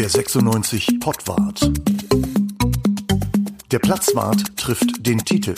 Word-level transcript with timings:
Der 0.00 0.08
96 0.08 0.98
Pottwart. 0.98 1.70
Der 3.70 3.78
Platzwart 3.80 4.56
trifft 4.56 5.06
den 5.06 5.18
Titel. 5.18 5.54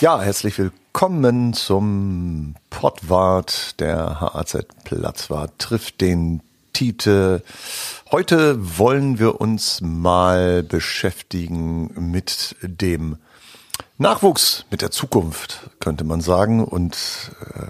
Ja, 0.00 0.20
herzlich 0.20 0.56
willkommen 0.56 1.54
zum 1.54 2.54
Pottwart. 2.70 3.80
Der 3.80 4.20
HAZ 4.20 4.58
Platzwart 4.84 5.58
trifft 5.58 6.00
den 6.00 6.40
Titel. 6.72 7.42
Heute 8.12 8.78
wollen 8.78 9.18
wir 9.18 9.40
uns 9.40 9.80
mal 9.80 10.62
beschäftigen 10.62 11.90
mit 12.12 12.54
dem 12.62 13.16
Nachwuchs, 13.96 14.64
mit 14.70 14.82
der 14.82 14.90
Zukunft, 14.90 15.70
könnte 15.78 16.04
man 16.04 16.20
sagen. 16.20 16.64
Und 16.64 16.96
äh, 17.54 17.66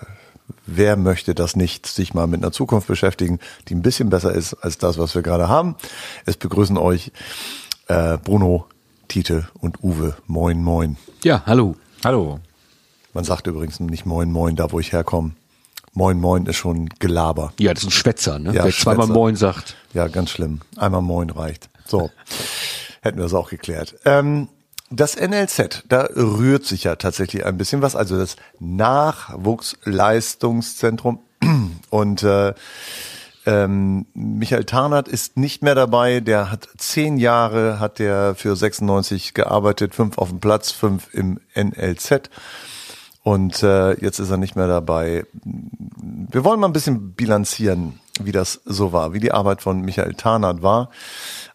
wer 0.66 0.96
möchte 0.96 1.34
das 1.34 1.54
nicht, 1.54 1.86
sich 1.86 2.14
mal 2.14 2.26
mit 2.26 2.42
einer 2.42 2.52
Zukunft 2.52 2.86
beschäftigen, 2.86 3.40
die 3.68 3.74
ein 3.74 3.82
bisschen 3.82 4.08
besser 4.08 4.32
ist 4.32 4.54
als 4.54 4.78
das, 4.78 4.98
was 4.98 5.14
wir 5.14 5.22
gerade 5.22 5.48
haben. 5.48 5.76
Es 6.24 6.36
begrüßen 6.36 6.78
euch 6.78 7.12
äh, 7.88 8.16
Bruno, 8.18 8.66
Tite 9.08 9.48
und 9.60 9.82
Uwe. 9.84 10.16
Moin, 10.26 10.62
moin. 10.62 10.96
Ja, 11.22 11.42
hallo. 11.44 11.76
Hallo. 12.02 12.40
Man 13.12 13.24
sagt 13.24 13.46
übrigens 13.46 13.78
nicht 13.80 14.06
Moin, 14.06 14.32
moin, 14.32 14.56
da 14.56 14.72
wo 14.72 14.80
ich 14.80 14.92
herkomme. 14.92 15.32
Moin 15.92 16.18
Moin 16.18 16.46
ist 16.46 16.56
schon 16.56 16.88
Gelaber. 16.98 17.52
Ja, 17.60 17.72
das 17.72 17.84
ist 17.84 17.88
ein 17.88 17.92
Schwätzer, 17.92 18.40
ne? 18.40 18.52
Ja, 18.52 18.64
Wer 18.64 18.72
zweimal 18.72 19.06
Schwätzer. 19.06 19.18
Moin 19.18 19.36
sagt. 19.36 19.76
Ja, 19.92 20.08
ganz 20.08 20.30
schlimm. 20.30 20.60
Einmal 20.76 21.02
Moin 21.02 21.30
reicht. 21.30 21.68
So, 21.86 22.10
hätten 23.00 23.18
wir 23.18 23.22
das 23.22 23.34
auch 23.34 23.48
geklärt. 23.48 23.94
Ähm, 24.04 24.48
das 24.96 25.16
NLZ, 25.16 25.84
da 25.88 26.08
rührt 26.14 26.64
sich 26.64 26.84
ja 26.84 26.94
tatsächlich 26.96 27.44
ein 27.44 27.56
bisschen 27.56 27.82
was, 27.82 27.96
also 27.96 28.18
das 28.18 28.36
Nachwuchsleistungszentrum. 28.60 31.20
Und 31.90 32.22
äh, 32.22 32.54
ähm, 33.46 34.06
Michael 34.14 34.64
Tarnath 34.64 35.08
ist 35.08 35.36
nicht 35.36 35.62
mehr 35.62 35.74
dabei. 35.74 36.20
Der 36.20 36.50
hat 36.50 36.66
zehn 36.78 37.18
Jahre, 37.18 37.80
hat 37.80 37.98
der 37.98 38.34
für 38.34 38.56
96 38.56 39.34
gearbeitet, 39.34 39.94
fünf 39.94 40.16
auf 40.18 40.30
dem 40.30 40.40
Platz, 40.40 40.70
fünf 40.70 41.12
im 41.12 41.40
NLZ. 41.54 42.30
Und 43.24 43.62
äh, 43.62 43.98
jetzt 44.02 44.18
ist 44.18 44.30
er 44.30 44.36
nicht 44.36 44.54
mehr 44.54 44.68
dabei. 44.68 45.24
Wir 45.34 46.44
wollen 46.44 46.60
mal 46.60 46.66
ein 46.66 46.74
bisschen 46.74 47.12
bilanzieren, 47.12 47.98
wie 48.20 48.32
das 48.32 48.60
so 48.66 48.92
war, 48.92 49.14
wie 49.14 49.18
die 49.18 49.32
Arbeit 49.32 49.62
von 49.62 49.80
Michael 49.80 50.12
Tarnath 50.12 50.62
war. 50.62 50.90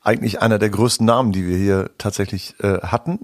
Eigentlich 0.02 0.42
einer 0.42 0.58
der 0.58 0.72
größten 0.72 1.06
Namen, 1.06 1.31
die 1.31 1.45
wir 1.45 1.58
hier 1.58 1.92
tatsächlich 2.00 2.56
äh, 2.59 2.80
hatten 2.80 3.20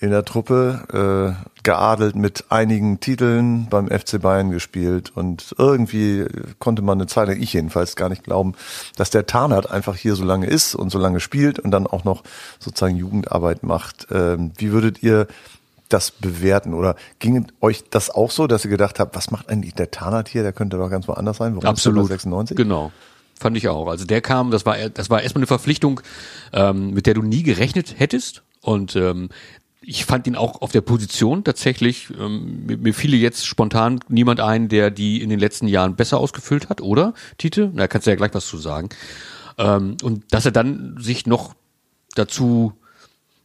in 0.00 0.10
der 0.10 0.26
Truppe, 0.26 1.38
äh, 1.40 1.62
geadelt 1.62 2.14
mit 2.14 2.44
einigen 2.50 3.00
Titeln 3.00 3.68
beim 3.70 3.88
FC 3.88 4.20
Bayern 4.20 4.50
gespielt 4.50 5.10
und 5.14 5.54
irgendwie 5.56 6.26
konnte 6.58 6.82
man 6.82 6.98
eine 6.98 7.06
Zeit 7.06 7.30
ich 7.30 7.54
jedenfalls, 7.54 7.96
gar 7.96 8.10
nicht 8.10 8.24
glauben, 8.24 8.54
dass 8.96 9.08
der 9.08 9.24
Tarnath 9.24 9.70
einfach 9.70 9.96
hier 9.96 10.14
so 10.14 10.24
lange 10.24 10.46
ist 10.46 10.74
und 10.74 10.90
so 10.90 10.98
lange 10.98 11.20
spielt 11.20 11.58
und 11.58 11.70
dann 11.70 11.86
auch 11.86 12.04
noch 12.04 12.22
sozusagen 12.58 12.96
Jugendarbeit 12.96 13.62
macht. 13.62 14.08
Ähm, 14.10 14.52
wie 14.58 14.72
würdet 14.72 15.02
ihr 15.02 15.26
das 15.92 16.10
bewerten? 16.10 16.74
Oder 16.74 16.96
ging 17.18 17.46
euch 17.60 17.84
das 17.90 18.10
auch 18.10 18.30
so, 18.30 18.46
dass 18.46 18.64
ihr 18.64 18.70
gedacht 18.70 18.98
habt, 18.98 19.16
was 19.16 19.30
macht 19.30 19.48
eigentlich 19.48 19.74
der 19.74 19.90
Tarnath 19.90 20.28
hier? 20.28 20.42
Der 20.42 20.52
könnte 20.52 20.76
doch 20.76 20.88
ganz 20.88 21.08
woanders 21.08 21.38
sein. 21.38 21.56
Warum 21.56 21.58
ist 21.58 21.64
der 21.64 21.70
Absolut. 21.70 22.04
bei 22.04 22.14
96? 22.14 22.56
Genau. 22.56 22.92
Fand 23.38 23.56
ich 23.56 23.68
auch. 23.68 23.88
Also 23.88 24.04
der 24.04 24.20
kam, 24.20 24.50
das 24.50 24.64
war, 24.66 24.76
das 24.88 25.10
war 25.10 25.22
erstmal 25.22 25.40
eine 25.40 25.46
Verpflichtung, 25.46 26.00
ähm, 26.52 26.92
mit 26.92 27.06
der 27.06 27.14
du 27.14 27.22
nie 27.22 27.42
gerechnet 27.42 27.98
hättest. 27.98 28.42
Und 28.60 28.94
ähm, 28.94 29.30
ich 29.80 30.04
fand 30.04 30.26
ihn 30.26 30.36
auch 30.36 30.62
auf 30.62 30.70
der 30.70 30.80
Position 30.80 31.42
tatsächlich, 31.42 32.08
ähm, 32.18 32.66
mir, 32.66 32.94
fiele 32.94 33.16
jetzt 33.16 33.46
spontan 33.46 34.00
niemand 34.08 34.40
ein, 34.40 34.68
der 34.68 34.90
die 34.90 35.20
in 35.20 35.28
den 35.28 35.40
letzten 35.40 35.66
Jahren 35.66 35.96
besser 35.96 36.18
ausgefüllt 36.18 36.68
hat, 36.68 36.80
oder, 36.80 37.14
Tite? 37.36 37.70
Na, 37.74 37.88
kannst 37.88 38.06
du 38.06 38.10
ja 38.10 38.16
gleich 38.16 38.32
was 38.32 38.46
zu 38.46 38.58
sagen. 38.58 38.90
Ähm, 39.58 39.96
und 40.02 40.32
dass 40.32 40.46
er 40.46 40.52
dann 40.52 40.96
sich 40.98 41.26
noch 41.26 41.54
dazu 42.14 42.74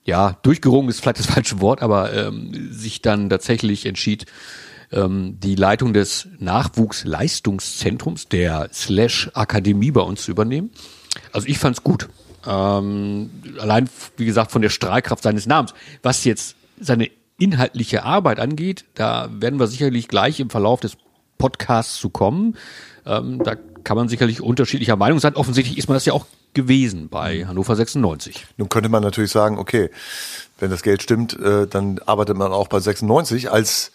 ja, 0.08 0.38
durchgerungen 0.42 0.90
ist 0.90 1.02
vielleicht 1.02 1.20
das 1.20 1.26
falsche 1.34 1.62
Wort, 1.62 1.84
aber 1.84 2.14
ähm, 2.14 2.72
sich 2.72 3.02
dann 3.04 3.30
tatsächlich 3.30 3.86
entschied, 3.86 4.26
ähm, 4.92 5.38
die 5.40 5.56
Leitung 5.56 5.94
des 5.94 6.30
Nachwuchsleistungszentrums, 6.40 8.30
der 8.30 8.70
Slash 8.74 9.30
Akademie 9.34 9.92
bei 9.92 10.02
uns 10.02 10.24
zu 10.24 10.32
übernehmen. 10.32 10.72
Also 11.34 11.48
ich 11.48 11.60
fand's 11.60 11.84
gut. 11.84 12.08
Ähm, 12.48 13.30
allein, 13.60 13.90
wie 14.16 14.26
gesagt, 14.26 14.52
von 14.52 14.62
der 14.62 14.70
Strahlkraft 14.70 15.24
seines 15.24 15.46
Namens. 15.46 15.74
Was 16.02 16.24
jetzt 16.24 16.56
seine 16.80 17.10
inhaltliche 17.38 18.04
Arbeit 18.04 18.40
angeht, 18.40 18.86
da 18.96 19.30
werden 19.32 19.60
wir 19.60 19.68
sicherlich 19.68 20.08
gleich 20.08 20.40
im 20.40 20.50
Verlauf 20.50 20.80
des 20.80 20.98
Podcasts 21.38 21.98
zu 21.98 22.10
kommen. 22.10 22.56
Ähm, 23.06 23.44
da 23.44 23.56
kann 23.84 23.98
man 23.98 24.08
sicherlich 24.08 24.42
unterschiedlicher 24.42 24.96
Meinung 24.96 25.20
sein. 25.20 25.36
Offensichtlich 25.36 25.78
ist 25.78 25.90
man 25.90 25.96
das 25.96 26.06
ja 26.06 26.14
auch 26.14 26.26
gewesen 26.58 27.08
bei 27.08 27.46
Hannover 27.46 27.76
96. 27.76 28.46
Nun 28.58 28.68
könnte 28.68 28.90
man 28.90 29.04
natürlich 29.04 29.32
sagen, 29.32 29.58
okay, 29.60 29.90
wenn 30.60 30.70
das 30.72 30.82
Geld 30.84 31.02
stimmt, 31.04 31.40
äh, 31.40 31.68
dann 31.68 32.00
arbeitet 32.06 32.36
man 32.36 32.52
auch 32.52 32.68
bei 32.68 32.80
96 32.80 33.50
als 33.52 33.92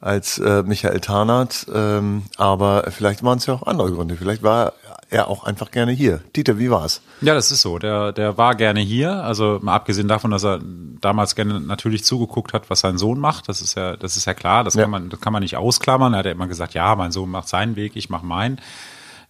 als 0.00 0.38
äh, 0.38 0.62
Michael 0.64 1.00
Tarnath, 1.00 1.66
ähm, 1.72 2.24
aber 2.36 2.90
vielleicht 2.90 3.22
waren 3.22 3.38
es 3.38 3.46
ja 3.46 3.54
auch 3.54 3.62
andere 3.62 3.90
Gründe. 3.90 4.16
Vielleicht 4.16 4.42
war 4.42 4.74
er 5.08 5.28
auch 5.28 5.44
einfach 5.44 5.70
gerne 5.70 5.92
hier. 5.92 6.20
Dieter, 6.36 6.58
wie 6.58 6.70
war's? 6.70 7.00
Ja, 7.22 7.32
das 7.34 7.50
ist 7.50 7.62
so. 7.62 7.78
Der, 7.78 8.12
der 8.12 8.36
war 8.36 8.54
gerne 8.54 8.80
hier. 8.80 9.22
Also 9.24 9.60
mal 9.62 9.74
abgesehen 9.74 10.06
davon, 10.08 10.30
dass 10.30 10.44
er 10.44 10.60
damals 11.00 11.34
gerne 11.36 11.58
natürlich 11.58 12.04
zugeguckt 12.04 12.52
hat, 12.52 12.68
was 12.68 12.80
sein 12.80 12.98
Sohn 12.98 13.18
macht. 13.18 13.48
Das 13.48 13.62
ist 13.62 13.76
ja, 13.76 13.96
das 13.96 14.18
ist 14.18 14.26
ja 14.26 14.34
klar. 14.34 14.62
Das 14.62 14.74
Ja. 14.74 14.82
kann 14.82 14.90
man, 14.90 15.08
das 15.08 15.20
kann 15.20 15.32
man 15.32 15.42
nicht 15.42 15.56
ausklammern. 15.56 16.12
Er 16.12 16.18
hat 16.18 16.26
ja 16.26 16.32
immer 16.32 16.48
gesagt, 16.48 16.74
ja, 16.74 16.94
mein 16.96 17.12
Sohn 17.12 17.30
macht 17.30 17.48
seinen 17.48 17.74
Weg, 17.76 17.92
ich 17.96 18.10
mache 18.10 18.26
meinen. 18.26 18.60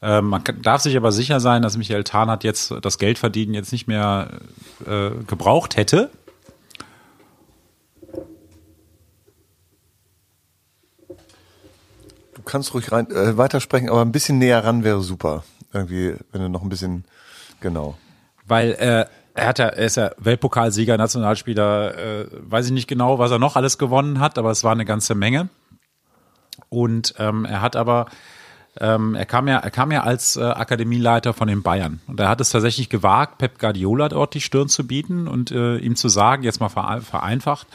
Ähm, 0.05 0.27
man 0.27 0.45
kann, 0.45 0.61
darf 0.61 0.83
sich 0.83 0.99
aber 0.99 1.13
sicher 1.13 1.41
sein, 1.41 1.63
dass 1.63 1.79
Michael 1.79 2.05
Tarnath 2.05 2.45
jetzt 2.45 2.75
das 2.83 2.99
Geldverdienen 2.99 3.55
jetzt 3.55 3.73
nicht 3.73 3.89
mehr 3.89 4.29
äh, 4.87 5.09
gebraucht 5.27 5.79
hätte. 5.79 6.11
Du 12.35 12.43
kannst 12.45 12.75
ruhig 12.75 12.93
rein 12.93 13.11
äh, 13.11 13.39
weitersprechen, 13.39 13.89
aber 13.89 14.03
ein 14.03 14.13
bisschen 14.13 14.39
näher 14.39 14.63
ran 14.63 14.85
wäre 14.85 15.01
super. 15.01 15.43
Irgendwie, 15.73 16.15
wenn 16.33 16.43
du 16.43 16.51
noch 16.51 16.63
ein 16.63 16.69
bisschen 16.69 17.07
genau. 17.61 17.97
weil 18.47 18.73
äh, 18.73 19.07
er 19.33 19.47
hat 19.47 19.59
ja, 19.59 19.69
er 19.69 19.87
ist 19.87 19.97
ja 19.97 20.11
Weltpokalsieger, 20.19 20.99
Nationalspieler, 20.99 21.97
äh, 21.97 22.27
weiß 22.31 22.67
ich 22.67 22.73
nicht 22.73 22.89
genau, 22.89 23.19
was 23.19 23.31
er 23.31 23.39
noch 23.39 23.57
alles 23.57 23.79
gewonnen 23.79 24.21
hat, 24.21 24.37
aber 24.37 24.51
es 24.51 24.65
war 24.65 24.73
eine 24.73 24.85
ganze 24.85 25.15
Menge. 25.15 25.49
Und 26.69 27.15
ähm, 27.19 27.47
er 27.47 27.63
hat 27.63 27.75
aber, 27.75 28.07
ähm, 28.81 29.15
er 29.15 29.27
kam 29.27 29.47
ja, 29.49 29.59
er 29.59 29.71
kam 29.71 29.91
ja 29.93 30.03
als 30.03 30.37
äh, 30.37 30.43
Akademieleiter 30.43 31.33
von 31.33 31.49
den 31.49 31.63
Bayern 31.63 32.01
und 32.07 32.19
er 32.21 32.29
hat 32.29 32.41
es 32.41 32.51
tatsächlich 32.51 32.89
gewagt, 32.89 33.39
Pep 33.39 33.59
Guardiola 33.59 34.09
dort 34.09 34.35
die 34.35 34.41
Stirn 34.41 34.69
zu 34.69 34.87
bieten 34.87 35.29
und 35.29 35.51
äh, 35.51 35.77
ihm 35.79 35.97
zu 35.97 36.09
sagen, 36.09 36.43
jetzt 36.43 36.61
mal 36.61 36.69
vere- 36.69 37.01
vereinfacht, 37.03 37.67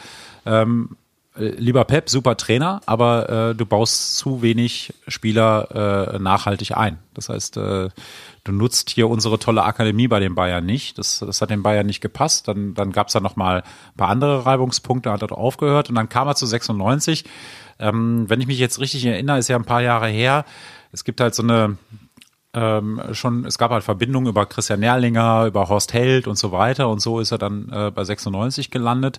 ähm, 0.46 0.96
äh, 1.36 1.44
lieber 1.50 1.84
Pep, 1.84 2.10
super 2.10 2.36
Trainer, 2.36 2.80
aber 2.86 3.50
äh, 3.50 3.54
du 3.54 3.64
baust 3.64 4.16
zu 4.18 4.42
wenig 4.42 4.92
Spieler 5.08 6.14
äh, 6.14 6.18
nachhaltig 6.18 6.76
ein. 6.76 6.98
Das 7.14 7.28
heißt, 7.28 7.56
äh, 7.56 7.88
du 8.44 8.52
nutzt 8.52 8.90
hier 8.90 9.08
unsere 9.08 9.38
tolle 9.38 9.62
Akademie 9.62 10.08
bei 10.08 10.18
den 10.18 10.34
Bayern 10.34 10.66
nicht. 10.66 10.98
Das, 10.98 11.20
das 11.20 11.40
hat 11.40 11.50
den 11.50 11.62
Bayern 11.62 11.86
nicht 11.86 12.00
gepasst. 12.00 12.48
Dann, 12.48 12.74
dann 12.74 12.90
gab 12.92 13.06
es 13.06 13.12
da 13.12 13.20
noch 13.20 13.36
mal 13.36 13.58
ein 13.62 13.96
paar 13.96 14.08
andere 14.08 14.44
Reibungspunkte, 14.44 15.12
hat 15.12 15.22
er 15.22 15.32
aufgehört 15.32 15.88
und 15.88 15.94
dann 15.94 16.08
kam 16.08 16.26
er 16.26 16.34
zu 16.34 16.46
96. 16.46 17.24
Ähm, 17.78 18.24
wenn 18.28 18.40
ich 18.40 18.46
mich 18.48 18.58
jetzt 18.58 18.80
richtig 18.80 19.04
erinnere, 19.06 19.38
ist 19.38 19.48
ja 19.48 19.56
ein 19.56 19.64
paar 19.64 19.82
Jahre 19.82 20.08
her. 20.08 20.44
Es 20.92 21.04
gibt 21.04 21.20
halt 21.20 21.34
so 21.34 21.42
eine 21.42 21.76
ähm, 22.52 23.00
schon, 23.12 23.44
es 23.44 23.58
gab 23.58 23.70
halt 23.70 23.84
Verbindungen 23.84 24.28
über 24.28 24.46
Christian 24.46 24.80
Nerlinger, 24.80 25.46
über 25.46 25.68
Horst 25.68 25.92
Held 25.92 26.26
und 26.26 26.36
so 26.36 26.50
weiter 26.52 26.88
und 26.88 27.00
so 27.00 27.20
ist 27.20 27.30
er 27.30 27.38
dann 27.38 27.68
äh, 27.72 27.90
bei 27.90 28.04
96 28.04 28.70
gelandet. 28.70 29.18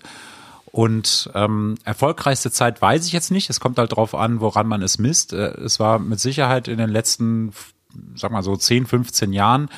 Und 0.66 1.30
ähm, 1.34 1.76
erfolgreichste 1.84 2.50
Zeit 2.50 2.80
weiß 2.80 3.06
ich 3.06 3.12
jetzt 3.12 3.30
nicht. 3.30 3.50
Es 3.50 3.60
kommt 3.60 3.78
halt 3.78 3.94
drauf 3.94 4.14
an, 4.14 4.40
woran 4.40 4.66
man 4.66 4.80
es 4.82 4.98
misst. 4.98 5.32
Äh, 5.32 5.52
es 5.60 5.80
war 5.80 5.98
mit 5.98 6.18
Sicherheit 6.20 6.68
in 6.68 6.78
den 6.78 6.88
letzten, 6.88 7.52
sag 8.14 8.32
mal 8.32 8.42
so 8.42 8.56
10, 8.56 8.86
15 8.86 9.32
Jahren 9.32 9.68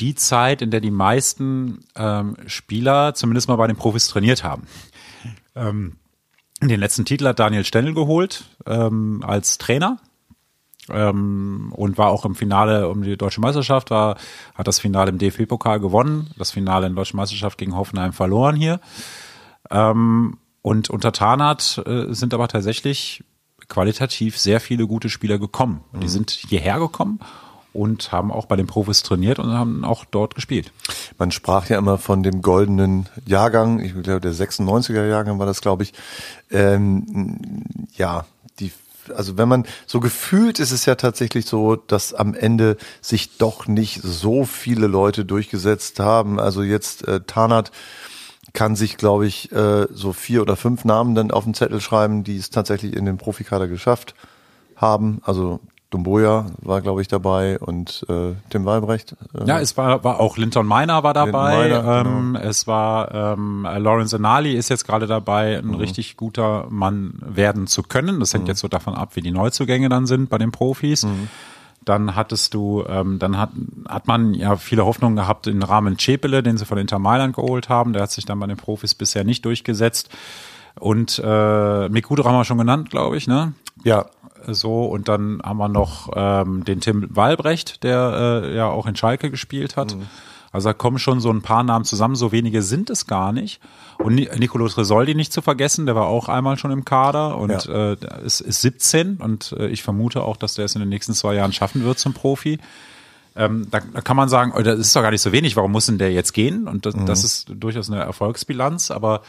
die 0.00 0.14
Zeit, 0.14 0.62
in 0.62 0.70
der 0.70 0.80
die 0.80 0.90
meisten 0.90 1.80
ähm, 1.96 2.36
Spieler 2.46 3.14
zumindest 3.14 3.48
mal 3.48 3.56
bei 3.56 3.66
den 3.66 3.76
Profis 3.76 4.08
trainiert 4.08 4.44
haben. 4.44 4.66
Ähm, 5.54 5.96
den 6.62 6.80
letzten 6.80 7.04
Titel 7.04 7.26
hat 7.26 7.38
Daniel 7.38 7.64
Stendel 7.64 7.94
geholt 7.94 8.44
ähm, 8.66 9.22
als 9.26 9.58
Trainer 9.58 9.98
ähm, 10.90 11.72
und 11.74 11.98
war 11.98 12.08
auch 12.08 12.24
im 12.24 12.34
Finale 12.34 12.88
um 12.88 13.02
die 13.02 13.16
deutsche 13.16 13.40
Meisterschaft, 13.40 13.90
war, 13.90 14.16
hat 14.54 14.66
das 14.66 14.78
Finale 14.78 15.10
im 15.10 15.18
DFB-Pokal 15.18 15.80
gewonnen, 15.80 16.30
das 16.36 16.50
Finale 16.50 16.86
in 16.86 16.94
der 16.94 17.02
deutschen 17.02 17.16
Meisterschaft 17.16 17.58
gegen 17.58 17.76
Hoffenheim 17.76 18.12
verloren 18.12 18.56
hier. 18.56 18.80
Ähm, 19.70 20.38
und 20.62 20.90
unter 20.90 21.12
Tarnath 21.12 21.78
äh, 21.86 22.12
sind 22.12 22.34
aber 22.34 22.48
tatsächlich 22.48 23.24
qualitativ 23.68 24.38
sehr 24.38 24.60
viele 24.60 24.86
gute 24.86 25.08
Spieler 25.08 25.38
gekommen. 25.38 25.82
Und 25.92 26.02
die 26.02 26.08
sind 26.08 26.30
hierher 26.30 26.78
gekommen 26.78 27.20
und 27.72 28.12
haben 28.12 28.32
auch 28.32 28.46
bei 28.46 28.56
den 28.56 28.66
Profis 28.66 29.02
trainiert 29.02 29.38
und 29.38 29.52
haben 29.52 29.84
auch 29.84 30.04
dort 30.04 30.34
gespielt. 30.34 30.72
Man 31.18 31.30
sprach 31.30 31.68
ja 31.68 31.78
immer 31.78 31.98
von 31.98 32.22
dem 32.22 32.42
goldenen 32.42 33.08
Jahrgang, 33.26 33.80
ich 33.80 33.92
glaube 33.92 34.20
der 34.20 34.32
96er 34.32 35.06
Jahrgang 35.06 35.38
war 35.38 35.46
das, 35.46 35.60
glaube 35.60 35.82
ich. 35.82 35.92
Ähm, 36.50 37.86
ja, 37.94 38.24
also 39.12 39.38
wenn 39.38 39.48
man 39.48 39.66
so 39.86 40.00
gefühlt 40.00 40.58
ist 40.58 40.72
es 40.72 40.86
ja 40.86 40.94
tatsächlich 40.94 41.46
so, 41.46 41.76
dass 41.76 42.14
am 42.14 42.34
Ende 42.34 42.76
sich 43.00 43.38
doch 43.38 43.66
nicht 43.66 44.00
so 44.02 44.44
viele 44.44 44.86
Leute 44.86 45.24
durchgesetzt 45.24 46.00
haben. 46.00 46.38
Also 46.40 46.62
jetzt 46.62 47.06
äh, 47.06 47.20
Tarnat 47.20 47.70
kann 48.52 48.76
sich, 48.76 48.96
glaube 48.96 49.26
ich, 49.26 49.52
äh, 49.52 49.86
so 49.92 50.12
vier 50.12 50.42
oder 50.42 50.56
fünf 50.56 50.84
Namen 50.84 51.14
dann 51.14 51.30
auf 51.30 51.44
den 51.44 51.54
Zettel 51.54 51.80
schreiben, 51.80 52.24
die 52.24 52.36
es 52.36 52.50
tatsächlich 52.50 52.94
in 52.94 53.04
den 53.04 53.18
Profikader 53.18 53.68
geschafft 53.68 54.14
haben. 54.76 55.20
Also 55.22 55.60
Dumboya 55.90 56.46
war, 56.60 56.82
glaube 56.82 57.00
ich, 57.00 57.08
dabei 57.08 57.58
und 57.58 58.04
äh, 58.10 58.34
Tim 58.50 58.66
Walbrecht. 58.66 59.16
Äh, 59.34 59.46
Ja, 59.46 59.58
es 59.58 59.76
war, 59.78 60.04
war 60.04 60.20
auch 60.20 60.36
Linton 60.36 60.66
Miner 60.68 61.02
war 61.02 61.14
dabei. 61.14 61.68
Miner, 61.68 62.04
ähm, 62.06 62.36
Es 62.36 62.66
war 62.66 63.14
ähm, 63.14 63.62
Lawrence 63.62 64.14
Anali 64.14 64.52
ist 64.52 64.68
jetzt 64.68 64.86
gerade 64.86 65.06
dabei, 65.06 65.56
ein 65.58 65.74
richtig 65.74 66.18
guter 66.18 66.66
Mann 66.68 67.14
werden 67.24 67.66
zu 67.66 67.82
können. 67.82 68.20
Das 68.20 68.34
hängt 68.34 68.48
jetzt 68.48 68.60
so 68.60 68.68
davon 68.68 68.94
ab, 68.94 69.16
wie 69.16 69.22
die 69.22 69.30
Neuzugänge 69.30 69.88
dann 69.88 70.06
sind 70.06 70.28
bei 70.28 70.36
den 70.36 70.52
Profis. 70.52 71.06
Dann 71.84 72.14
hattest 72.16 72.52
du, 72.52 72.84
ähm, 72.86 73.18
dann 73.18 73.38
hat, 73.38 73.50
hat 73.88 74.06
man 74.06 74.34
ja 74.34 74.56
viele 74.56 74.84
Hoffnungen 74.84 75.16
gehabt 75.16 75.46
im 75.46 75.62
Rahmen 75.62 75.96
Cepele, 75.98 76.42
den 76.42 76.58
sie 76.58 76.66
von 76.66 76.76
Inter 76.76 76.98
Mailand 76.98 77.34
geholt 77.34 77.70
haben. 77.70 77.94
Der 77.94 78.02
hat 78.02 78.10
sich 78.10 78.26
dann 78.26 78.38
bei 78.40 78.46
den 78.46 78.58
Profis 78.58 78.94
bisher 78.94 79.24
nicht 79.24 79.42
durchgesetzt. 79.46 80.10
Und 80.78 81.18
äh, 81.24 81.88
Mikudra 81.88 82.28
haben 82.28 82.36
wir 82.36 82.44
schon 82.44 82.58
genannt, 82.58 82.90
glaube 82.90 83.16
ich, 83.16 83.26
ne? 83.26 83.54
ja, 83.84 84.06
so 84.54 84.84
und 84.86 85.08
dann 85.08 85.40
haben 85.44 85.58
wir 85.58 85.68
noch 85.68 86.10
ähm, 86.14 86.64
den 86.64 86.80
Tim 86.80 87.06
Walbrecht, 87.10 87.82
der 87.82 88.42
äh, 88.44 88.56
ja 88.56 88.66
auch 88.68 88.86
in 88.86 88.96
Schalke 88.96 89.30
gespielt 89.30 89.76
hat. 89.76 89.96
Also 90.50 90.70
da 90.70 90.72
kommen 90.72 90.98
schon 90.98 91.20
so 91.20 91.30
ein 91.30 91.42
paar 91.42 91.62
Namen 91.62 91.84
zusammen, 91.84 92.14
so 92.16 92.32
wenige 92.32 92.62
sind 92.62 92.88
es 92.88 93.06
gar 93.06 93.32
nicht. 93.32 93.60
Und 93.98 94.14
Ni 94.14 94.28
Nicolo 94.38 94.66
Tresoldi 94.68 95.14
nicht 95.14 95.32
zu 95.32 95.42
vergessen, 95.42 95.84
der 95.86 95.94
war 95.94 96.06
auch 96.06 96.28
einmal 96.28 96.56
schon 96.56 96.70
im 96.70 96.84
Kader 96.84 97.36
und 97.36 97.66
Ja. 97.66 97.92
äh, 97.92 97.96
ist, 98.24 98.40
ist 98.40 98.62
17 98.62 99.16
und 99.16 99.54
äh, 99.58 99.66
ich 99.68 99.82
vermute 99.82 100.22
auch, 100.22 100.36
dass 100.38 100.54
der 100.54 100.64
es 100.64 100.74
in 100.74 100.80
den 100.80 100.88
nächsten 100.88 101.12
zwei 101.12 101.34
Jahren 101.34 101.52
schaffen 101.52 101.84
wird 101.84 101.98
zum 101.98 102.14
Profi. 102.14 102.58
Ähm, 103.36 103.66
da, 103.70 103.80
da 103.92 104.00
kann 104.00 104.16
man 104.16 104.28
sagen, 104.28 104.52
oh, 104.56 104.62
das 104.62 104.78
ist 104.78 104.96
doch 104.96 105.02
gar 105.02 105.10
nicht 105.10 105.20
so 105.20 105.32
wenig, 105.32 105.54
warum 105.54 105.70
muss 105.70 105.86
denn 105.86 105.98
der 105.98 106.12
jetzt 106.12 106.32
gehen? 106.32 106.66
Und 106.66 106.86
das, 106.86 106.94
das 107.04 107.24
ist 107.24 107.46
durchaus 107.54 107.90
eine 107.90 108.00
Erfolgsbilanz, 108.00 108.90
aber 108.90 109.20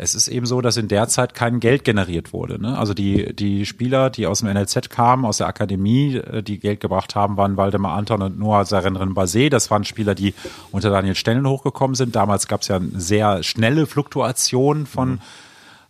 es 0.00 0.14
ist 0.14 0.28
eben 0.28 0.46
so, 0.46 0.60
dass 0.60 0.76
in 0.76 0.86
der 0.86 1.08
Zeit 1.08 1.34
kein 1.34 1.58
Geld 1.58 1.82
generiert 1.82 2.32
wurde. 2.32 2.62
Ne? 2.62 2.78
Also 2.78 2.94
die, 2.94 3.34
die 3.34 3.66
Spieler, 3.66 4.10
die 4.10 4.28
aus 4.28 4.40
dem 4.40 4.48
NLZ 4.48 4.90
kamen, 4.90 5.24
aus 5.24 5.38
der 5.38 5.48
Akademie, 5.48 6.14
äh, 6.14 6.40
die 6.40 6.60
Geld 6.60 6.78
gebracht 6.78 7.16
haben, 7.16 7.36
waren 7.36 7.56
Waldemar 7.56 7.96
Anton 7.96 8.22
und 8.22 8.38
Noah 8.38 8.64
Sarenren 8.64 9.12
Basé. 9.12 9.50
Das 9.50 9.72
waren 9.72 9.84
Spieler, 9.84 10.14
die 10.14 10.34
unter 10.70 10.90
Daniel 10.90 11.16
Stellen 11.16 11.48
hochgekommen 11.48 11.96
sind. 11.96 12.14
Damals 12.14 12.46
gab 12.46 12.60
es 12.60 12.68
ja 12.68 12.76
eine 12.76 12.90
sehr 12.94 13.42
schnelle 13.42 13.86
Fluktuation 13.86 14.86
von 14.86 15.20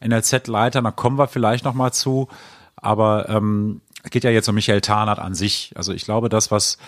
NLZ-Leitern. 0.03 0.85
Da 0.85 0.91
kommen 0.91 1.19
wir 1.19 1.29
vielleicht 1.29 1.67
noch 1.67 1.75
mal 1.75 1.93
zu. 1.93 2.29
Aber 2.77 3.29
ähm, 3.29 3.83
es 4.05 4.11
geht 4.11 4.25
ja 4.25 4.31
jetzt 4.31 4.49
um 4.49 4.55
Michael 4.55 4.81
Tarnath 4.81 5.19
an 5.19 5.35
sich. 5.35 5.73
Also 5.77 5.93
ich 5.93 6.07
glaube, 6.07 6.31
das, 6.31 6.51
was, 6.51 6.79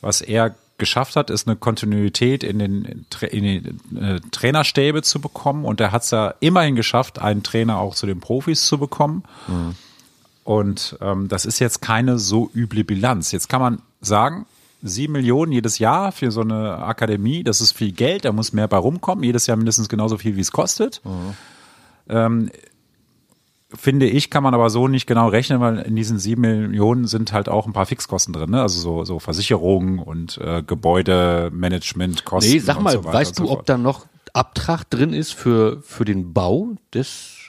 was 0.00 0.22
er 0.22 0.54
geschafft 0.80 1.14
hat, 1.14 1.30
ist 1.30 1.46
eine 1.46 1.56
Kontinuität 1.56 2.42
in 2.42 2.58
den, 2.58 3.06
in 3.30 3.44
den 3.44 4.02
äh, 4.02 4.20
Trainerstäbe 4.32 5.02
zu 5.02 5.20
bekommen. 5.20 5.64
Und 5.64 5.80
er 5.80 5.92
hat 5.92 6.02
es 6.02 6.10
ja 6.10 6.34
immerhin 6.40 6.74
geschafft, 6.74 7.20
einen 7.20 7.44
Trainer 7.44 7.78
auch 7.78 7.94
zu 7.94 8.06
den 8.06 8.18
Profis 8.18 8.66
zu 8.66 8.78
bekommen. 8.78 9.22
Und 10.42 10.98
ähm, 11.00 11.28
das 11.28 11.44
ist 11.44 11.60
jetzt 11.60 11.80
keine 11.80 12.18
so 12.18 12.50
üble 12.54 12.82
Bilanz. 12.82 13.30
Jetzt 13.30 13.48
kann 13.48 13.60
man 13.60 13.82
sagen, 14.00 14.46
sieben 14.82 15.12
Millionen 15.12 15.52
jedes 15.52 15.78
Jahr 15.78 16.10
für 16.10 16.30
so 16.30 16.40
eine 16.40 16.78
Akademie, 16.78 17.44
das 17.44 17.60
ist 17.60 17.72
viel 17.72 17.92
Geld, 17.92 18.24
da 18.24 18.32
muss 18.32 18.52
mehr 18.52 18.66
bei 18.66 18.78
rumkommen, 18.78 19.22
jedes 19.22 19.46
Jahr 19.46 19.56
mindestens 19.56 19.88
genauso 19.88 20.18
viel, 20.18 20.36
wie 20.36 20.40
es 20.40 20.52
kostet. 20.52 21.02
Ähm, 22.08 22.50
finde 23.74 24.06
ich, 24.06 24.30
kann 24.30 24.42
man 24.42 24.54
aber 24.54 24.70
so 24.70 24.88
nicht 24.88 25.06
genau 25.06 25.28
rechnen, 25.28 25.60
weil 25.60 25.78
in 25.78 25.96
diesen 25.96 26.18
sieben 26.18 26.42
Millionen 26.42 27.06
sind 27.06 27.32
halt 27.32 27.48
auch 27.48 27.66
ein 27.66 27.72
paar 27.72 27.86
Fixkosten 27.86 28.32
drin, 28.32 28.50
ne? 28.50 28.62
Also 28.62 28.80
so, 28.80 29.04
so 29.04 29.18
Versicherungen 29.18 29.98
und 29.98 30.38
äh, 30.38 30.62
Gebäudemanagement-Kosten. 30.62 32.50
Nee, 32.50 32.58
sag 32.58 32.78
und 32.78 32.84
mal, 32.84 32.92
so 32.92 33.04
weißt 33.04 33.40
und 33.40 33.46
so 33.46 33.54
du, 33.54 33.58
ob 33.58 33.66
da 33.66 33.78
noch 33.78 34.06
Abtrag 34.32 34.84
drin 34.84 35.12
ist 35.12 35.32
für, 35.32 35.82
für 35.82 36.04
den 36.04 36.32
Bau 36.32 36.70
des, 36.94 37.39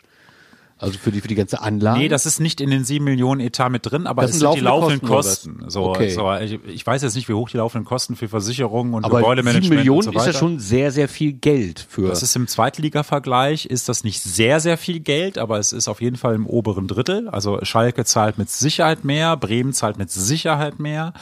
also 0.82 0.98
für 0.98 1.12
die, 1.12 1.22
für 1.22 1.28
die 1.28 1.36
ganze 1.36 1.62
Anlage? 1.62 2.00
Nee, 2.00 2.08
das 2.08 2.26
ist 2.26 2.40
nicht 2.40 2.60
in 2.60 2.72
den 2.72 2.84
sieben 2.84 3.06
Millionen 3.06 3.40
Etat 3.40 3.70
mit 3.70 3.86
drin, 3.86 4.08
aber 4.08 4.24
Das 4.24 4.32
es 4.32 4.40
sind 4.40 4.56
die 4.56 4.60
laufenden 4.60 5.00
laufende 5.00 5.08
Kosten, 5.08 5.58
Kosten. 5.60 5.70
So, 5.70 5.84
Okay. 5.92 6.10
so 6.10 6.34
ich, 6.34 6.60
ich 6.66 6.86
weiß 6.88 7.04
jetzt 7.04 7.16
nicht, 7.16 7.30
wie 7.30 7.34
hoch 7.34 7.50
die 7.50 7.58
laufenden 7.58 7.86
Kosten 7.86 8.16
für 8.16 8.28
Versicherungen 8.28 8.96
und 8.96 9.06
aber 9.06 9.20
Gebäudemanagement 9.20 9.64
sieben 9.66 9.76
Millionen 9.76 10.08
und 10.08 10.14
so 10.16 10.20
ist 10.20 10.26
ja 10.26 10.34
schon 10.34 10.60
sehr, 10.60 10.92
sehr 10.92 11.08
viel 11.08 11.34
Geld 11.34 11.86
für. 11.88 12.08
Das 12.08 12.24
ist 12.24 12.36
im 12.36 12.48
Zweitliga-Vergleich 12.48 13.68
ist 13.68 13.90
das 13.90 14.04
nicht 14.04 14.22
sehr, 14.22 14.60
sehr 14.60 14.78
viel 14.78 15.00
Geld, 15.00 15.38
aber 15.38 15.60
es 15.60 15.72
ist 15.72 15.88
auf 15.88 16.02
jeden 16.02 16.18
Fall 16.18 16.34
im 16.36 16.48
oberen 16.48 16.88
Drittel. 16.88 17.30
Also 17.30 17.60
Schalke 17.64 18.04
zahlt 18.04 18.38
mit 18.38 18.50
Sicherheit 18.50 19.06
mehr, 19.06 19.38
Bremen 19.38 19.74
zahlt 19.74 19.98
mit 19.98 20.10
Sicherheit 20.12 20.80
mehr, 20.80 21.14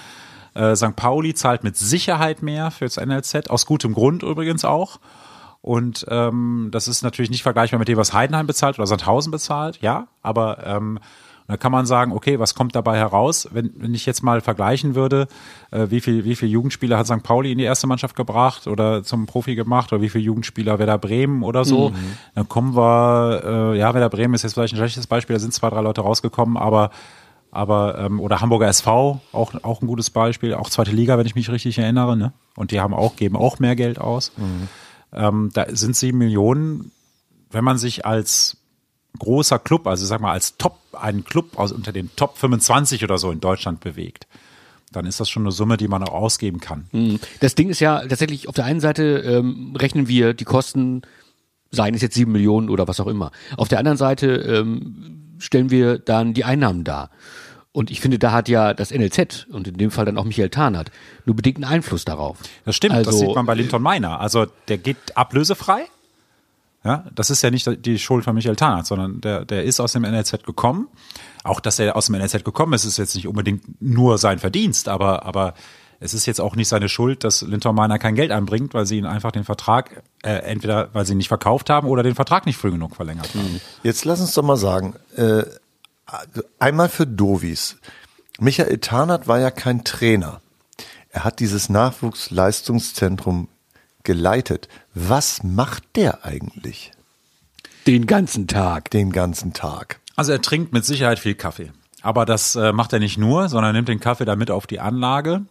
äh, 0.54 0.76
St. 0.76 0.96
Pauli 0.96 1.34
zahlt 1.34 1.64
mit 1.64 1.76
Sicherheit 1.78 2.42
mehr 2.42 2.72
fürs 2.72 2.98
NLZ, 2.98 3.50
aus 3.50 3.66
gutem 3.66 3.94
Grund 3.94 4.24
übrigens 4.24 4.64
auch. 4.64 5.00
Und 5.62 6.06
ähm, 6.10 6.70
das 6.72 6.88
ist 6.88 7.04
natürlich 7.04 7.30
nicht 7.30 7.44
vergleichbar 7.44 7.80
mit 7.80 7.88
dem, 7.88 7.98
was 7.98 8.14
Heidenheim 8.14 8.48
bezahlt 8.48 8.80
oder 8.80 8.88
Sandhausen 8.88 9.32
bezahlt, 9.32 9.80
ja, 9.82 10.08
aber 10.22 10.66
ähm, 10.66 11.00
da 11.50 11.58
kann 11.58 11.72
man 11.72 11.88
sagen, 11.88 12.12
okay, 12.12 12.38
was 12.38 12.54
kommt 12.54 12.76
dabei 12.76 12.98
heraus? 12.98 13.50
Wenn, 13.52 13.72
wenn 13.76 13.96
ich 13.96 14.06
jetzt 14.06 14.22
mal 14.22 14.40
vergleichen 14.40 14.94
würde, 14.94 15.28
äh, 15.72 15.88
wie 15.90 16.00
viel, 16.00 16.24
wie 16.24 16.36
viel 16.36 16.48
Jugendspieler 16.48 16.96
hat 16.96 17.08
St. 17.08 17.24
Pauli 17.24 17.52
in 17.52 17.58
die 17.58 17.64
erste 17.64 17.88
Mannschaft 17.88 18.16
gebracht 18.16 18.68
oder 18.68 19.04
zum 19.04 19.26
Profi 19.26 19.56
gemacht 19.56 19.92
oder 19.92 20.00
wie 20.00 20.10
viel 20.10 20.22
Jugendspieler 20.22 20.78
Werder 20.78 21.00
Bremen 21.00 21.42
oder 21.42 21.66
so, 21.66 21.92
dann 22.36 22.48
kommen 22.48 22.76
wir, 22.76 23.74
äh, 23.74 23.80
ja, 23.80 23.94
Werder 23.96 24.10
Bremen 24.10 24.36
ist 24.36 24.44
jetzt 24.44 24.54
vielleicht 24.54 24.76
ein 24.76 24.78
schlechtes 24.78 25.08
Beispiel, 25.08 25.34
da 25.36 25.40
sind 25.40 25.52
zwei, 25.52 25.72
drei 25.72 25.82
Leute 25.82 26.02
rausgekommen, 26.02 26.56
aber 26.56 26.92
aber 27.52 27.98
ähm, 27.98 28.20
oder 28.20 28.42
Hamburger 28.42 28.68
SV 28.68 29.20
auch 29.34 29.56
auch 29.64 29.82
ein 29.82 29.88
gutes 29.88 30.12
Beispiel, 30.12 30.54
auch 30.54 30.70
zweite 30.70 30.92
Liga, 30.92 31.18
wenn 31.18 31.26
ich 31.26 31.34
mich 31.34 31.50
richtig 31.50 31.80
erinnere, 31.80 32.16
ne? 32.16 32.32
Und 32.56 32.70
die 32.70 32.80
haben 32.80 32.94
auch 32.94 33.16
geben 33.16 33.36
auch 33.36 33.58
mehr 33.58 33.76
Geld 33.76 34.00
aus. 34.00 34.32
Ähm, 35.14 35.50
da 35.54 35.66
sind 35.76 35.96
sieben 35.96 36.18
Millionen, 36.20 36.92
wenn 37.52 37.64
man 37.64 37.78
sich 37.78 38.06
als 38.06 38.58
großer 39.18 39.60
Club, 39.60 39.88
also 39.88 40.06
sag 40.06 40.22
mal 40.22 40.32
als 40.32 40.58
Top, 40.58 40.80
einen 40.94 41.24
Club 41.24 41.58
aus 41.58 41.72
unter 41.72 41.92
den 41.92 42.16
Top 42.16 42.38
25 42.38 43.04
oder 43.04 43.18
so 43.18 43.32
in 43.32 43.40
Deutschland 43.40 43.80
bewegt, 43.80 44.28
dann 44.92 45.06
ist 45.06 45.20
das 45.20 45.30
schon 45.30 45.44
eine 45.44 45.52
Summe, 45.52 45.78
die 45.78 45.88
man 45.88 46.04
auch 46.04 46.14
ausgeben 46.14 46.60
kann. 46.60 46.88
Das 47.40 47.56
Ding 47.56 47.70
ist 47.70 47.80
ja 47.80 48.00
tatsächlich, 48.08 48.48
auf 48.48 48.56
der 48.56 48.66
einen 48.66 48.80
Seite 48.80 49.20
ähm, 49.20 49.76
rechnen 49.76 50.08
wir 50.08 50.34
die 50.34 50.46
Kosten, 50.46 51.04
seien 51.72 51.94
es 51.94 52.02
jetzt 52.02 52.16
sieben 52.16 52.32
Millionen 52.32 52.70
oder 52.70 52.88
was 52.88 53.00
auch 53.00 53.08
immer. 53.08 53.32
Auf 53.58 53.68
der 53.68 53.80
anderen 53.80 53.98
Seite 53.98 54.28
ähm, 54.28 55.36
stellen 55.38 55.70
wir 55.70 56.00
dann 56.00 56.34
die 56.34 56.44
Einnahmen 56.44 56.84
dar. 56.84 57.12
Und 57.72 57.92
ich 57.92 58.02
finde, 58.02 58.18
da 58.18 58.32
hat 58.32 58.50
ja 58.50 58.74
das 58.74 58.92
NLZ 58.92 59.48
und 59.52 59.68
in 59.68 59.78
dem 59.78 59.92
Fall 59.92 60.06
dann 60.06 60.18
auch 60.18 60.24
Michael 60.26 60.50
Tarnath 60.50 60.90
nur 61.26 61.36
bedingten 61.36 61.64
Einfluss 61.64 62.04
darauf. 62.04 62.38
Das 62.66 62.76
stimmt, 62.76 62.96
das 62.96 63.08
Also- 63.08 63.20
sieht 63.20 63.36
man 63.36 63.46
bei 63.46 63.54
Linton 63.54 63.82
Meiner. 63.82 64.20
Also 64.20 64.48
der 64.68 64.78
geht 64.80 65.16
ablösefrei. 65.16 65.86
Ja, 66.84 67.06
das 67.14 67.30
ist 67.30 67.42
ja 67.42 67.52
nicht 67.52 67.86
die 67.86 68.00
Schuld 68.00 68.24
von 68.24 68.34
Michael 68.34 68.56
Tarnath, 68.56 68.86
sondern 68.88 69.20
der, 69.22 69.44
der 69.46 69.66
ist 69.66 69.80
aus 69.82 69.92
dem 69.94 70.04
NLZ 70.04 70.44
gekommen. 70.46 70.88
Auch, 71.44 71.60
dass 71.60 71.78
er 71.78 71.96
aus 71.98 72.06
dem 72.08 72.16
NLZ 72.16 72.44
gekommen 72.46 72.74
ist, 72.74 72.86
ist 72.86 72.98
jetzt 72.98 73.16
nicht 73.16 73.28
unbedingt 73.28 73.82
nur 73.82 74.18
sein 74.18 74.40
Verdienst, 74.40 74.88
aber, 74.88 75.26
aber 75.26 75.54
es 76.00 76.14
ist 76.14 76.26
jetzt 76.26 76.40
auch 76.40 76.56
nicht 76.56 76.70
seine 76.70 76.88
Schuld, 76.88 77.26
dass 77.26 77.42
Linton 77.42 77.76
Meiner 77.76 78.00
kein 78.00 78.16
Geld 78.16 78.32
einbringt, 78.32 78.74
weil 78.74 78.86
sie 78.86 78.98
ihn 78.98 79.06
einfach 79.06 79.32
den 79.34 79.44
Vertrag, 79.44 80.04
äh, 80.24 80.30
entweder 80.32 80.90
weil 80.94 81.06
sie 81.06 81.12
ihn 81.12 81.18
nicht 81.18 81.28
verkauft 81.28 81.70
haben 81.70 81.88
oder 81.88 82.02
den 82.02 82.16
Vertrag 82.16 82.46
nicht 82.46 82.58
früh 82.58 82.72
genug 82.72 82.96
verlängert 82.96 83.30
haben. 83.36 83.60
Jetzt 83.84 84.06
lass 84.06 84.22
uns 84.22 84.34
doch 84.34 84.44
mal 84.44 84.56
sagen, 84.56 84.96
äh, 85.18 85.44
einmal 86.60 86.90
für 86.90 87.08
Dovis. 87.08 87.78
Michael 88.40 88.78
Tarnath 88.78 89.28
war 89.28 89.40
ja 89.40 89.52
kein 89.52 89.84
Trainer. 89.84 90.42
Er 91.12 91.24
hat 91.24 91.40
dieses 91.40 91.70
Nachwuchsleistungszentrum 91.70 93.48
geleitet. 94.04 94.70
Was 94.94 95.44
macht 95.44 95.84
der 95.96 96.26
eigentlich 96.26 96.92
Den 97.88 98.06
ganzen 98.06 98.48
Tag. 98.48 98.92
den 98.92 99.12
ganzen 99.12 99.54
Tag? 99.54 100.00
Also 100.16 100.32
er 100.32 100.42
trinkt 100.42 100.74
mit 100.74 100.86
Sicherheit 100.86 101.20
viel 101.20 101.36
Kaffee. 101.36 101.72
Aber 102.02 102.26
das 102.26 102.56
äh, 102.56 102.72
macht 102.72 102.94
er 102.94 103.00
nicht 103.00 103.18
nur, 103.18 103.50
sondern 103.50 103.76
nimmt 103.76 103.90
den 103.90 104.00
Kaffee 104.00 104.26
dann 104.26 104.40
mit 104.40 104.52
auf 104.52 104.68
die 104.68 104.80
Anlage. 104.80 105.42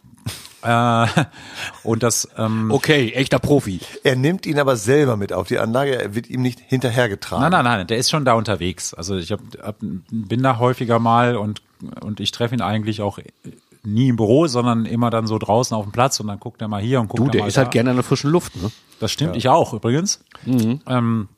Äh, 0.63 1.07
und 1.83 2.03
das 2.03 2.27
ähm, 2.37 2.71
Okay, 2.71 3.11
echter 3.11 3.39
Profi. 3.39 3.79
Er 4.03 4.15
nimmt 4.15 4.45
ihn 4.45 4.59
aber 4.59 4.75
selber 4.75 5.17
mit 5.17 5.33
auf 5.33 5.47
die 5.47 5.59
Anlage, 5.59 5.95
er 6.01 6.15
wird 6.15 6.29
ihm 6.29 6.41
nicht 6.41 6.59
hinterhergetragen. 6.59 7.43
Nein, 7.49 7.63
nein, 7.63 7.77
nein, 7.79 7.87
der 7.87 7.97
ist 7.97 8.09
schon 8.09 8.25
da 8.25 8.33
unterwegs. 8.33 8.93
Also 8.93 9.15
ich 9.15 9.31
hab, 9.31 9.39
hab, 9.61 9.77
bin 9.79 10.43
da 10.43 10.57
häufiger 10.57 10.99
mal 10.99 11.35
und, 11.35 11.61
und 12.01 12.19
ich 12.19 12.31
treffe 12.31 12.55
ihn 12.55 12.61
eigentlich 12.61 13.01
auch 13.01 13.19
nie 13.83 14.09
im 14.09 14.15
Büro, 14.17 14.47
sondern 14.47 14.85
immer 14.85 15.09
dann 15.09 15.27
so 15.27 15.37
draußen 15.37 15.75
auf 15.75 15.85
dem 15.85 15.91
Platz 15.91 16.19
und 16.19 16.27
dann 16.27 16.39
guckt 16.39 16.61
er 16.61 16.67
mal 16.67 16.81
hier 16.81 16.99
und 16.99 17.07
guckt 17.07 17.19
Du, 17.19 17.25
er 17.25 17.31
der 17.31 17.41
mal 17.41 17.47
ist 17.47 17.57
da. 17.57 17.61
halt 17.61 17.71
gerne 17.71 17.91
an 17.91 17.95
der 17.95 18.03
frischen 18.03 18.29
Luft, 18.29 18.55
ne? 18.61 18.71
Das 18.99 19.11
stimmt, 19.11 19.35
ich 19.37 19.47
auch 19.47 19.73
übrigens. 19.73 20.19
Ähm, 20.45 21.29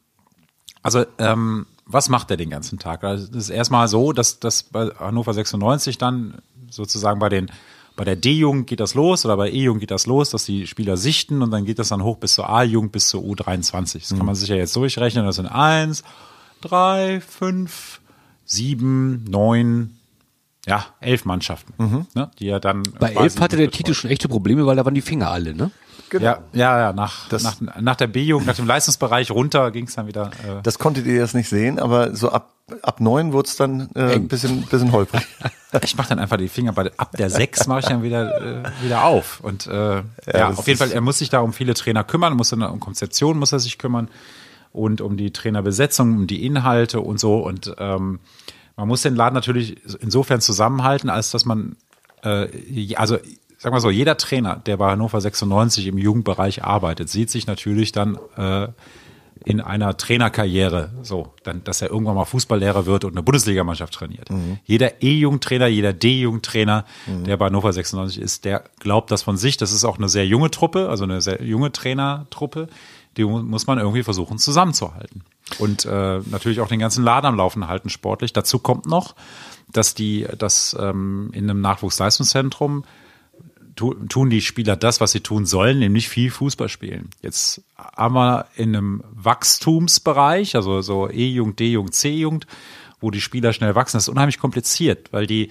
also 0.82 1.06
ähm, 1.20 1.68
was 1.86 2.10
macht 2.10 2.32
er 2.32 2.38
den 2.38 2.50
ganzen 2.50 2.80
Tag? 2.80 3.04
Also, 3.04 3.28
das 3.28 3.44
ist 3.44 3.50
erstmal 3.50 3.88
so, 3.88 4.14
dass 4.14 4.40
das 4.40 4.64
bei 4.64 4.88
Hannover 5.00 5.34
96 5.34 5.98
dann 5.98 6.42
sozusagen 6.70 7.20
bei 7.20 7.30
den 7.30 7.52
bei 7.96 8.06
der 8.06 8.16
D-Jugend 8.16 8.68
geht 8.68 8.80
das 8.80 8.94
los 8.96 9.26
oder 9.26 9.38
bei 9.38 9.50
E-Jugend 9.52 9.82
geht 9.82 9.92
das 9.92 10.06
los, 10.08 10.30
dass 10.30 10.46
die 10.46 10.66
Spieler 10.68 10.98
sichten 10.98 11.42
und 11.42 11.52
dann 11.52 11.66
geht 11.66 11.78
das 11.80 11.90
dann 11.90 12.04
hoch 12.04 12.18
bis 12.18 12.34
zur 12.34 12.50
A-Jugend 12.50 12.92
bis 12.92 13.08
zur 13.10 13.22
U23. 13.22 14.00
Das 14.00 14.18
kann 14.18 14.26
man 14.26 14.36
sich 14.36 14.50
ja 14.50 14.56
jetzt 14.56 14.76
durchrechnen. 14.76 15.26
Das 15.26 15.36
sind 15.36 15.48
eins, 15.48 16.04
drei, 16.62 17.22
fünf, 17.22 18.00
sieben, 18.46 19.24
neun, 19.30 19.98
ja, 20.68 20.86
elf 21.00 21.26
Mannschaften, 21.26 22.08
ne, 22.14 22.30
die 22.40 22.48
er 22.48 22.60
dann 22.60 22.84
Bei 23.00 23.14
elf 23.14 23.40
hatte 23.40 23.58
der. 23.58 23.72
Titel 23.72 23.94
schon 23.94 24.10
echte 24.12 24.28
Probleme, 24.30 24.66
weil 24.66 24.76
da 24.76 24.86
waren 24.86 24.94
die 24.96 25.02
Finger 25.02 25.30
alle, 25.32 25.54
ne? 25.56 25.72
Genau. 26.10 26.26
Ja, 26.26 26.40
ja, 26.54 26.80
ja 26.80 26.94
nach, 26.94 27.30
Das- 27.30 27.44
nach, 27.62 27.80
nach 27.80 27.96
der 27.96 28.08
B-Jugend, 28.08 28.46
nach 28.46 28.56
dem 28.58 28.68
Leistungsbereich 28.68 29.32
runter 29.32 29.72
ging 29.72 29.88
es 29.88 29.96
dann 29.96 30.08
wieder. 30.08 30.28
Äh, 30.46 30.62
Das 30.62 30.78
konntet 30.78 31.06
ihr 31.08 31.16
jetzt 31.16 31.34
nicht 31.36 31.48
sehen, 31.50 31.80
aber 31.80 32.14
so 32.16 32.30
ab, 32.32 32.52
ab 32.82 33.00
neun 33.00 33.34
es 33.34 33.56
dann 33.56 33.90
äh, 33.96 34.16
ein 34.16 34.28
bisschen, 34.28 34.64
bisschen 34.64 34.92
holprig. 34.92 35.26
ich 35.84 35.96
mache 35.98 36.10
dann 36.10 36.20
einfach 36.20 36.38
die 36.38 36.48
Finger 36.48 36.74
bei 36.74 36.92
ab 36.98 37.16
der 37.18 37.30
sechs 37.30 37.68
mache 37.68 37.80
ich 37.80 37.86
dann 37.86 38.04
wieder 38.04 38.64
äh, 38.64 38.64
wieder 38.84 39.04
auf. 39.04 39.40
Und 39.42 39.68
äh, 39.68 39.96
ja, 39.96 40.04
das 40.26 40.60
auf 40.60 40.68
jeden 40.68 40.80
Fall 40.80 40.92
er 40.92 41.02
muss 41.02 41.20
sich 41.20 41.30
da 41.30 41.40
um 41.40 41.54
viele 41.54 41.74
Trainer 41.74 42.04
kümmern, 42.04 42.36
muss 42.36 42.50
dann 42.50 42.64
um 42.64 42.80
Konzeption 42.80 43.38
muss 43.38 43.52
er 43.52 43.60
sich 43.60 43.78
kümmern 43.78 44.10
und 44.74 45.02
um 45.02 45.18
die 45.18 45.32
Trainerbesetzung, 45.32 46.16
um 46.16 46.28
die 46.28 46.46
Inhalte 46.46 47.02
und 47.02 47.20
so. 47.20 47.38
Und 47.38 47.74
ähm, 47.78 48.20
man 48.76 48.88
muss 48.88 49.02
den 49.02 49.16
Laden 49.16 49.36
natürlich 49.36 49.78
insofern 50.02 50.42
zusammenhalten, 50.42 51.10
als 51.10 51.32
dass 51.32 51.46
man 51.46 51.76
äh, 52.24 52.48
also 52.96 53.18
sag 53.62 53.72
mal 53.72 53.80
so, 53.80 53.92
jeder 53.92 54.18
Trainer, 54.18 54.56
der 54.56 54.78
bei 54.78 54.90
Hannover 54.90 55.22
96 55.22 55.86
im 55.86 56.00
Jugendbereich 56.00 56.64
arbeitet, 56.64 57.10
sieht 57.10 57.30
sich 57.30 57.46
natürlich 57.46 57.92
dann 57.92 58.18
äh, 58.36 58.70
in 59.44 59.60
einer 59.62 59.98
Trainerkarriere 59.98 60.92
so, 61.02 61.34
dann, 61.44 61.64
dass 61.64 61.82
er 61.82 61.90
irgendwann 61.90 62.16
mal 62.16 62.26
Fußballlehrer 62.26 62.86
wird 62.86 63.06
und 63.06 63.12
eine 63.14 63.24
Bundesligamannschaft 63.24 63.94
trainiert. 63.94 64.30
Jeder 64.66 65.02
E-Jugendtrainer, 65.02 65.68
jeder 65.68 65.94
D-Jugendtrainer, 65.94 66.86
der 67.26 67.38
bei 67.38 67.48
Hannover 67.48 67.74
96 67.74 68.22
ist, 68.22 68.46
der 68.46 68.64
glaubt 68.80 69.10
das 69.12 69.24
von 69.24 69.38
sich. 69.38 69.58
Das 69.58 69.72
ist 69.72 69.84
auch 69.84 69.98
eine 69.98 70.10
sehr 70.10 70.28
junge 70.28 70.52
Truppe, 70.52 70.90
also 70.90 71.04
eine 71.06 71.22
sehr 71.22 71.42
junge 71.44 71.72
Trainertruppe. 71.72 72.68
Die 73.18 73.24
mu- 73.26 73.42
muss 73.44 73.68
man 73.68 73.78
irgendwie 73.80 74.04
versuchen 74.04 74.38
zusammenzuhalten. 74.38 75.24
Und 75.60 75.86
äh, 75.86 76.20
natürlich 76.30 76.62
auch 76.62 76.70
den 76.70 76.80
ganzen 76.80 77.04
Laden 77.04 77.26
am 77.26 77.36
Laufen 77.36 77.68
halten 77.68 77.90
sportlich. 77.90 78.32
Dazu 78.32 78.60
kommt 78.60 78.86
noch, 78.86 79.16
dass 79.74 79.96
die, 79.96 80.26
dass 80.38 80.78
ähm, 80.80 81.30
in 81.34 81.50
einem 81.50 81.60
Nachwuchsleistungszentrum 81.62 82.84
tu- 83.82 83.94
tun 84.08 84.30
die 84.30 84.42
Spieler 84.42 84.76
das, 84.76 85.02
was 85.02 85.12
sie 85.12 85.22
tun 85.22 85.46
sollen, 85.46 85.80
nämlich 85.80 86.08
viel 86.08 86.30
Fußball 86.32 86.70
spielen. 86.70 87.10
Jetzt 87.22 87.62
haben 87.78 88.14
wir 88.16 88.46
in 88.56 88.76
einem 88.76 89.04
Wachstumsbereich, 89.12 90.56
also 90.56 90.82
so 90.82 91.10
E-Jugend, 91.10 91.60
D-Jugend, 91.60 91.94
C-Jugend, 91.94 92.48
wo 93.00 93.12
die 93.12 93.22
Spieler 93.22 93.54
schnell 93.54 93.76
wachsen. 93.76 93.98
Das 93.98 94.04
ist 94.04 94.10
unheimlich 94.10 94.40
kompliziert, 94.40 95.12
weil 95.12 95.28
die 95.28 95.50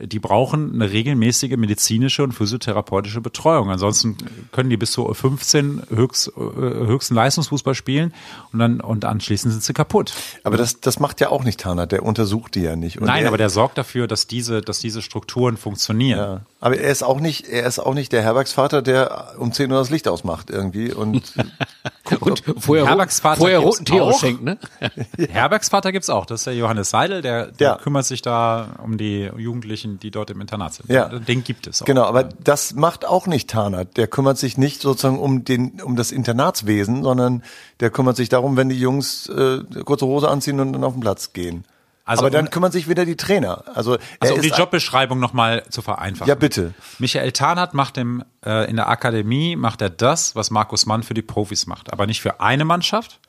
die 0.00 0.20
brauchen 0.20 0.74
eine 0.74 0.92
regelmäßige 0.92 1.56
medizinische 1.56 2.22
und 2.22 2.30
physiotherapeutische 2.30 3.20
Betreuung. 3.20 3.68
Ansonsten 3.68 4.16
können 4.52 4.70
die 4.70 4.76
bis 4.76 4.92
zu 4.92 5.12
15 5.12 5.82
höchst, 5.90 6.28
äh, 6.28 6.40
höchsten 6.40 7.16
Leistungsfußball 7.16 7.74
spielen 7.74 8.14
und 8.52 8.60
dann 8.60 8.80
und 8.80 9.04
anschließend 9.04 9.50
sind 9.52 9.64
sie 9.64 9.72
kaputt. 9.72 10.14
Aber 10.44 10.56
das, 10.56 10.78
das 10.78 11.00
macht 11.00 11.20
ja 11.20 11.30
auch 11.30 11.42
nicht 11.42 11.58
Tana, 11.58 11.86
der 11.86 12.04
untersucht 12.04 12.54
die 12.54 12.60
ja 12.60 12.76
nicht. 12.76 13.00
Nein, 13.00 13.24
er, 13.24 13.28
aber 13.28 13.38
der 13.38 13.50
sorgt 13.50 13.76
dafür, 13.76 14.06
dass 14.06 14.28
diese, 14.28 14.60
dass 14.60 14.78
diese 14.78 15.02
Strukturen 15.02 15.56
funktionieren. 15.56 16.18
Ja. 16.20 16.40
Aber 16.60 16.76
er 16.76 16.90
ist 16.90 17.04
auch 17.04 17.20
nicht, 17.20 17.46
er 17.46 17.64
ist 17.66 17.78
auch 17.78 17.94
nicht 17.94 18.10
der 18.12 18.22
Herbergsvater, 18.22 18.82
der 18.82 19.34
um 19.38 19.52
10 19.52 19.70
Uhr 19.70 19.78
das 19.78 19.90
Licht 19.90 20.08
ausmacht 20.08 20.50
irgendwie 20.50 20.92
und 20.92 21.32
Und 22.20 22.42
vorher, 22.58 22.86
Herbergsvater 22.86 23.38
vorher 23.38 23.58
gibt's 23.60 23.76
roten 23.76 23.84
Tee 23.84 24.00
auch. 24.00 24.08
ausschenkt, 24.08 24.42
ne? 24.42 24.58
Herbergsvater 25.30 25.92
gibt's 25.92 26.08
auch, 26.10 26.24
das 26.26 26.40
ist 26.40 26.46
der 26.46 26.54
Johannes 26.56 26.90
Seidel, 26.90 27.20
der, 27.22 27.48
der 27.52 27.68
Ja. 27.68 27.76
kümmert 27.76 28.06
sich 28.06 28.22
da 28.22 28.68
um 28.82 28.96
die 28.98 29.30
Jugendlichen, 29.36 30.00
die 30.00 30.10
dort 30.10 30.30
im 30.30 30.40
Internat 30.40 30.72
sind. 30.74 30.88
Ja. 30.88 31.08
Den 31.08 31.44
gibt 31.44 31.66
es 31.66 31.82
auch. 31.82 31.86
Genau, 31.86 32.04
aber 32.04 32.24
das 32.24 32.74
macht 32.74 33.04
auch 33.06 33.26
nicht 33.26 33.50
Tana. 33.50 33.84
Der 33.84 34.06
kümmert 34.06 34.38
sich 34.38 34.56
nicht 34.58 34.80
sozusagen 34.80 35.18
um 35.18 35.44
den, 35.44 35.80
um 35.82 35.96
das 35.96 36.10
Internatswesen, 36.10 37.02
sondern 37.02 37.42
der 37.80 37.90
kümmert 37.90 38.16
sich 38.16 38.30
darum, 38.30 38.56
wenn 38.56 38.68
die 38.70 38.80
Jungs 38.80 39.28
äh, 39.28 39.58
kurze 39.84 40.06
Hose 40.06 40.28
anziehen 40.28 40.58
und 40.60 40.72
dann 40.72 40.84
auf 40.84 40.94
den 40.94 41.00
Platz 41.00 41.32
gehen. 41.34 41.64
Also 42.08 42.22
aber 42.22 42.30
dann 42.30 42.46
um- 42.46 42.50
kümmern 42.50 42.72
sich 42.72 42.88
wieder 42.88 43.04
die 43.04 43.16
Trainer. 43.16 43.64
Also, 43.74 43.98
Also 44.18 44.34
um 44.34 44.40
die 44.40 44.48
Jobbeschreibung 44.48 45.20
nochmal 45.20 45.64
zu 45.68 45.82
vereinfachen. 45.82 46.26
Ja, 46.26 46.34
bitte. 46.34 46.72
Michael 46.98 47.32
Tarnath 47.32 47.74
macht 47.74 47.98
im, 47.98 48.24
äh, 48.44 48.68
in 48.70 48.76
der 48.76 48.88
Akademie 48.88 49.56
macht 49.56 49.82
er 49.82 49.90
das, 49.90 50.34
was 50.34 50.50
Markus 50.50 50.86
Mann 50.86 51.02
für 51.02 51.12
die 51.12 51.20
Profis 51.22 51.66
macht. 51.66 51.92
Aber 51.92 52.06
nicht 52.06 52.22
für 52.22 52.40
eine 52.40 52.64
Mannschaft, 52.64 53.20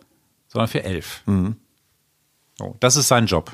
sondern 0.48 0.70
für 0.70 0.84
elf. 0.84 1.24
Mhm. 1.26 1.58
So, 2.58 2.78
das 2.80 2.96
ist 2.96 3.10
sein 3.10 3.26
Job. 3.26 3.52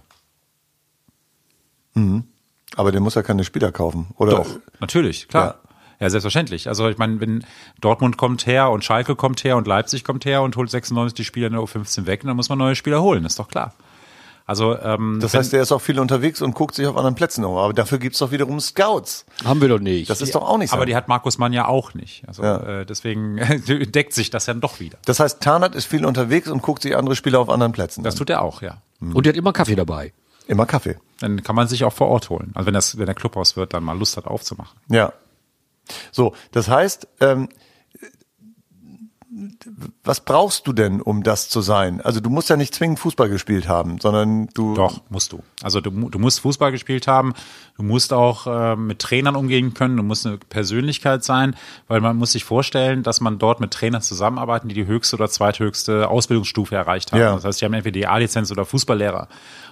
Aber 2.75 2.91
der 2.91 3.01
muss 3.01 3.15
ja 3.15 3.23
keine 3.23 3.43
Spieler 3.43 3.71
kaufen, 3.71 4.07
oder? 4.17 4.31
Doch, 4.33 4.49
natürlich, 4.79 5.27
klar. 5.27 5.59
Ja. 5.99 6.09
selbstverständlich. 6.09 6.67
Also 6.67 6.87
ich 6.89 6.97
meine, 6.97 7.19
wenn 7.19 7.45
Dortmund 7.81 8.17
kommt 8.17 8.45
her 8.45 8.69
und 8.69 8.83
Schalke 8.83 9.15
kommt 9.15 9.43
her 9.43 9.57
und 9.57 9.65
Leipzig 9.65 10.03
kommt 10.03 10.25
her 10.25 10.43
und 10.43 10.55
holt 10.55 10.69
96 10.69 11.15
die 11.15 11.23
Spieler 11.23 11.47
in 11.47 11.53
der 11.53 11.61
U15 11.61 12.05
weg, 12.05 12.21
dann 12.23 12.35
muss 12.35 12.49
man 12.49 12.59
neue 12.59 12.75
Spieler 12.75 13.01
holen, 13.01 13.25
ist 13.25 13.39
doch 13.39 13.47
klar. 13.47 13.73
Also 14.47 14.77
ähm, 14.79 15.17
Das 15.21 15.33
heißt, 15.33 15.53
der 15.53 15.61
ist 15.63 15.71
auch 15.71 15.81
viel 15.81 15.99
unterwegs 15.99 16.41
und 16.41 16.53
guckt 16.53 16.75
sich 16.75 16.85
auf 16.85 16.95
anderen 16.97 17.15
Plätzen 17.15 17.43
um. 17.45 17.57
Aber 17.57 17.73
dafür 17.73 17.97
gibt's 17.97 18.19
doch 18.19 18.31
wiederum 18.31 18.59
Scouts. 18.59 19.25
Haben 19.43 19.59
wir 19.61 19.69
doch 19.69 19.79
nicht. 19.79 20.09
Das 20.09 20.21
ist 20.21 20.35
doch 20.35 20.43
auch 20.47 20.57
nicht 20.59 20.69
so. 20.69 20.75
aber 20.75 20.85
die 20.85 20.95
hat 20.95 21.07
Markus 21.07 21.37
Mann 21.39 21.51
ja 21.51 21.67
auch 21.67 21.93
nicht. 21.95 22.23
Also 22.27 22.43
Ja. 22.43 22.81
äh, 22.81 22.85
deswegen 22.85 23.37
deckt 23.91 24.13
sich 24.13 24.29
das 24.29 24.45
dann 24.45 24.61
doch 24.61 24.79
wieder. 24.79 24.97
das 25.05 25.19
heißt, 25.19 25.41
Tarnath 25.41 25.73
ist 25.73 25.85
viel 25.85 26.05
unterwegs 26.05 26.47
und 26.47 26.61
guckt 26.61 26.83
sich 26.83 26.95
andere 26.95 27.15
Spieler 27.15 27.39
auf 27.39 27.49
anderen 27.49 27.71
Plätzen 27.71 28.03
Das 28.03 28.13
an. 28.13 28.17
tut 28.19 28.29
er 28.29 28.41
auch, 28.43 28.61
ja. 28.61 28.81
Und 28.99 29.25
der 29.25 29.33
hat 29.33 29.37
immer 29.37 29.51
Kaffee 29.53 29.75
dabei. 29.75 30.13
Immer 30.47 30.67
Kaffee. 30.67 30.95
Dann 31.21 31.41
kann 31.41 31.55
man 31.55 31.67
sich 31.67 31.83
auch 31.83 31.93
vor 31.93 32.07
Ort 32.09 32.29
holen. 32.29 32.51
Also 32.53 32.67
wenn 32.67 32.73
das, 32.75 32.99
wenn 32.99 33.07
der 33.07 33.15
Clubhaus 33.15 33.57
wird, 33.57 33.73
dann 33.73 33.83
mal 33.83 33.97
Lust 33.97 34.15
hat 34.15 34.27
aufzumachen. 34.27 34.77
Ja. 34.89 35.11
So, 36.11 36.33
das 36.51 36.67
heißt, 36.69 37.07
ähm, 37.21 37.49
was 40.03 40.21
brauchst 40.21 40.65
du 40.65 40.71
denn, 40.71 41.01
um 41.01 41.21
das 41.21 41.49
zu 41.49 41.59
sein? 41.59 41.99
Also 41.99 42.21
du 42.21 42.29
musst 42.29 42.49
ja 42.49 42.55
nicht 42.55 42.73
zwingend 42.73 42.99
Fußball 42.99 43.27
gespielt 43.27 43.67
haben, 43.67 43.99
sondern 43.99 44.47
du. 44.53 44.75
Doch, 44.75 45.01
musst 45.09 45.33
du. 45.33 45.43
Also 45.61 45.81
du, 45.81 45.89
du 45.91 46.19
musst 46.19 46.39
Fußball 46.39 46.71
gespielt 46.71 47.07
haben, 47.07 47.33
du 47.75 47.83
musst 47.83 48.13
auch 48.13 48.47
äh, 48.47 48.75
mit 48.77 48.99
Trainern 48.99 49.35
umgehen 49.35 49.73
können, 49.73 49.97
du 49.97 50.03
musst 50.03 50.25
eine 50.25 50.37
Persönlichkeit 50.37 51.23
sein, 51.25 51.55
weil 51.87 51.99
man 51.99 52.15
muss 52.15 52.31
sich 52.31 52.45
vorstellen, 52.45 53.03
dass 53.03 53.19
man 53.19 53.37
dort 53.37 53.59
mit 53.59 53.71
Trainern 53.71 54.01
zusammenarbeiten, 54.01 54.69
die 54.69 54.75
die 54.75 54.85
höchste 54.85 55.17
oder 55.17 55.27
zweithöchste 55.27 56.07
Ausbildungsstufe 56.07 56.73
erreicht 56.73 57.11
haben. 57.11 57.19
Ja. 57.19 57.35
Das 57.35 57.43
heißt, 57.43 57.59
die 57.59 57.65
haben 57.65 57.73
entweder 57.73 57.93
die 57.99 58.07
A-Lizenz 58.07 58.51
oder 58.51 58.63
Fußballlehrer. 58.63 59.27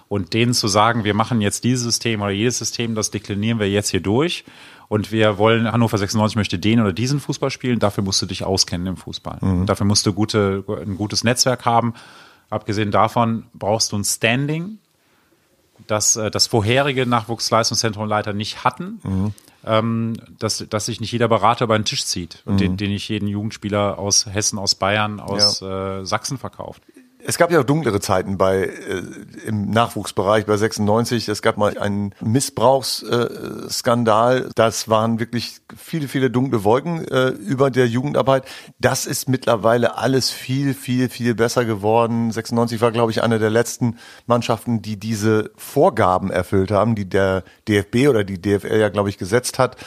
Und 0.07 0.33
denen 0.33 0.53
zu 0.53 0.67
sagen, 0.67 1.03
wir 1.03 1.13
machen 1.13 1.41
jetzt 1.41 1.63
dieses 1.63 1.83
System 1.83 2.21
oder 2.21 2.31
jedes 2.31 2.57
System, 2.59 2.95
das 2.95 3.11
deklinieren 3.11 3.59
wir 3.59 3.69
jetzt 3.69 3.89
hier 3.89 4.01
durch. 4.01 4.43
Und 4.89 5.11
wir 5.11 5.37
wollen, 5.37 5.71
Hannover 5.71 5.97
96 5.97 6.35
möchte 6.35 6.59
den 6.59 6.79
oder 6.79 6.93
diesen 6.93 7.19
Fußball 7.19 7.49
spielen, 7.49 7.79
dafür 7.79 8.03
musst 8.03 8.21
du 8.21 8.25
dich 8.25 8.43
auskennen 8.43 8.85
im 8.87 8.97
Fußball. 8.97 9.39
Dafür 9.65 9.85
musst 9.85 10.05
du 10.05 10.13
gute, 10.13 10.63
ein 10.85 10.97
gutes 10.97 11.23
Netzwerk 11.23 11.65
haben. 11.65 11.93
Abgesehen 12.49 12.91
davon 12.91 13.45
brauchst 13.53 13.91
du 13.91 13.97
ein 13.97 14.03
Standing, 14.03 14.77
das 15.87 16.15
äh, 16.15 16.29
das 16.29 16.45
vorherige 16.47 17.05
Nachwuchsleistungszentrum 17.07 18.07
Leiter 18.07 18.33
nicht 18.33 18.63
hatten, 18.63 18.99
ähm, 19.65 20.13
dass, 20.37 20.63
dass 20.69 20.85
sich 20.85 20.99
nicht 21.01 21.11
jeder 21.11 21.27
Berater 21.27 21.65
über 21.65 21.77
den 21.79 21.85
Tisch 21.85 22.05
zieht 22.05 22.43
und 22.45 22.59
den, 22.59 22.77
den 22.77 22.91
nicht 22.91 23.09
jeden 23.09 23.27
Jugendspieler 23.27 23.97
aus 23.97 24.27
Hessen, 24.27 24.59
aus 24.59 24.75
Bayern, 24.75 25.19
aus 25.19 25.61
äh, 25.61 26.05
Sachsen 26.05 26.37
verkauft. 26.37 26.83
Es 27.25 27.37
gab 27.37 27.51
ja 27.51 27.59
auch 27.59 27.63
dunklere 27.63 27.99
Zeiten 27.99 28.37
bei 28.37 28.63
äh, 28.63 29.01
im 29.45 29.69
Nachwuchsbereich 29.69 30.45
bei 30.45 30.57
96. 30.57 31.29
Es 31.29 31.41
gab 31.41 31.57
mal 31.57 31.77
einen 31.77 32.13
Missbrauchsskandal. 32.21 34.37
Äh, 34.37 34.49
das 34.55 34.89
waren 34.89 35.19
wirklich 35.19 35.61
viele, 35.77 36.07
viele 36.07 36.29
dunkle 36.29 36.63
Wolken 36.63 37.07
äh, 37.07 37.29
über 37.29 37.71
der 37.71 37.87
Jugendarbeit. 37.87 38.45
Das 38.79 39.05
ist 39.05 39.29
mittlerweile 39.29 39.97
alles 39.97 40.31
viel, 40.31 40.73
viel, 40.73 41.09
viel 41.09 41.35
besser 41.35 41.65
geworden. 41.65 42.31
96 42.31 42.81
war, 42.81 42.91
glaube 42.91 43.11
ich, 43.11 43.23
eine 43.23 43.39
der 43.39 43.49
letzten 43.49 43.97
Mannschaften, 44.25 44.81
die 44.81 44.97
diese 44.97 45.51
Vorgaben 45.55 46.29
erfüllt 46.29 46.71
haben, 46.71 46.95
die 46.95 47.07
der 47.07 47.43
DFB 47.67 48.07
oder 48.09 48.23
die 48.23 48.41
DFL 48.41 48.79
ja, 48.79 48.89
glaube 48.89 49.09
ich, 49.09 49.17
gesetzt 49.17 49.59
hat 49.59 49.77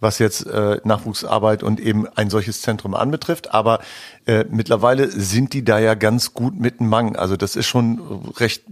was 0.00 0.18
jetzt 0.18 0.46
äh, 0.46 0.80
Nachwuchsarbeit 0.84 1.62
und 1.62 1.80
eben 1.80 2.06
ein 2.14 2.30
solches 2.30 2.62
Zentrum 2.62 2.94
anbetrifft. 2.94 3.54
Aber 3.54 3.80
äh, 4.26 4.44
mittlerweile 4.50 5.08
sind 5.08 5.52
die 5.52 5.64
da 5.64 5.78
ja 5.78 5.94
ganz 5.94 6.34
gut 6.34 6.58
mit 6.58 6.80
dem 6.80 6.88
Mang. 6.88 7.16
Also 7.16 7.36
das 7.36 7.56
ist 7.56 7.66
schon 7.66 8.00
recht 8.36 8.64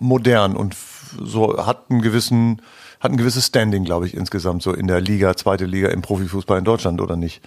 modern 0.00 0.56
und 0.56 0.76
so 1.22 1.66
hat 1.66 1.90
einen 1.90 2.02
gewissen 2.02 2.60
hat 3.00 3.12
ein 3.12 3.18
gewisses 3.18 3.46
Standing, 3.46 3.84
glaube 3.84 4.06
ich, 4.06 4.14
insgesamt 4.14 4.62
so 4.62 4.72
in 4.72 4.86
der 4.86 5.00
Liga, 5.00 5.36
zweite 5.36 5.66
Liga 5.66 5.88
im 5.88 6.00
Profifußball 6.00 6.58
in 6.58 6.64
Deutschland 6.64 7.02
oder 7.02 7.16
nicht? 7.16 7.42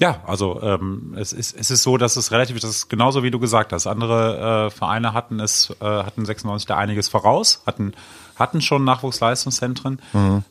Ja, 0.00 0.22
also 0.26 0.60
ähm, 0.62 1.14
es, 1.16 1.32
ist, 1.32 1.54
es 1.56 1.70
ist 1.70 1.82
so, 1.82 1.96
dass 1.96 2.16
es 2.16 2.32
relativ, 2.32 2.58
das 2.58 2.70
ist 2.70 2.88
genauso 2.88 3.22
wie 3.22 3.30
du 3.30 3.38
gesagt 3.38 3.72
hast. 3.72 3.86
Andere 3.86 4.66
äh, 4.66 4.70
Vereine 4.70 5.12
hatten 5.12 5.38
es, 5.38 5.70
äh, 5.80 5.84
hatten 5.84 6.24
96 6.24 6.66
da 6.66 6.76
einiges 6.76 7.08
voraus, 7.08 7.62
hatten, 7.66 7.92
hatten 8.34 8.62
schon 8.62 8.82
Nachwuchsleistungszentren. 8.84 10.00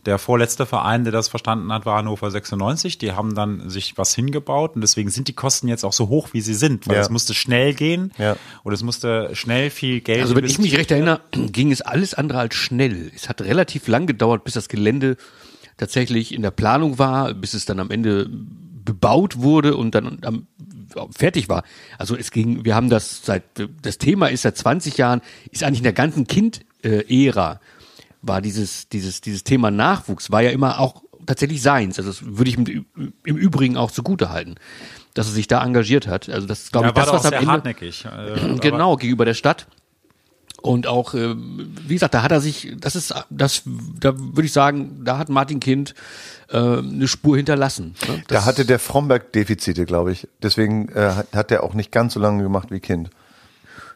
Der 0.06 0.20
vorletzte 0.20 0.66
Verein, 0.66 1.04
der 1.04 1.12
das 1.12 1.28
verstanden 1.28 1.74
hat, 1.74 1.86
war 1.86 1.98
Hannover 1.98 2.30
96. 2.32 3.00
Die 3.00 3.12
haben 3.14 3.36
dann 3.36 3.70
sich 3.70 3.98
was 3.98 4.14
hingebaut 4.16 4.76
und 4.76 4.82
deswegen 4.82 5.10
sind 5.10 5.28
die 5.28 5.34
Kosten 5.34 5.68
jetzt 5.68 5.84
auch 5.84 5.92
so 5.94 6.08
hoch, 6.08 6.30
wie 6.32 6.42
sie 6.42 6.54
sind, 6.54 6.88
weil 6.88 6.96
Ja. 6.96 7.02
es 7.02 7.10
musste 7.10 7.34
schnell 7.34 7.74
gehen 7.74 8.12
Ja. 8.18 8.38
und 8.64 8.72
es 8.74 8.84
musste 8.84 9.32
schnell 9.36 9.70
viel 9.72 10.00
Geld. 10.02 10.22
Also 10.22 10.36
wenn 10.36 10.46
ich 10.46 10.60
mich 10.60 10.78
recht 10.78 10.92
erinnere, 10.92 11.22
ging 11.32 11.72
es 11.72 11.82
alles 11.82 12.14
andere 12.14 12.40
als 12.40 12.56
schnell. 12.56 13.12
Es 13.16 13.28
hat 13.28 13.42
relativ 13.42 13.88
lang 13.88 14.06
gedauert, 14.06 14.44
bis 14.46 14.54
das 14.54 14.70
Gelände 14.70 15.18
tatsächlich 15.78 16.34
in 16.34 16.44
der 16.44 16.52
Planung 16.52 17.00
war, 17.00 17.34
bis 17.34 17.54
es 17.56 17.66
dann 17.66 17.80
am 17.80 17.90
Ende 17.92 18.30
bebaut 18.94 19.38
wurde 19.42 19.76
und 19.78 19.96
dann 19.96 20.20
am, 20.24 20.48
fertig 21.16 21.48
war. 21.50 21.64
Also 21.98 22.16
es 22.18 22.32
ging, 22.32 22.66
wir 22.66 22.76
haben 22.76 22.90
das 22.90 23.22
seit, 23.24 23.44
das 23.82 23.98
Thema 23.98 24.28
ist 24.28 24.42
seit 24.42 24.58
20 24.58 24.98
Jahren, 24.98 25.22
ist 25.52 25.64
eigentlich 25.64 25.80
in 25.80 25.84
der 25.86 25.94
ganzen 25.94 26.28
Kind-Ära 26.28 27.60
war 28.22 28.42
dieses, 28.42 28.88
dieses, 28.90 29.22
dieses 29.22 29.44
Thema 29.44 29.72
Nachwuchs 29.72 30.30
war 30.32 30.42
ja 30.42 30.52
immer 30.52 30.80
auch 30.80 31.04
tatsächlich 31.26 31.62
seins. 31.62 31.98
Also 31.98 32.12
das 32.12 32.38
würde 32.38 32.50
ich 32.50 32.58
im, 32.58 32.86
im 33.24 33.38
Übrigen 33.38 33.78
auch 33.78 33.92
zugute 33.92 34.30
halten, 34.30 34.56
dass 35.14 35.28
er 35.28 35.34
sich 35.34 35.48
da 35.48 35.64
engagiert 35.64 36.08
hat. 36.08 36.30
Also 36.30 36.46
das 36.48 36.64
ist, 36.64 36.72
glaube 36.72 36.88
Ja, 36.88 36.90
ich, 36.90 36.96
das, 36.96 37.14
was 37.14 37.26
am 37.26 37.30
sehr 37.30 37.40
Ende 37.40 37.52
hartnäckig. 37.52 38.06
äh, 38.06 38.58
genau 38.62 38.98
gegenüber 38.98 39.26
der 39.26 39.34
Stadt. 39.34 39.68
Und 40.62 40.86
auch, 40.86 41.14
äh, 41.14 41.36
wie 41.36 41.94
gesagt, 41.94 42.14
da 42.14 42.22
hat 42.22 42.32
er 42.32 42.40
sich, 42.40 42.74
das 42.80 42.96
ist, 42.96 43.14
das, 43.30 43.64
da 44.00 44.14
würde 44.18 44.46
ich 44.46 44.54
sagen, 44.54 45.02
da 45.04 45.18
hat 45.18 45.30
Martin 45.30 45.60
Kind 45.60 45.96
äh, 46.50 46.58
eine 46.58 47.08
Spur 47.08 47.38
hinterlassen. 47.38 47.96
Ne? 48.08 48.24
Da 48.28 48.46
hatte 48.46 48.66
der 48.66 48.78
Fromberg 48.80 49.34
Defizite, 49.34 49.86
glaube 49.86 50.12
ich. 50.12 50.28
Deswegen 50.44 50.90
äh, 50.90 51.14
hat, 51.16 51.34
hat 51.34 51.52
er 51.52 51.64
auch 51.64 51.74
nicht 51.74 51.92
ganz 51.92 52.14
so 52.14 52.20
lange 52.20 52.44
gemacht 52.44 52.70
wie 52.70 52.80
Kind. 52.80 53.10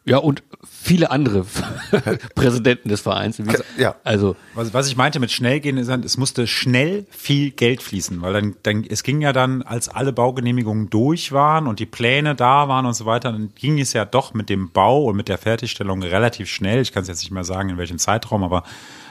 Ja, 0.08 0.18
und 0.18 0.44
viele 0.64 1.10
andere 1.10 1.46
Präsidenten 2.36 2.90
des 2.90 3.02
Vereins. 3.02 3.42
Ja. 3.76 3.96
Also, 4.04 4.36
Was, 4.54 4.72
was 4.72 4.88
ich 4.88 4.96
meinte 4.96 5.20
mit 5.20 5.32
schnell 5.32 5.60
gehen, 5.60 5.78
ist, 5.78 5.90
es 5.90 6.18
musste 6.18 6.46
schnell 6.46 7.08
viel 7.10 7.50
Geld 7.50 7.82
fließen, 7.82 8.22
weil 8.22 8.34
dann, 8.34 8.56
dann, 8.62 8.86
es 8.88 9.02
ging 9.02 9.22
ja 9.22 9.34
dann, 9.34 9.64
als 9.64 9.90
alle 9.90 10.14
Baugenehmigungen 10.14 10.92
durch 10.92 11.32
waren 11.32 11.66
und 11.66 11.80
die 11.80 11.88
Pläne 11.88 12.36
da 12.36 12.68
waren 12.68 12.86
und 12.86 12.94
so 12.94 13.08
weiter, 13.08 13.32
dann 13.32 13.52
ging 13.56 13.80
es 13.80 13.94
ja 13.94 14.06
doch 14.06 14.36
mit 14.36 14.50
dem 14.50 14.70
Bau 14.70 15.06
und 15.06 15.16
mit 15.16 15.28
der 15.28 15.40
Fertigstellung 15.40 16.04
relativ 16.04 16.50
schnell. 16.50 16.82
Ich 16.82 16.92
kann 16.92 17.02
es 17.02 17.08
jetzt 17.08 17.22
nicht 17.22 17.32
mehr 17.32 17.44
sagen, 17.44 17.70
in 17.70 17.78
welchem 17.80 17.98
Zeitraum, 17.98 18.44
aber 18.44 18.64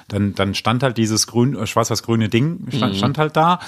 dann, 0.06 0.36
dann 0.36 0.54
stand 0.54 0.84
halt 0.84 0.96
dieses 0.96 1.26
grün, 1.26 1.56
äh, 1.56 1.66
schwarz-weiß-grüne 1.66 2.28
Ding, 2.28 2.68
stand, 2.70 2.94
stand 2.94 3.18
halt 3.18 3.36
da. 3.36 3.58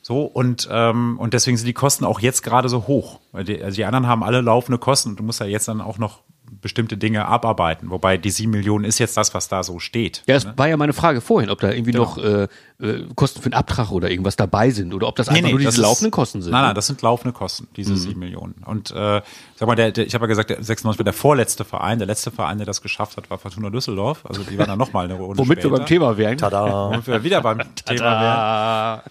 So, 0.00 0.22
und, 0.22 0.66
ähm, 0.72 1.18
und 1.18 1.34
deswegen 1.34 1.58
sind 1.58 1.66
die 1.66 1.74
Kosten 1.74 2.06
auch 2.06 2.20
jetzt 2.20 2.42
gerade 2.42 2.70
so 2.70 2.86
hoch. 2.86 3.20
Weil 3.32 3.44
die, 3.44 3.62
also 3.62 3.76
die 3.76 3.84
anderen 3.84 4.06
haben 4.06 4.22
alle 4.22 4.40
laufende 4.40 4.78
Kosten 4.78 5.10
und 5.10 5.18
du 5.18 5.22
musst 5.22 5.40
ja 5.40 5.46
jetzt 5.46 5.68
dann 5.68 5.82
auch 5.82 5.98
noch 5.98 6.20
bestimmte 6.60 6.96
Dinge 6.96 7.26
abarbeiten. 7.26 7.90
Wobei 7.90 8.16
die 8.16 8.30
sieben 8.30 8.52
Millionen 8.52 8.84
ist 8.84 8.98
jetzt 8.98 9.16
das, 9.16 9.34
was 9.34 9.48
da 9.48 9.62
so 9.62 9.78
steht. 9.78 10.22
ja, 10.26 10.36
es 10.36 10.46
war 10.56 10.68
ja 10.68 10.76
meine 10.76 10.92
Frage 10.92 11.20
vorhin, 11.20 11.50
ob 11.50 11.60
da 11.60 11.70
irgendwie 11.70 11.92
Genau. 11.92 12.04
noch 12.04 12.18
äh, 12.18 12.48
äh, 12.80 13.04
Kosten 13.14 13.42
für 13.42 13.50
den 13.50 13.54
Abtrag 13.54 13.90
oder 13.90 14.10
irgendwas 14.10 14.36
dabei 14.36 14.70
sind 14.70 14.92
oder 14.94 15.08
ob 15.08 15.16
das 15.16 15.28
einfach 15.28 15.42
nur 15.50 15.52
das 15.60 15.60
diese 15.60 15.68
ist- 15.70 15.76
laufenden 15.78 16.10
Kosten 16.10 16.42
sind. 16.42 16.52
Nein, 16.52 16.60
ne? 16.62 16.66
nein, 16.68 16.74
das 16.74 16.86
sind 16.86 17.02
laufende 17.02 17.32
Kosten, 17.32 17.68
diese 17.76 17.96
sieben 17.96 18.20
Millionen. 18.20 18.54
Und 18.64 18.90
äh, 18.90 19.22
sag 19.56 19.66
mal, 19.66 19.74
der, 19.74 19.92
der, 19.92 20.06
ich 20.06 20.14
habe 20.14 20.24
ja 20.24 20.28
gesagt, 20.28 20.50
der 20.50 20.62
96 20.62 20.98
war 20.98 21.04
der 21.04 21.12
vorletzte 21.12 21.64
Verein. 21.64 21.98
Der 21.98 22.06
letzte 22.06 22.30
Verein, 22.30 22.58
der 22.58 22.66
das 22.66 22.82
geschafft 22.82 23.16
hat, 23.16 23.30
war 23.30 23.38
Fortuna 23.38 23.70
Düsseldorf. 23.70 24.24
Also 24.26 24.42
die 24.42 24.58
waren 24.58 24.68
dann 24.68 24.78
nochmal 24.78 25.04
eine 25.06 25.14
Runde 25.14 25.38
Womit 25.38 25.58
später. 25.58 25.70
wir 25.72 25.78
beim 25.78 25.86
Thema 25.86 26.16
wären. 26.16 26.38
Tada. 26.38 26.90
Womit 26.90 27.06
wir 27.06 27.22
wieder 27.24 27.40
beim 27.42 27.58
Thema 27.74 29.00
wären. 29.02 29.10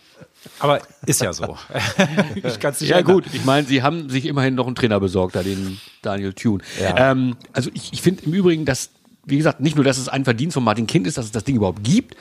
Aber 0.59 0.81
ist 1.05 1.21
ja 1.21 1.33
so. 1.33 1.57
ich 2.35 2.59
kann 2.59 2.71
es 2.73 2.81
nicht 2.81 2.89
Ja 2.89 2.99
ändern. 2.99 3.15
gut, 3.15 3.25
ich 3.33 3.43
meine, 3.45 3.67
sie 3.67 3.81
haben 3.83 4.09
sich 4.09 4.25
immerhin 4.25 4.55
noch 4.55 4.65
einen 4.67 4.75
Trainer 4.75 4.99
besorgt, 4.99 5.35
da 5.35 5.43
den 5.43 5.79
Daniel 6.01 6.33
Thune. 6.33 6.63
Ja. 6.81 7.11
Ähm, 7.11 7.35
also 7.53 7.69
ich, 7.73 7.91
ich 7.93 8.01
finde 8.01 8.23
im 8.25 8.33
Übrigen, 8.33 8.65
dass, 8.65 8.89
wie 9.25 9.37
gesagt, 9.37 9.59
nicht 9.59 9.75
nur, 9.75 9.83
dass 9.85 9.97
es 9.97 10.07
ein 10.09 10.23
Verdienst 10.23 10.53
von 10.53 10.63
Martin 10.63 10.87
Kind 10.87 11.05
ist, 11.07 11.17
dass 11.17 11.25
es 11.25 11.31
das 11.31 11.43
Ding 11.43 11.55
überhaupt 11.57 11.83
gibt, 11.83 12.15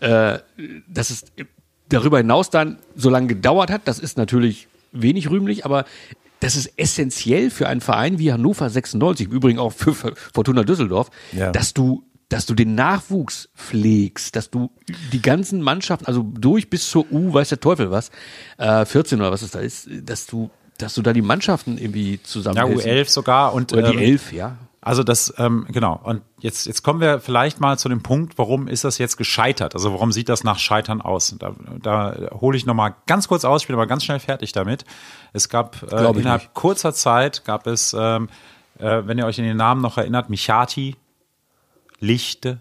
äh, 0.00 0.38
dass 0.88 1.10
es 1.10 1.24
darüber 1.88 2.18
hinaus 2.18 2.50
dann 2.50 2.78
so 2.96 3.10
lange 3.10 3.26
gedauert 3.28 3.70
hat, 3.70 3.82
das 3.86 3.98
ist 3.98 4.16
natürlich 4.18 4.68
wenig 4.92 5.30
rühmlich, 5.30 5.64
aber 5.64 5.84
das 6.40 6.56
ist 6.56 6.72
essentiell 6.76 7.50
für 7.50 7.68
einen 7.68 7.80
Verein 7.80 8.18
wie 8.18 8.32
Hannover 8.32 8.70
96, 8.70 9.26
im 9.26 9.32
Übrigen 9.32 9.58
auch 9.58 9.72
für 9.72 9.94
Fortuna 9.94 10.62
Düsseldorf, 10.62 11.10
Ja. 11.32 11.50
dass 11.52 11.74
du 11.74 12.02
dass 12.30 12.46
du 12.46 12.54
den 12.54 12.74
Nachwuchs 12.74 13.50
pflegst, 13.56 14.34
dass 14.36 14.50
du 14.50 14.70
die 15.12 15.20
ganzen 15.20 15.60
Mannschaften, 15.60 16.06
also 16.06 16.22
durch 16.22 16.70
bis 16.70 16.88
zur 16.88 17.10
U, 17.10 17.34
weiß 17.34 17.50
der 17.50 17.60
Teufel 17.60 17.90
was, 17.90 18.10
äh, 18.56 18.86
14 18.86 19.20
oder 19.20 19.32
was 19.32 19.42
es 19.42 19.50
da 19.50 19.58
ist, 19.58 19.88
dass 20.04 20.26
du, 20.26 20.48
dass 20.78 20.94
du 20.94 21.02
da 21.02 21.12
die 21.12 21.22
Mannschaften 21.22 21.76
irgendwie 21.76 22.12
Ja, 22.12 22.18
zusammenhältst. 22.22 22.86
U11 22.86 23.08
sogar. 23.10 23.52
Und, 23.52 23.72
Oder 23.72 23.90
die 23.90 23.98
ähm, 23.98 24.12
11, 24.12 24.32
ja. 24.32 24.56
Also 24.80 25.02
das, 25.02 25.34
ähm, 25.38 25.66
genau. 25.68 26.00
Und 26.02 26.22
jetzt, 26.38 26.66
jetzt 26.66 26.82
kommen 26.82 27.00
wir 27.00 27.20
vielleicht 27.20 27.60
mal 27.60 27.78
zu 27.78 27.88
dem 27.88 28.02
Punkt, 28.02 28.38
warum 28.38 28.66
ist 28.66 28.84
das 28.84 28.96
jetzt 28.98 29.16
gescheitert? 29.16 29.74
Also 29.74 29.92
warum 29.92 30.10
sieht 30.12 30.28
das 30.28 30.42
nach 30.42 30.58
Scheitern 30.58 31.02
aus? 31.02 31.34
Da, 31.38 31.52
da 31.82 32.30
hole 32.40 32.56
ich 32.56 32.64
nochmal 32.64 32.94
ganz 33.06 33.28
kurz 33.28 33.44
aus, 33.44 33.62
ich 33.62 33.66
bin 33.66 33.74
aber 33.74 33.86
ganz 33.86 34.04
schnell 34.04 34.20
fertig 34.20 34.52
damit. 34.52 34.84
Es 35.32 35.48
gab 35.48 35.82
äh, 35.92 35.96
innerhalb 35.96 36.42
nicht. 36.42 36.54
kurzer 36.54 36.94
Zeit 36.94 37.44
gab 37.44 37.66
es, 37.66 37.94
ähm, 37.98 38.28
äh, 38.78 39.02
wenn 39.04 39.18
ihr 39.18 39.26
euch 39.26 39.38
in 39.38 39.44
den 39.44 39.58
Namen 39.58 39.82
noch 39.82 39.98
erinnert, 39.98 40.30
Michati, 40.30 40.96
Lichte, 42.00 42.58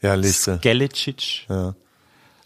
Ja, 0.00 0.14
Liste. 0.14 0.58
Skelicic. 0.58 1.46
Ja. 1.48 1.74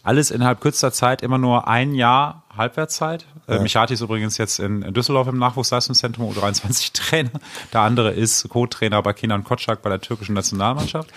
Alles 0.03 0.31
innerhalb 0.31 0.61
kürzester 0.61 0.93
Zeit, 0.93 1.21
immer 1.21 1.37
nur 1.37 1.67
ein 1.67 1.93
Jahr 1.93 2.43
Halbwertszeit. 2.55 3.25
Äh, 3.47 3.59
Michati 3.59 3.93
ist 3.93 3.99
übrigens 4.01 4.37
jetzt 4.37 4.57
in 4.59 4.93
Düsseldorf 4.93 5.27
im 5.27 5.37
Nachwuchsleistungszentrum 5.37 6.31
U23-Trainer. 6.31 7.29
Der 7.73 7.81
andere 7.81 8.11
ist 8.11 8.47
Co-Trainer 8.47 9.01
bei 9.03 9.11
Kinan 9.13 9.43
Kotschak 9.43 9.81
bei 9.81 9.89
der 9.89 9.99
türkischen 9.99 10.33
Nationalmannschaft. 10.33 11.09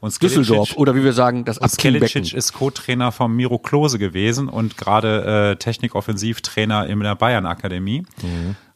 Und 0.00 0.10
Skelicic- 0.12 0.36
Düsseldorf, 0.38 0.76
oder 0.76 0.94
wie 0.94 1.04
wir 1.04 1.12
sagen, 1.12 1.44
das 1.44 1.56
Skelicic 1.56 2.32
ist 2.32 2.54
Co-Trainer 2.54 3.12
von 3.12 3.30
Miro 3.34 3.58
Klose 3.58 3.98
gewesen 3.98 4.48
und 4.48 4.76
gerade 4.78 5.50
äh, 5.52 5.56
Technik-Offensiv-Trainer 5.56 6.86
in 6.86 7.00
der 7.00 7.14
Bayern-Akademie. 7.16 8.04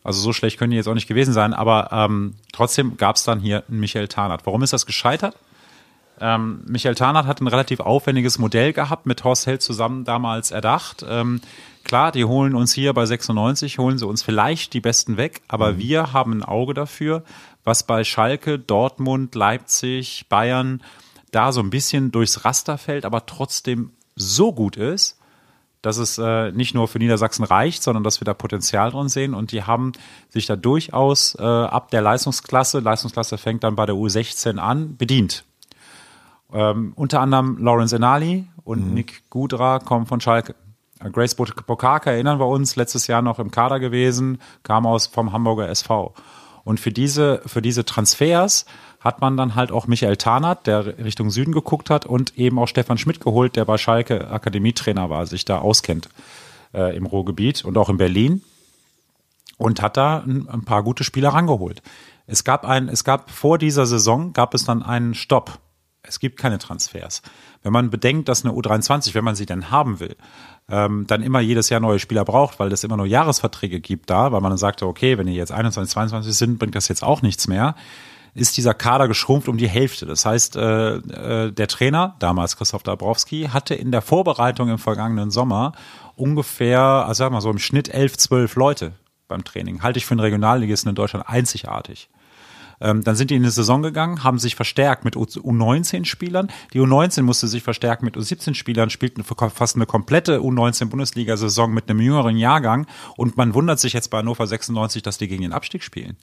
Also 0.03 0.21
so 0.21 0.33
schlecht 0.35 0.59
können 0.59 0.73
die 0.73 0.77
jetzt 0.77 0.89
auch 0.89 0.95
nicht 0.95 1.09
gewesen 1.09 1.33
sein, 1.33 1.55
aber 1.55 1.89
ähm, 1.91 2.35
trotzdem 2.53 2.99
gab 2.99 3.17
es 3.17 3.25
dann 3.25 3.41
hier 3.41 3.65
einen 3.69 3.81
Michael 3.81 4.09
Tarnath. 4.09 4.45
Warum 4.45 4.63
ist 4.63 4.73
das 4.75 4.85
gescheitert? 4.85 5.37
Ähm, 6.21 6.63
Michael 6.67 6.95
Tarnath 6.95 7.27
hat 7.27 7.41
ein 7.41 7.47
relativ 7.49 7.81
aufwendiges 7.81 8.39
Modell 8.39 8.73
gehabt, 8.73 9.07
mit 9.07 9.25
Horst 9.25 9.47
Held 9.47 9.63
zusammen 9.63 10.05
damals 10.05 10.51
erdacht. 10.51 11.05
Ähm, 11.09 11.41
klar, 11.83 12.13
die 12.13 12.25
holen 12.25 12.55
uns 12.55 12.73
hier 12.73 12.93
bei 12.93 13.05
96, 13.05 13.79
holen 13.79 13.99
sie 13.99 14.07
uns 14.07 14.23
vielleicht 14.23 14.73
die 14.75 14.81
Besten 14.81 15.17
weg, 15.17 15.43
aber 15.49 15.79
wir 15.79 16.13
haben 16.13 16.33
ein 16.33 16.43
Auge 16.45 16.75
dafür, 16.75 17.25
was 17.65 17.83
bei 17.83 18.05
Schalke, 18.05 18.59
Dortmund, 18.59 19.35
Leipzig, 19.35 20.27
Bayern 20.29 20.83
da 21.33 21.51
so 21.51 21.61
ein 21.61 21.71
bisschen 21.71 22.13
durchs 22.13 22.45
Raster 22.45 22.79
fällt, 22.79 23.05
aber 23.05 23.27
trotzdem 23.27 23.91
so 24.15 24.53
gut 24.53 24.77
ist, 24.77 25.19
dass 25.83 25.99
es 25.99 26.17
äh, 26.19 26.51
nicht 26.53 26.75
nur 26.75 26.89
für 26.89 26.99
Niedersachsen 26.99 27.45
reicht, 27.45 27.83
sondern 27.83 28.05
dass 28.05 28.21
wir 28.21 28.25
da 28.25 28.33
Potenzial 28.33 28.91
drin 28.91 29.09
sehen. 29.09 29.35
Und 29.35 29.53
die 29.53 29.65
haben 29.65 29.93
sich 30.31 30.47
da 30.47 30.57
durchaus 30.57 31.35
äh, 31.39 31.43
ab 31.43 31.91
der 31.91 32.01
Leistungsklasse, 32.01 32.81
Leistungsklasse 32.81 33.37
fängt 33.37 33.65
dann 33.65 33.77
bei 33.77 33.85
der 33.85 33.95
U16 33.95 34.59
an, 34.59 34.97
bedient. 34.97 35.45
Ähm, 36.55 36.93
unter 36.95 37.21
anderem 37.21 37.59
Lawrence 37.59 37.97
Enali 37.97 38.47
und 38.63 38.95
Nick 38.95 39.29
Gudra 39.29 39.81
kommen 39.81 40.07
von 40.07 40.21
Schalke. 40.21 40.55
Äh, 41.01 41.11
Grace 41.11 41.35
Bokaka 41.35 42.13
erinnern 42.13 42.39
wir 42.39 42.47
uns, 42.47 42.77
letztes 42.77 43.09
Jahr 43.09 43.23
noch 43.23 43.41
im 43.41 43.51
Kader 43.51 43.81
gewesen, 43.81 44.39
kam 44.63 44.87
aus 44.87 45.09
vom 45.09 45.33
Hamburger 45.33 45.69
SV. 45.69 46.15
Und 46.63 46.81
für 46.81 46.93
diese, 46.93 47.43
für 47.45 47.61
diese 47.61 47.85
Transfers 47.85 48.67
hat 49.01 49.21
man 49.21 49.37
dann 49.37 49.55
halt 49.55 49.71
auch 49.71 49.87
Michael 49.87 50.17
Tarnath, 50.17 50.67
der 50.67 50.99
Richtung 50.99 51.31
Süden 51.31 51.53
geguckt 51.53 51.91
hat, 51.91 52.07
und 52.07 52.39
eben 52.39 52.59
auch 52.59 52.69
Stefan 52.69 52.99
Schmidt 52.99 53.21
geholt, 53.21 53.57
der 53.57 53.67
bei 53.67 53.77
Schalke 53.77 54.31
Akademietrainer 54.31 55.11
war, 55.11 55.27
sich 55.27 55.45
da 55.45 55.59
auskennt 55.59 56.09
äh, 56.73 56.97
im 56.97 57.05
Ruhrgebiet 57.05 57.65
und 57.65 57.77
auch 57.77 57.91
in 57.91 57.99
Berlin 57.99 58.43
und 59.59 59.83
hat 59.83 59.97
da 59.97 60.21
ein, 60.21 60.49
ein 60.49 60.65
paar 60.65 60.83
gute 60.83 61.05
Spieler 61.05 61.31
rangeholt. 61.31 61.83
Es 62.27 62.45
gab 62.45 62.65
ein, 62.65 62.89
es 62.89 63.05
gab 63.05 63.31
vor 63.31 63.59
dieser 63.59 63.85
Saison 63.85 64.33
gab 64.33 64.55
es 64.55 64.65
dann 64.65 64.83
einen 64.83 65.15
Stopp. 65.15 65.59
Es 66.07 66.21
gibt 66.21 66.39
keine 66.39 66.59
Transfers. 66.59 67.23
Wenn 67.63 67.73
man 67.73 67.91
bedenkt, 67.91 68.29
dass 68.29 68.45
eine 68.45 68.55
U23, 68.55 69.15
wenn 69.15 69.25
man 69.25 69.37
sie 69.37 69.47
denn 69.47 69.71
haben 69.71 70.01
will, 70.01 70.17
ähm, 70.69 71.07
dann 71.07 71.23
immer 71.23 71.41
jedes 71.41 71.71
Jahr 71.71 71.81
neue 71.81 71.99
Spieler 71.99 72.25
braucht, 72.25 72.59
weil 72.59 72.73
es 72.73 72.85
immer 72.85 72.97
nur 72.97 73.07
Jahresverträge 73.07 73.81
gibt 73.81 74.11
da, 74.11 74.33
weil 74.33 74.41
man 74.41 74.51
dann 74.51 74.59
sagte, 74.59 74.87
okay, 74.87 75.19
wenn 75.19 75.27
die 75.27 75.35
jetzt 75.35 75.53
21, 75.53 75.93
22 75.93 76.35
sind, 76.35 76.59
bringt 76.59 76.75
das 76.75 76.89
jetzt 76.89 77.03
auch 77.03 77.23
nichts 77.23 77.49
mehr, 77.49 77.75
ist 78.35 78.57
dieser 78.57 78.75
Kader 78.75 79.09
geschrumpft 79.09 79.49
um 79.49 79.57
die 79.57 79.69
Hälfte. 79.69 80.07
Das 80.07 80.27
heißt, 80.27 80.57
äh, 80.57 80.97
äh, 80.97 81.53
der 81.53 81.69
Trainer, 81.69 82.17
damals 82.19 82.57
Christoph 82.57 82.83
Dabrowski, 82.83 83.51
hatte 83.53 83.75
in 83.75 83.93
der 83.93 84.03
Vorbereitung 84.03 84.69
im 84.69 84.79
vergangenen 84.79 85.31
Sommer 85.31 85.73
ungefähr, 86.17 86.81
also 86.81 87.25
sag 87.25 87.33
mal 87.33 87.41
so 87.41 87.51
im 87.51 87.59
Schnitt 87.59 87.89
elf, 87.89 88.17
zwölf 88.17 88.57
Leute 88.57 88.93
beim 89.29 89.45
Training. 89.45 89.83
Halte 89.83 89.99
ich 89.99 90.07
für 90.07 90.13
einen 90.13 90.21
Regionalligisten 90.21 90.91
in 90.91 90.97
Deutschland 90.97 91.29
einzigartig. 91.29 92.09
Ähm, 92.81 93.05
dann 93.05 93.17
sind 93.17 93.31
die 93.31 93.37
in 93.37 93.43
die 93.43 93.51
Saison 93.51 93.83
gegangen, 93.83 94.25
haben 94.25 94.39
sich 94.39 94.57
verstärkt 94.57 95.05
mit 95.05 95.17
U19-Spielern. 95.17 96.49
Die 96.73 96.81
U19 96.81 97.23
musste 97.23 97.49
sich 97.49 97.63
verstärken 97.63 98.05
mit 98.05 98.17
U17-Spielern, 98.17 98.91
spielten 98.91 99.25
fast 99.25 99.77
eine 99.77 99.87
komplette 99.87 100.39
U19-Bundesliga-Saison 100.41 101.73
mit 101.73 101.89
einem 101.89 102.01
jüngeren 102.01 102.37
Jahrgang. 102.37 102.87
Und 103.17 103.37
man 103.37 103.55
wundert 103.55 103.81
sich 103.81 103.93
jetzt 103.93 104.09
bei 104.09 104.19
Hannover 104.19 104.47
96, 104.47 105.03
dass 105.03 105.19
die 105.19 105.29
gegen 105.29 105.43
den 105.43 105.53
Abstieg 105.53 105.83
spielen. 105.83 106.17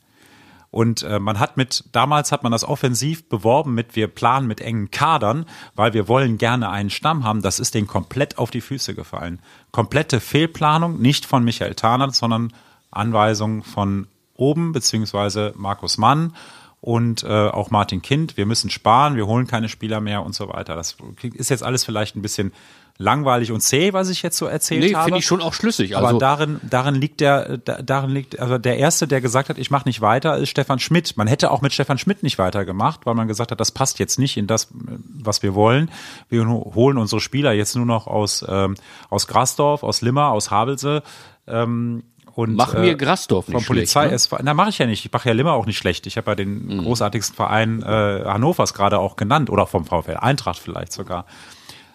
Und 0.72 1.04
äh, 1.04 1.20
man 1.20 1.38
hat 1.38 1.58
mit, 1.58 1.84
damals 1.92 2.32
hat 2.32 2.44
man 2.44 2.54
das 2.54 2.64
offensiv 2.64 3.28
beworben 3.28 3.74
mit, 3.74 3.98
wir 3.98 4.08
planen 4.08 4.48
mit 4.48 4.62
engen 4.62 4.90
Kadern, 4.90 5.46
weil 5.76 5.94
wir 5.94 6.08
wollen 6.08 6.38
gerne 6.38 6.70
einen 6.70 6.90
Stamm 6.90 7.26
haben. 7.26 7.42
Das 7.42 7.60
ist 7.60 7.76
denen 7.76 7.88
komplett 7.88 8.38
auf 8.38 8.52
die 8.52 8.62
Füße 8.62 8.96
gefallen. 8.96 9.40
Komplette 9.72 10.22
Fehlplanung, 10.22 11.02
nicht 11.02 11.26
von 11.26 11.44
Michael 11.44 11.76
Tarnath, 11.76 12.16
sondern 12.16 12.54
Anweisung 12.90 13.64
von 13.64 14.08
oben, 14.42 14.72
beziehungsweise 14.74 15.54
Markus 15.56 15.98
Mann 15.98 16.34
und 16.82 17.24
äh, 17.24 17.28
auch 17.28 17.70
Martin 17.70 18.02
Kind, 18.02 18.38
wir 18.38 18.48
müssen 18.48 18.70
sparen, 18.72 19.16
wir 19.16 19.28
holen 19.28 19.46
keine 19.46 19.70
Spieler 19.70 20.02
mehr 20.02 20.24
und 20.26 20.34
so 20.34 20.50
weiter. 20.50 20.76
Das 20.76 20.98
ist 21.36 21.50
jetzt 21.50 21.62
alles 21.64 21.86
vielleicht 21.86 22.16
ein 22.16 22.24
bisschen 22.24 22.52
langweilig 22.98 23.52
und 23.52 23.62
zäh, 23.62 23.94
was 23.94 24.10
ich 24.10 24.22
jetzt 24.22 24.38
so 24.38 24.46
erzählt 24.46 24.82
Nee, 24.84 24.94
habe. 24.94 25.06
finde 25.06 25.20
ich 25.20 25.26
schon 25.26 25.42
auch 25.42 25.54
schlüssig. 25.54 25.96
Aber 25.98 26.08
Also, 26.08 26.20
darin, 26.20 26.60
darin 26.68 26.94
liegt 26.96 27.20
der, 27.20 27.58
da- 27.58 27.82
darin 27.82 28.10
liegt, 28.12 28.40
also 28.40 28.58
der 28.60 28.78
erste, 28.78 29.08
der 29.08 29.22
gesagt 29.22 29.50
hat, 29.50 29.58
ich 29.58 29.72
mache 29.72 29.88
nicht 29.88 30.02
weiter, 30.02 30.38
ist 30.38 30.50
Stefan 30.50 30.78
Schmidt. 30.80 31.18
Man 31.18 31.26
hätte 31.28 31.50
auch 31.52 31.62
mit 31.62 31.74
Stefan 31.74 31.98
Schmidt 31.98 32.22
nicht 32.22 32.38
weitergemacht, 32.38 33.06
weil 33.06 33.16
man 33.16 33.28
gesagt 33.28 33.52
hat, 33.52 33.60
das 33.60 33.72
passt 33.72 33.98
jetzt 34.00 34.20
nicht 34.20 34.38
in 34.38 34.46
das, 34.46 34.68
was 34.72 35.42
wir 35.42 35.56
wollen. 35.56 35.90
Wir 36.30 36.48
holen 36.48 36.98
unsere 36.98 37.22
Spieler 37.22 37.54
jetzt 37.54 37.76
nur 37.76 37.86
noch 37.88 38.06
aus 38.08 38.46
ähm, 38.48 38.76
aus 39.10 39.26
Grasdorf, 39.28 39.82
aus 39.84 40.02
Limmer, 40.02 40.30
aus 40.30 40.52
Havelse. 40.52 41.02
Ähm, 41.48 42.04
und, 42.36 42.56
Mach 42.56 42.74
mir 42.74 42.96
Grasdorf 42.96 43.48
nicht 43.48 43.56
vom 43.58 43.66
Polizei 43.66 44.02
schlecht, 44.08 44.12
ne? 44.12 44.16
SV. 44.16 44.38
Na, 44.44 44.54
mache 44.54 44.70
ich 44.70 44.78
ja 44.78 44.86
nicht. 44.86 45.06
Ich 45.06 45.12
mache 45.12 45.30
ja 45.30 45.34
Limmer 45.36 45.54
auch 45.54 45.66
nicht 45.66 45.78
schlecht. 45.78 46.08
Ich 46.08 46.18
habe 46.18 46.32
ja 46.32 46.36
den 46.36 46.66
Mhm. 46.68 46.84
großartigsten 46.84 47.36
Verein 47.36 47.82
äh, 47.82 48.24
Hannovers 48.26 48.74
gerade 48.74 49.00
auch 49.00 49.16
genannt 49.16 49.50
oder 49.50 49.68
vom 49.68 49.86
VfL 49.86 50.18
Eintracht 50.18 50.60
vielleicht 50.60 50.94
sogar. 50.94 51.26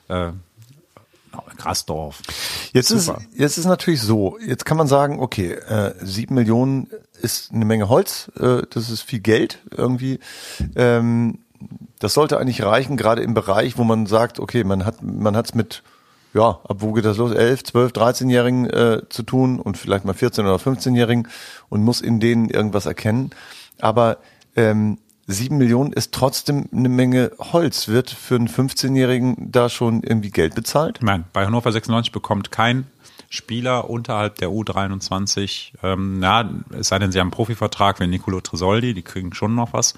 Äh, 0.08 0.32
Grasdorf. 1.58 2.22
Jetzt 2.72 2.90
ist, 2.90 3.06
Super. 3.06 3.20
jetzt 3.34 3.58
ist 3.58 3.66
natürlich 3.66 4.00
so, 4.00 4.38
jetzt 4.44 4.64
kann 4.64 4.76
man 4.76 4.86
sagen, 4.86 5.20
okay, 5.20 5.52
äh, 5.52 5.94
sieben 6.00 6.34
Millionen 6.34 6.88
ist 7.20 7.52
eine 7.52 7.64
Menge 7.64 7.88
Holz, 7.88 8.30
äh, 8.40 8.62
das 8.70 8.90
ist 8.90 9.02
viel 9.02 9.20
Geld 9.20 9.58
irgendwie. 9.70 10.18
Ähm, 10.76 11.40
das 11.98 12.14
sollte 12.14 12.38
eigentlich 12.38 12.62
reichen, 12.62 12.96
gerade 12.96 13.22
im 13.22 13.34
Bereich, 13.34 13.76
wo 13.78 13.84
man 13.84 14.06
sagt, 14.06 14.38
okay, 14.40 14.64
man 14.64 14.84
hat 14.84 15.02
man 15.02 15.36
hat's 15.36 15.54
mit, 15.54 15.82
ja, 16.36 16.60
ab 16.68 16.76
wo 16.80 16.92
geht 16.92 17.04
das 17.04 17.16
los? 17.16 17.32
11, 17.32 17.64
12, 17.64 17.92
13-Jährigen 17.92 18.66
äh, 18.70 19.02
zu 19.08 19.22
tun 19.22 19.58
und 19.58 19.76
vielleicht 19.78 20.04
mal 20.04 20.12
14 20.14 20.44
oder 20.44 20.56
15-Jährigen 20.56 21.28
und 21.68 21.82
muss 21.82 22.00
in 22.00 22.20
denen 22.20 22.48
irgendwas 22.50 22.86
erkennen. 22.86 23.30
Aber 23.80 24.18
ähm, 24.54 24.98
sieben 25.26 25.58
Millionen 25.58 25.92
ist 25.92 26.12
trotzdem 26.12 26.68
eine 26.72 26.88
Menge 26.88 27.32
Holz. 27.38 27.88
Wird 27.88 28.10
für 28.10 28.36
einen 28.36 28.48
15-Jährigen 28.48 29.50
da 29.50 29.68
schon 29.68 30.02
irgendwie 30.02 30.30
Geld 30.30 30.54
bezahlt? 30.54 31.02
Meine, 31.02 31.24
bei 31.32 31.44
Hannover 31.46 31.72
96 31.72 32.12
bekommt 32.12 32.50
kein 32.52 32.86
Spieler 33.28 33.90
unterhalb 33.90 34.36
der 34.36 34.50
U23, 34.50 35.72
ähm, 35.82 36.20
na, 36.20 36.48
es 36.78 36.88
sei 36.88 36.98
denn, 37.00 37.10
sie 37.10 37.18
haben 37.18 37.26
einen 37.26 37.30
Profivertrag 37.32 37.98
wie 37.98 38.06
Nicolo 38.06 38.40
Tresoldi, 38.40 38.94
die 38.94 39.02
kriegen 39.02 39.34
schon 39.34 39.56
noch 39.56 39.72
was, 39.72 39.94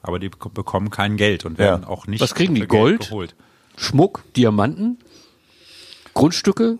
aber 0.00 0.18
die 0.18 0.30
bek- 0.30 0.48
bekommen 0.52 0.88
kein 0.88 1.16
Geld 1.18 1.44
und 1.44 1.58
werden 1.58 1.82
Ja. 1.82 1.88
auch 1.88 2.06
nicht 2.06 2.22
Was 2.22 2.34
kriegen 2.34 2.54
die? 2.54 2.66
Gold? 2.66 3.08
geholt. 3.10 3.34
Schmuck, 3.76 4.22
Diamanten, 4.34 4.98
Grundstücke. 6.14 6.78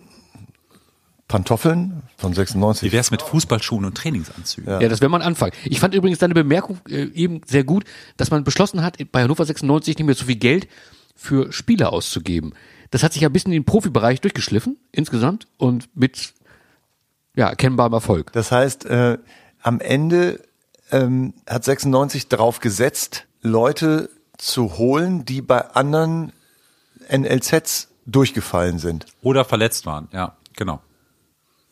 Pantoffeln 1.27 2.03
von 2.17 2.33
96. 2.33 2.91
Wie 2.91 2.95
wär's 2.95 3.09
mit 3.09 3.21
Fußballschuhen 3.21 3.85
und 3.85 3.97
Trainingsanzügen? 3.97 4.79
Ja, 4.79 4.87
das 4.87 5.01
wäre 5.01 5.09
mal 5.09 5.21
ein 5.21 5.27
Anfang. 5.27 5.51
Ich 5.63 5.79
fand 5.79 5.95
übrigens 5.95 6.19
deine 6.19 6.35
Bemerkung 6.35 6.79
äh, 6.87 7.05
eben 7.13 7.41
sehr 7.45 7.63
gut, 7.63 7.83
dass 8.17 8.29
man 8.29 8.43
beschlossen 8.43 8.83
hat, 8.83 8.97
bei 9.11 9.23
Hannover 9.23 9.43
96 9.43 9.97
nicht 9.97 10.05
mehr 10.05 10.15
so 10.15 10.25
viel 10.25 10.35
Geld 10.35 10.67
für 11.15 11.51
Spieler 11.51 11.93
auszugeben. 11.93 12.53
Das 12.91 13.01
hat 13.01 13.13
sich 13.13 13.23
ja 13.23 13.29
ein 13.29 13.33
bisschen 13.33 13.51
in 13.51 13.61
den 13.61 13.65
Profibereich 13.65 14.21
durchgeschliffen, 14.21 14.77
insgesamt, 14.91 15.47
und 15.57 15.89
mit 15.95 16.33
ja, 17.35 17.49
erkennbarem 17.49 17.93
Erfolg. 17.93 18.31
Das 18.33 18.51
heißt, 18.51 18.85
äh, 18.85 19.17
am 19.61 19.79
Ende 19.79 20.41
ähm, 20.91 21.33
hat 21.49 21.63
96 21.63 22.27
darauf 22.27 22.59
gesetzt, 22.59 23.25
Leute 23.41 24.09
zu 24.37 24.77
holen, 24.77 25.25
die 25.25 25.41
bei 25.41 25.61
anderen 25.71 26.31
NLZs 27.09 27.89
durchgefallen 28.05 28.79
sind. 28.79 29.05
Oder 29.21 29.45
verletzt 29.45 29.85
waren, 29.85 30.07
ja, 30.11 30.35
genau. 30.55 30.81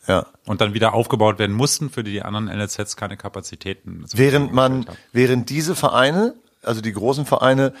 Ja. 0.06 0.26
Und 0.44 0.60
dann 0.60 0.74
wieder 0.74 0.92
aufgebaut 0.92 1.38
werden 1.38 1.56
mussten, 1.56 1.88
für 1.90 2.04
die 2.04 2.12
die 2.12 2.22
anderen 2.22 2.46
NLZs 2.46 2.96
keine 2.96 3.16
Kapazitäten. 3.16 4.04
Während 4.12 4.52
man, 4.52 4.86
während 5.12 5.48
diese 5.48 5.74
Vereine, 5.74 6.34
also 6.62 6.80
die 6.82 6.92
großen 6.92 7.24
Vereine, 7.24 7.72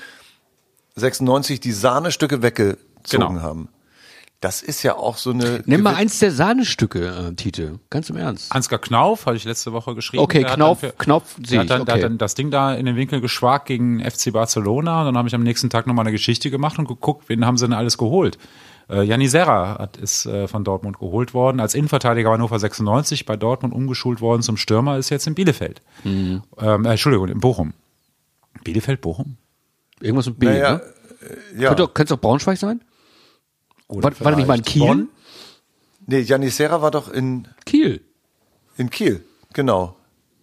96 0.96 1.60
die 1.60 1.72
Sahnestücke 1.72 2.40
weggezogen 2.42 2.78
Genau. 3.10 3.40
haben. 3.42 3.68
Das 4.44 4.60
ist 4.60 4.82
ja 4.82 4.94
auch 4.96 5.16
so 5.16 5.30
eine. 5.30 5.62
Nimm 5.64 5.80
mal 5.80 5.94
eins 5.94 6.18
der 6.18 6.30
Sahnestücke, 6.30 7.30
äh, 7.30 7.34
Tite. 7.34 7.78
Ganz 7.88 8.10
im 8.10 8.16
Ernst. 8.18 8.52
Ansgar 8.52 8.78
Knauf, 8.78 9.24
habe 9.24 9.36
ich 9.36 9.44
letzte 9.44 9.72
Woche 9.72 9.94
geschrieben. 9.94 10.22
Okay, 10.22 10.40
der 10.42 10.50
Knauf- 10.54 10.80
dann 10.82 10.90
für- 10.90 10.96
Knauf 10.98 11.34
der 11.38 11.48
sehe 11.48 11.58
hat 11.60 11.64
ich, 11.64 11.68
dann, 11.70 11.84
Der 11.86 11.94
okay. 11.94 12.02
hat 12.04 12.10
dann 12.10 12.18
das 12.18 12.34
Ding 12.34 12.50
da 12.50 12.74
in 12.74 12.84
den 12.84 12.96
Winkel 12.96 13.22
geschwagt 13.22 13.64
gegen 13.66 14.00
FC 14.00 14.32
Barcelona. 14.32 15.00
Und 15.00 15.06
dann 15.06 15.16
habe 15.16 15.28
ich 15.28 15.34
am 15.34 15.42
nächsten 15.42 15.70
Tag 15.70 15.86
nochmal 15.86 16.02
eine 16.04 16.12
Geschichte 16.12 16.50
gemacht 16.50 16.78
und 16.78 16.86
geguckt, 16.86 17.28
wen 17.30 17.46
haben 17.46 17.56
sie 17.56 17.64
denn 17.64 17.72
alles 17.72 17.96
geholt. 17.96 18.36
Äh, 18.90 19.04
Janni 19.04 19.28
Serra 19.28 19.78
hat, 19.78 19.96
ist 19.96 20.26
äh, 20.26 20.46
von 20.46 20.62
Dortmund 20.62 20.98
geholt 20.98 21.32
worden. 21.32 21.58
Als 21.58 21.74
Innenverteidiger 21.74 22.28
bei 22.28 22.34
Hannover 22.34 22.58
96 22.58 23.24
bei 23.24 23.36
Dortmund 23.36 23.72
umgeschult 23.72 24.20
worden 24.20 24.42
zum 24.42 24.58
Stürmer, 24.58 24.98
ist 24.98 25.08
jetzt 25.08 25.26
in 25.26 25.34
Bielefeld. 25.34 25.80
Mhm. 26.04 26.42
Ähm, 26.58 26.84
äh, 26.84 26.90
Entschuldigung, 26.90 27.28
in 27.28 27.40
Bochum. 27.40 27.72
Bielefeld, 28.62 29.00
Bochum? 29.00 29.38
Irgendwas 30.02 30.26
mit 30.26 30.38
B, 30.38 30.46
Naja, 30.46 30.72
ne? 30.74 30.82
ja. 31.58 31.68
Könnte 31.68 31.84
auch, 31.84 31.94
könnte 31.94 32.12
auch 32.12 32.18
Braunschweig 32.20 32.58
sein? 32.58 32.82
Oder 33.94 34.04
War, 34.04 34.20
war 34.20 34.30
der 34.32 34.36
nicht 34.36 34.46
mal 34.48 34.58
in 34.58 34.64
vielleicht 34.64 34.66
Kiel? 34.66 34.86
Bonn? 34.86 35.08
Nee, 36.06 36.20
Janis 36.20 36.56
Serra 36.56 36.82
war 36.82 36.90
doch 36.90 37.08
in, 37.10 37.48
Kiel. 37.64 38.02
in 38.76 38.90
Kiel. 38.90 39.24
Genau. 39.52 39.96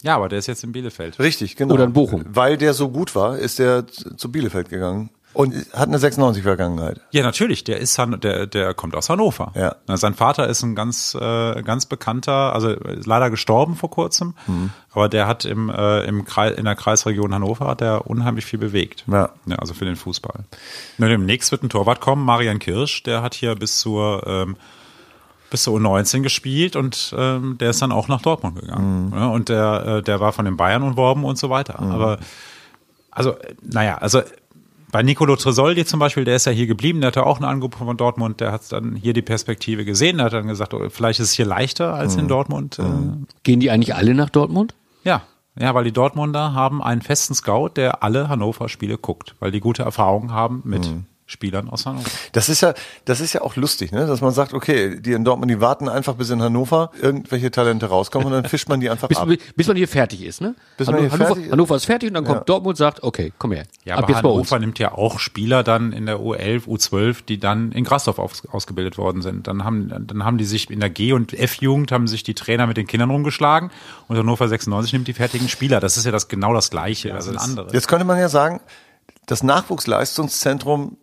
Ja, 0.03 0.15
aber 0.15 0.29
der 0.29 0.39
ist 0.39 0.47
jetzt 0.47 0.63
in 0.63 0.71
Bielefeld. 0.71 1.19
Richtig, 1.19 1.55
genau. 1.55 1.75
Oder 1.75 1.83
in 1.83 1.93
Bochum. 1.93 2.25
Weil 2.27 2.57
der 2.57 2.73
so 2.73 2.89
gut 2.89 3.13
war, 3.13 3.37
ist 3.37 3.59
der 3.59 3.85
zu 3.87 4.31
Bielefeld 4.31 4.69
gegangen. 4.69 5.11
Und 5.33 5.53
hat 5.73 5.87
eine 5.87 5.97
96-Vergangenheit. 5.97 6.99
Ja, 7.11 7.23
natürlich. 7.23 7.63
Der 7.63 7.79
ist 7.79 7.97
Han 7.97 8.19
der 8.19 8.47
der 8.47 8.73
kommt 8.73 8.95
aus 8.95 9.09
Hannover. 9.09 9.53
Ja. 9.55 9.75
Na, 9.87 9.95
Sein 9.95 10.13
Vater 10.13 10.47
ist 10.47 10.61
ein 10.63 10.75
ganz 10.75 11.15
äh, 11.19 11.61
ganz 11.63 11.85
bekannter, 11.85 12.53
also 12.53 12.69
ist 12.71 13.07
leider 13.07 13.29
gestorben 13.29 13.75
vor 13.75 13.89
kurzem, 13.89 14.33
Mhm. 14.47 14.71
aber 14.91 15.07
der 15.07 15.27
hat 15.27 15.45
im 15.45 15.69
äh, 15.69 16.03
im 16.03 16.25
Kreis, 16.25 16.57
in 16.57 16.65
der 16.65 16.75
Kreisregion 16.75 17.33
Hannover 17.33 17.67
hat 17.67 17.81
er 17.81 18.07
unheimlich 18.07 18.45
viel 18.45 18.59
bewegt. 18.59 19.05
Ja. 19.07 19.29
also 19.57 19.73
für 19.73 19.85
den 19.85 19.95
Fußball. 19.95 20.43
Nur 20.97 21.09
demnächst 21.09 21.51
wird 21.51 21.63
ein 21.63 21.69
Torwart 21.69 22.01
kommen, 22.01 22.25
Marian 22.25 22.59
Kirsch, 22.59 23.03
der 23.03 23.21
hat 23.21 23.33
hier 23.33 23.55
bis 23.55 23.79
zur 23.79 24.23
ähm, 24.27 24.57
bis 25.49 25.63
zur 25.63 25.77
U19 25.77 26.21
gespielt 26.21 26.75
und 26.75 27.13
ähm, 27.17 27.57
der 27.57 27.69
ist 27.71 27.81
dann 27.81 27.91
auch 27.91 28.07
nach 28.07 28.21
Dortmund 28.21 28.59
gegangen. 28.59 29.07
Mhm. 29.11 29.13
Ja, 29.17 29.27
und 29.27 29.49
der, 29.49 29.85
äh, 29.85 30.01
der 30.03 30.19
war 30.19 30.33
von 30.33 30.45
den 30.45 30.55
Bayern 30.57 30.81
umworben 30.83 31.23
und 31.25 31.37
so 31.37 31.49
weiter. 31.49 31.79
Aber 31.79 32.19
also, 33.11 33.35
naja, 33.61 33.97
also 33.97 34.21
bei 34.91 35.03
Nicolo 35.03 35.35
Tresoldi 35.35 35.85
zum 35.85 35.99
Beispiel, 35.99 36.25
der 36.25 36.35
ist 36.35 36.45
ja 36.45 36.51
hier 36.51 36.67
geblieben, 36.67 37.01
der 37.01 37.07
hatte 37.09 37.25
auch 37.25 37.39
ein 37.39 37.43
Angebot 37.45 37.79
von 37.79 37.97
Dortmund, 37.97 38.39
der 38.39 38.51
hat 38.51 38.71
dann 38.71 38.95
hier 38.95 39.13
die 39.13 39.21
Perspektive 39.21 39.85
gesehen, 39.85 40.17
der 40.17 40.25
hat 40.27 40.33
dann 40.33 40.47
gesagt, 40.47 40.73
oh, 40.73 40.89
vielleicht 40.89 41.19
ist 41.19 41.29
es 41.29 41.33
hier 41.33 41.45
leichter 41.45 41.93
als 41.93 42.13
Mhm. 42.15 42.19
in 42.23 42.27
Dortmund. 42.27 42.79
Äh, 42.79 42.83
Gehen 43.43 43.59
die 43.59 43.71
eigentlich 43.71 43.95
alle 43.95 44.13
nach 44.13 44.29
Dortmund? 44.29 44.73
ja. 45.03 45.21
Ja, 45.59 45.75
weil 45.75 45.83
die 45.83 45.91
Dortmunder 45.91 46.53
haben 46.53 46.81
einen 46.81 47.01
festen 47.01 47.33
Scout, 47.35 47.71
der 47.75 48.03
alle 48.03 48.29
Hannover-Spiele 48.29 48.97
guckt, 48.97 49.35
weil 49.41 49.51
die 49.51 49.59
gute 49.59 49.83
Erfahrungen 49.83 50.31
haben 50.31 50.61
mit 50.63 50.87
Mhm. 50.87 51.03
Spielern 51.31 51.69
aus 51.69 51.85
Hannover. 51.85 52.09
Das 52.33 52.49
ist 52.49 52.61
ja, 52.61 52.73
das 53.05 53.21
ist 53.21 53.33
ja 53.33 53.41
auch 53.41 53.55
lustig, 53.55 53.91
ne? 53.91 54.05
dass 54.05 54.21
man 54.21 54.31
sagt, 54.31 54.53
okay, 54.53 54.99
die 54.99 55.13
in 55.13 55.23
Dortmund, 55.23 55.49
die 55.49 55.61
warten 55.61 55.87
einfach 55.89 56.15
bis 56.15 56.29
in 56.29 56.41
Hannover 56.41 56.91
irgendwelche 57.01 57.49
Talente 57.51 57.85
rauskommen 57.87 58.27
und 58.27 58.33
dann 58.33 58.45
fischt 58.45 58.67
man 58.69 58.79
die 58.81 58.89
einfach 58.89 59.07
Bis, 59.07 59.17
ab. 59.17 59.29
bis 59.55 59.67
man 59.67 59.77
hier 59.77 59.87
fertig 59.87 60.23
ist, 60.23 60.41
ne? 60.41 60.55
Bis 60.77 60.87
man 60.87 60.99
hier 60.99 61.11
Hannover, 61.11 61.25
fertig 61.27 61.45
ist. 61.45 61.51
Hannover 61.51 61.75
ist 61.77 61.85
fertig 61.85 62.07
und 62.09 62.13
dann 62.15 62.25
kommt 62.25 62.39
Ja. 62.39 62.43
Dortmund 62.43 62.73
und 62.73 62.77
sagt, 62.77 63.01
okay, 63.03 63.31
komm 63.37 63.53
her. 63.53 63.63
Ja, 63.85 63.95
Ab 63.95 64.03
aber 64.03 64.13
jetzt 64.13 64.21
bei 64.21 64.29
uns. 64.29 64.51
Hannover 64.51 64.59
nimmt 64.59 64.77
ja 64.79 64.91
auch 64.93 65.19
Spieler 65.19 65.63
dann 65.63 65.93
in 65.93 66.05
der 66.05 66.17
U11, 66.19 66.65
U12, 66.67 67.25
die 67.27 67.39
dann 67.39 67.71
in 67.71 67.83
Grasdorf 67.83 68.19
aus, 68.19 68.45
ausgebildet 68.51 68.97
worden 68.97 69.21
sind. 69.21 69.47
Dann 69.47 69.63
haben, 69.63 69.89
dann 70.07 70.25
haben 70.25 70.37
die 70.37 70.45
sich 70.45 70.69
in 70.69 70.79
der 70.81 70.89
G- 70.89 71.13
und 71.13 71.33
F-Jugend 71.33 71.91
haben 71.91 72.07
sich 72.07 72.23
die 72.23 72.33
Trainer 72.33 72.67
mit 72.67 72.77
den 72.77 72.87
Kindern 72.87 73.09
rumgeschlagen 73.09 73.71
und 74.07 74.17
Hannover 74.17 74.47
96 74.47 74.93
nimmt 74.93 75.07
die 75.07 75.13
fertigen 75.13 75.47
Spieler. 75.49 75.79
Das 75.79 75.95
ist 75.97 76.05
ja 76.05 76.11
das 76.11 76.27
genau 76.27 76.53
das 76.53 76.69
Gleiche. 76.69 77.09
das 77.09 77.25
sind 77.25 77.37
andere. 77.37 77.71
Jetzt 77.73 77.87
könnte 77.87 78.05
man 78.05 78.19
ja 78.19 78.27
sagen, 78.29 78.59
das 79.27 79.43
Nachwuchsleistungszentrum 79.43 80.97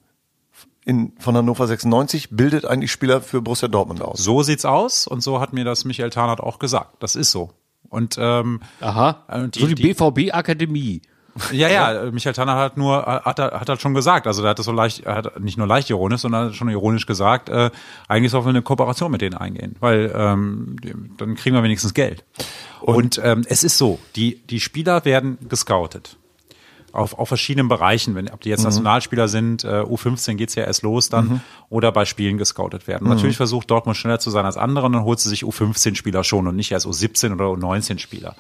in, 0.88 1.12
von 1.20 1.36
Hannover 1.36 1.66
96 1.66 2.30
bildet 2.30 2.64
eigentlich 2.64 2.90
Spieler 2.90 3.20
für 3.20 3.40
Borussia 3.42 3.68
Dortmund 3.68 4.02
aus. 4.02 4.18
So 4.24 4.42
sieht's 4.42 4.64
aus 4.64 5.06
und 5.06 5.20
so 5.22 5.38
hat 5.40 5.52
mir 5.52 5.64
das 5.64 5.84
Michael 5.84 6.10
Tarnert 6.10 6.40
auch 6.40 6.58
gesagt. 6.58 6.96
Das 7.02 7.14
ist 7.14 7.30
so. 7.30 7.50
Und 7.90 8.16
ähm, 8.18 8.60
Aha. 8.80 9.24
Und 9.28 9.54
die- 9.54 9.60
so 9.60 9.66
die, 9.66 9.74
die- 9.74 9.92
BVB-Akademie. 9.94 11.02
Ja, 11.52 11.68
ja, 11.68 12.10
Michael 12.10 12.32
Tanner 12.34 12.56
hat 12.56 12.76
nur, 12.76 13.06
hat 13.06 13.38
er, 13.38 13.60
hat 13.60 13.68
er 13.68 13.78
schon 13.78 13.94
gesagt, 13.94 14.26
also 14.26 14.42
der 14.42 14.50
hat 14.50 14.58
das 14.58 14.66
so 14.66 14.72
leicht, 14.72 15.04
er 15.06 15.14
hat 15.14 15.38
nicht 15.38 15.56
nur 15.56 15.68
leicht 15.68 15.88
ironisch, 15.88 16.22
sondern 16.22 16.52
schon 16.52 16.68
ironisch 16.68 17.06
gesagt, 17.06 17.48
äh, 17.48 17.70
eigentlich 18.08 18.32
sollten 18.32 18.46
wir 18.46 18.50
eine 18.50 18.62
Kooperation 18.62 19.12
mit 19.12 19.20
denen 19.20 19.36
eingehen, 19.36 19.76
weil 19.78 20.12
ähm, 20.16 20.74
dann 21.16 21.36
kriegen 21.36 21.54
wir 21.54 21.62
wenigstens 21.62 21.94
Geld. 21.94 22.24
Und, 22.80 23.20
ähm, 23.22 23.44
es 23.48 23.62
ist 23.62 23.78
so, 23.78 24.00
die, 24.16 24.40
die 24.48 24.58
Spieler 24.58 25.04
werden 25.04 25.38
gescoutet. 25.48 26.16
Auf, 26.98 27.18
auf 27.18 27.28
verschiedenen 27.28 27.68
Bereichen, 27.68 28.14
wenn 28.14 28.28
ob 28.28 28.40
die 28.40 28.48
jetzt 28.48 28.64
Nationalspieler 28.64 29.28
sind, 29.28 29.64
äh, 29.64 29.82
U15 29.82 30.34
geht's 30.34 30.54
ja 30.54 30.64
erst 30.64 30.82
los 30.82 31.08
dann, 31.08 31.40
oder 31.70 31.92
bei 31.92 32.04
Spielen 32.04 32.38
gescoutet 32.38 32.86
werden. 32.86 33.08
Natürlich 33.08 33.36
versucht 33.36 33.70
Dortmund 33.70 33.96
schneller 33.96 34.18
zu 34.18 34.30
sein 34.30 34.44
als 34.44 34.56
andere 34.56 34.86
und 34.86 34.92
dann 34.92 35.04
holt 35.04 35.20
sie 35.20 35.28
sich 35.28 35.44
U15-Spieler 35.44 36.24
schon 36.24 36.46
und 36.46 36.56
nicht 36.56 36.72
erst 36.72 36.86
U17 36.86 37.32
oder 37.32 37.46
U19-Spieler. 37.46 38.34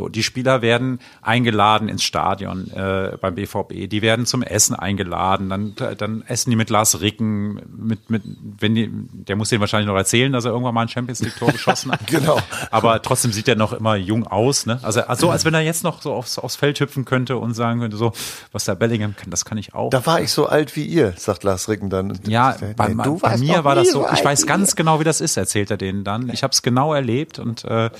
So, 0.00 0.08
die 0.08 0.22
Spieler 0.22 0.62
werden 0.62 0.98
eingeladen 1.20 1.90
ins 1.90 2.02
Stadion 2.04 2.70
äh, 2.70 3.18
beim 3.20 3.34
BVB, 3.34 3.86
die 3.86 4.00
werden 4.00 4.24
zum 4.24 4.42
Essen 4.42 4.74
eingeladen, 4.74 5.50
dann, 5.50 5.74
dann 5.98 6.24
essen 6.26 6.48
die 6.48 6.56
mit 6.56 6.70
Lars 6.70 7.02
Ricken, 7.02 7.60
mit, 7.70 8.08
mit, 8.08 8.22
wenn 8.24 8.74
die, 8.74 8.90
der 8.90 9.36
muss 9.36 9.50
denen 9.50 9.60
wahrscheinlich 9.60 9.88
noch 9.88 9.96
erzählen, 9.96 10.32
dass 10.32 10.46
er 10.46 10.52
irgendwann 10.52 10.72
mal 10.72 10.80
ein 10.80 10.88
Champions 10.88 11.20
League 11.20 11.36
Tor 11.36 11.52
geschossen 11.52 11.92
hat. 11.92 12.00
Genau. 12.10 12.40
Aber 12.70 13.02
trotzdem 13.02 13.30
sieht 13.30 13.46
er 13.46 13.56
noch 13.56 13.74
immer 13.74 13.94
jung 13.94 14.26
aus, 14.26 14.64
ne? 14.64 14.80
Also, 14.82 15.02
also 15.02 15.30
als 15.30 15.44
wenn 15.44 15.52
er 15.52 15.60
jetzt 15.60 15.84
noch 15.84 16.00
so 16.00 16.14
aufs, 16.14 16.38
aufs 16.38 16.56
Feld 16.56 16.80
hüpfen 16.80 17.04
könnte 17.04 17.36
und 17.36 17.52
sagen 17.52 17.80
könnte, 17.80 17.98
so, 17.98 18.12
was 18.52 18.64
der 18.64 18.74
Bellingham 18.74 19.14
kann, 19.14 19.30
das 19.30 19.44
kann 19.44 19.58
ich 19.58 19.74
auch. 19.74 19.90
Da 19.90 20.06
war 20.06 20.22
ich 20.22 20.32
so 20.32 20.46
alt 20.46 20.76
wie 20.76 20.84
ihr, 20.84 21.12
sagt 21.18 21.44
Lars 21.44 21.68
Ricken 21.68 21.90
dann. 21.90 22.18
Ja, 22.26 22.56
Nee, 22.60 22.72
bei, 22.74 22.94
bei 22.94 23.36
mir 23.36 23.64
war 23.64 23.74
das 23.74 23.90
so. 23.90 24.06
Ich 24.12 24.24
weiß 24.24 24.46
ganz 24.46 24.76
genau, 24.76 24.98
wie 24.98 25.04
das 25.04 25.20
ist, 25.20 25.36
erzählt 25.36 25.70
er 25.70 25.76
denen 25.76 26.04
dann. 26.04 26.30
Ich 26.30 26.42
habe 26.42 26.52
es 26.52 26.62
genau 26.62 26.94
erlebt 26.94 27.38
und 27.38 27.64
äh, 27.64 27.90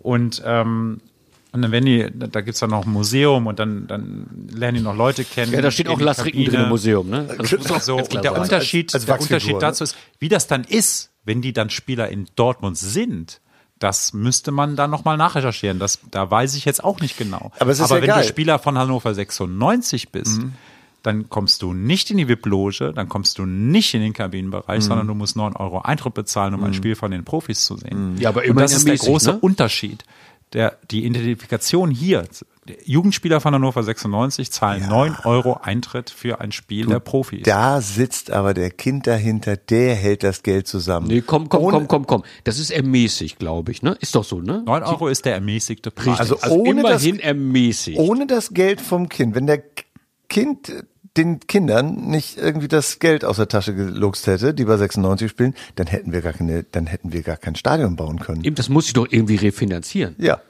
und 0.00 0.42
ähm, 0.44 1.00
und 1.52 1.62
dann 1.62 1.72
werden 1.72 1.86
die, 1.86 2.06
da 2.14 2.40
gibt's 2.42 2.60
dann 2.60 2.70
noch 2.70 2.84
ein 2.86 2.92
Museum 2.92 3.46
und 3.46 3.58
dann, 3.58 3.86
dann 3.86 4.48
lernen 4.52 4.78
die 4.78 4.82
noch 4.84 4.94
Leute 4.96 5.24
kennen. 5.24 5.52
Ja, 5.52 5.60
da 5.62 5.70
steht 5.70 5.88
auch 5.88 5.98
die 5.98 6.04
Lars 6.04 6.24
Ricken 6.24 6.38
Kabine. 6.40 6.50
drin 6.56 6.62
im 6.64 6.68
Museum, 6.68 7.08
ne? 7.08 7.26
Also 7.38 7.56
das 7.56 7.68
muss 7.68 7.70
auch 7.72 7.80
So, 7.80 7.96
und 7.98 8.12
der 8.14 8.32
sein. 8.32 8.42
Unterschied, 8.42 8.94
als 8.94 9.04
der 9.06 9.14
Wachsfigur, 9.14 9.36
Unterschied 9.36 9.62
dazu 9.62 9.84
ist, 9.84 9.96
wie 10.18 10.28
das 10.28 10.46
dann 10.46 10.64
ist, 10.64 11.10
wenn 11.24 11.40
die 11.42 11.52
dann 11.52 11.70
Spieler 11.70 12.08
in 12.10 12.26
Dortmund 12.36 12.76
sind. 12.76 13.40
Das 13.78 14.12
müsste 14.12 14.50
man 14.50 14.74
dann 14.76 14.90
nochmal 14.90 15.16
nachrecherchieren. 15.16 15.78
Das, 15.78 16.00
da 16.10 16.28
weiß 16.30 16.54
ich 16.56 16.64
jetzt 16.64 16.82
auch 16.82 17.00
nicht 17.00 17.16
genau. 17.16 17.52
Aber 17.60 17.70
es 17.70 17.78
ist 17.78 17.90
ja 17.90 17.96
wenn 18.00 18.06
geil. 18.08 18.22
du 18.22 18.28
Spieler 18.28 18.58
von 18.58 18.76
Hannover 18.76 19.14
96 19.14 20.10
bist, 20.10 20.38
Mhm. 20.42 20.52
dann 21.04 21.28
kommst 21.28 21.62
du 21.62 21.72
nicht 21.72 22.10
in 22.10 22.16
die 22.16 22.26
VIP-Loge, 22.28 22.92
dann 22.92 23.08
kommst 23.08 23.38
du 23.38 23.46
nicht 23.46 23.94
in 23.94 24.00
den 24.00 24.08
Mhm. 24.10 24.14
Kabinenbereich, 24.14 24.82
sondern 24.82 25.06
du 25.06 25.14
musst 25.14 25.36
9 25.36 25.54
Euro 25.54 25.80
Eintritt 25.82 26.14
bezahlen, 26.14 26.54
um 26.54 26.64
ein 26.64 26.74
Spiel 26.74 26.96
von 26.96 27.12
den 27.12 27.24
Profis 27.24 27.64
zu 27.64 27.76
sehen. 27.76 28.16
Ja, 28.18 28.30
aber 28.30 28.40
Und 28.40 28.46
immerhin 28.46 28.62
das 28.64 28.72
ist 28.72 28.88
der 28.88 28.96
große 28.96 29.30
ne? 29.34 29.38
Unterschied. 29.38 30.02
Der, 30.54 30.78
die 30.90 31.04
Identifikation 31.04 31.90
hier, 31.90 32.24
Jugendspieler 32.84 33.40
von 33.40 33.54
Hannover 33.54 33.82
96 33.82 34.50
zahlen 34.50 34.86
9 34.88 35.16
Euro 35.24 35.58
Eintritt 35.62 36.10
für 36.10 36.40
ein 36.40 36.52
Spiel 36.52 36.86
der 36.86 37.00
Profis. 37.00 37.42
Da 37.44 37.80
sitzt 37.80 38.30
aber 38.30 38.54
der 38.54 38.70
Kind 38.70 39.06
dahinter, 39.06 39.56
der 39.56 39.94
hält 39.94 40.22
das 40.22 40.42
Geld 40.42 40.66
zusammen. 40.66 41.06
Nee, 41.08 41.22
komm, 41.22 41.48
komm, 41.48 41.62
Ohne- 41.62 41.76
komm, 41.78 41.88
komm, 41.88 42.06
komm. 42.06 42.22
Das 42.44 42.58
ist 42.58 42.70
ermäßigt, 42.70 43.38
glaube 43.38 43.72
ich, 43.72 43.82
ne? 43.82 43.96
Ist 44.00 44.14
doch 44.14 44.24
so, 44.24 44.40
ne? 44.40 44.62
9 44.66 44.82
Euro 44.82 45.08
ist 45.08 45.24
der 45.24 45.34
ermäßigte 45.34 45.90
Preis. 45.90 46.18
Also 46.18 46.38
Also 46.40 46.56
ohne 46.56 46.82
das- 46.82 47.04
ermäßigt. 47.06 47.98
Ohne 47.98 48.26
das 48.26 48.52
Geld 48.52 48.80
vom 48.80 49.08
Kind. 49.08 49.34
Wenn 49.34 49.46
der 49.46 49.62
Kind 50.28 50.84
den 51.18 51.40
Kindern 51.40 52.08
nicht 52.08 52.38
irgendwie 52.38 52.68
das 52.68 52.98
Geld 53.00 53.24
aus 53.24 53.36
der 53.36 53.48
Tasche 53.48 53.74
geluchst 53.74 54.26
hätte, 54.26 54.54
die 54.54 54.64
bei 54.64 54.76
96 54.76 55.30
spielen, 55.30 55.54
dann 55.74 55.86
hätten 55.86 56.12
wir 56.12 56.22
gar 56.22 56.32
keine, 56.32 56.62
dann 56.62 56.86
hätten 56.86 57.12
wir 57.12 57.22
gar 57.22 57.36
kein 57.36 57.56
Stadion 57.56 57.96
bauen 57.96 58.20
können. 58.20 58.44
Eben, 58.44 58.56
das 58.56 58.68
muss 58.68 58.86
ich 58.86 58.92
doch 58.92 59.06
irgendwie 59.10 59.36
refinanzieren. 59.36 60.14
Ja, 60.18 60.40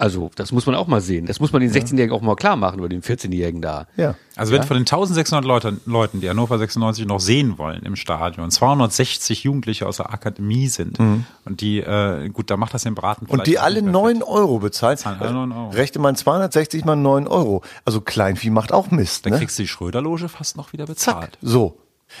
Also, 0.00 0.30
das 0.34 0.50
muss 0.50 0.64
man 0.66 0.74
auch 0.74 0.86
mal 0.86 1.00
sehen. 1.00 1.26
Das 1.26 1.40
muss 1.40 1.52
man 1.52 1.60
den 1.60 1.70
16-Jährigen 1.70 2.12
auch 2.16 2.22
mal 2.22 2.34
klar 2.34 2.56
machen 2.56 2.80
oder 2.80 2.88
den 2.88 3.02
14-Jährigen 3.02 3.60
da. 3.60 3.86
ja. 3.96 4.14
Also 4.36 4.54
wenn 4.54 4.62
von 4.62 4.76
den 4.78 4.82
1600 4.86 5.44
Leuten, 5.44 5.80
Leuten, 5.84 6.22
die 6.22 6.30
Hannover 6.30 6.56
96 6.58 7.04
noch 7.04 7.20
sehen 7.20 7.58
wollen 7.58 7.82
im 7.82 7.94
Stadion, 7.94 8.50
260 8.50 9.44
Jugendliche 9.44 9.86
aus 9.86 9.98
der 9.98 10.14
Akademie 10.14 10.68
sind 10.68 10.98
und 10.98 11.60
die, 11.60 11.80
äh, 11.80 12.28
gut, 12.30 12.48
da 12.50 12.56
macht 12.56 12.72
das 12.72 12.84
den 12.84 12.94
Braten 12.94 13.26
Mhm. 13.26 13.32
Und 13.32 13.46
die 13.46 13.58
alle 13.58 13.82
nicht 13.82 13.92
neun 13.92 14.22
Euro 14.22 14.58
bezahlen. 14.60 14.96
Zahlen 14.96 15.20
alle 15.20 15.32
9 15.34 15.52
Euro. 15.52 15.68
Rechte 15.70 15.98
man 15.98 16.16
260 16.16 16.86
mal 16.86 16.96
9 16.96 17.26
Euro. 17.26 17.62
Also 17.84 18.00
Kleinvieh 18.00 18.48
macht 18.48 18.72
auch 18.72 18.90
Mist. 18.90 19.26
Dann 19.26 19.34
Ne? 19.34 19.38
kriegst 19.40 19.58
du 19.58 19.62
die 19.64 19.68
Schröder-Loge 19.68 20.30
fast 20.30 20.56
noch 20.56 20.72
wieder 20.72 20.86
Zack. 20.86 20.94
bezahlt. 20.96 21.38
So. 21.42 21.76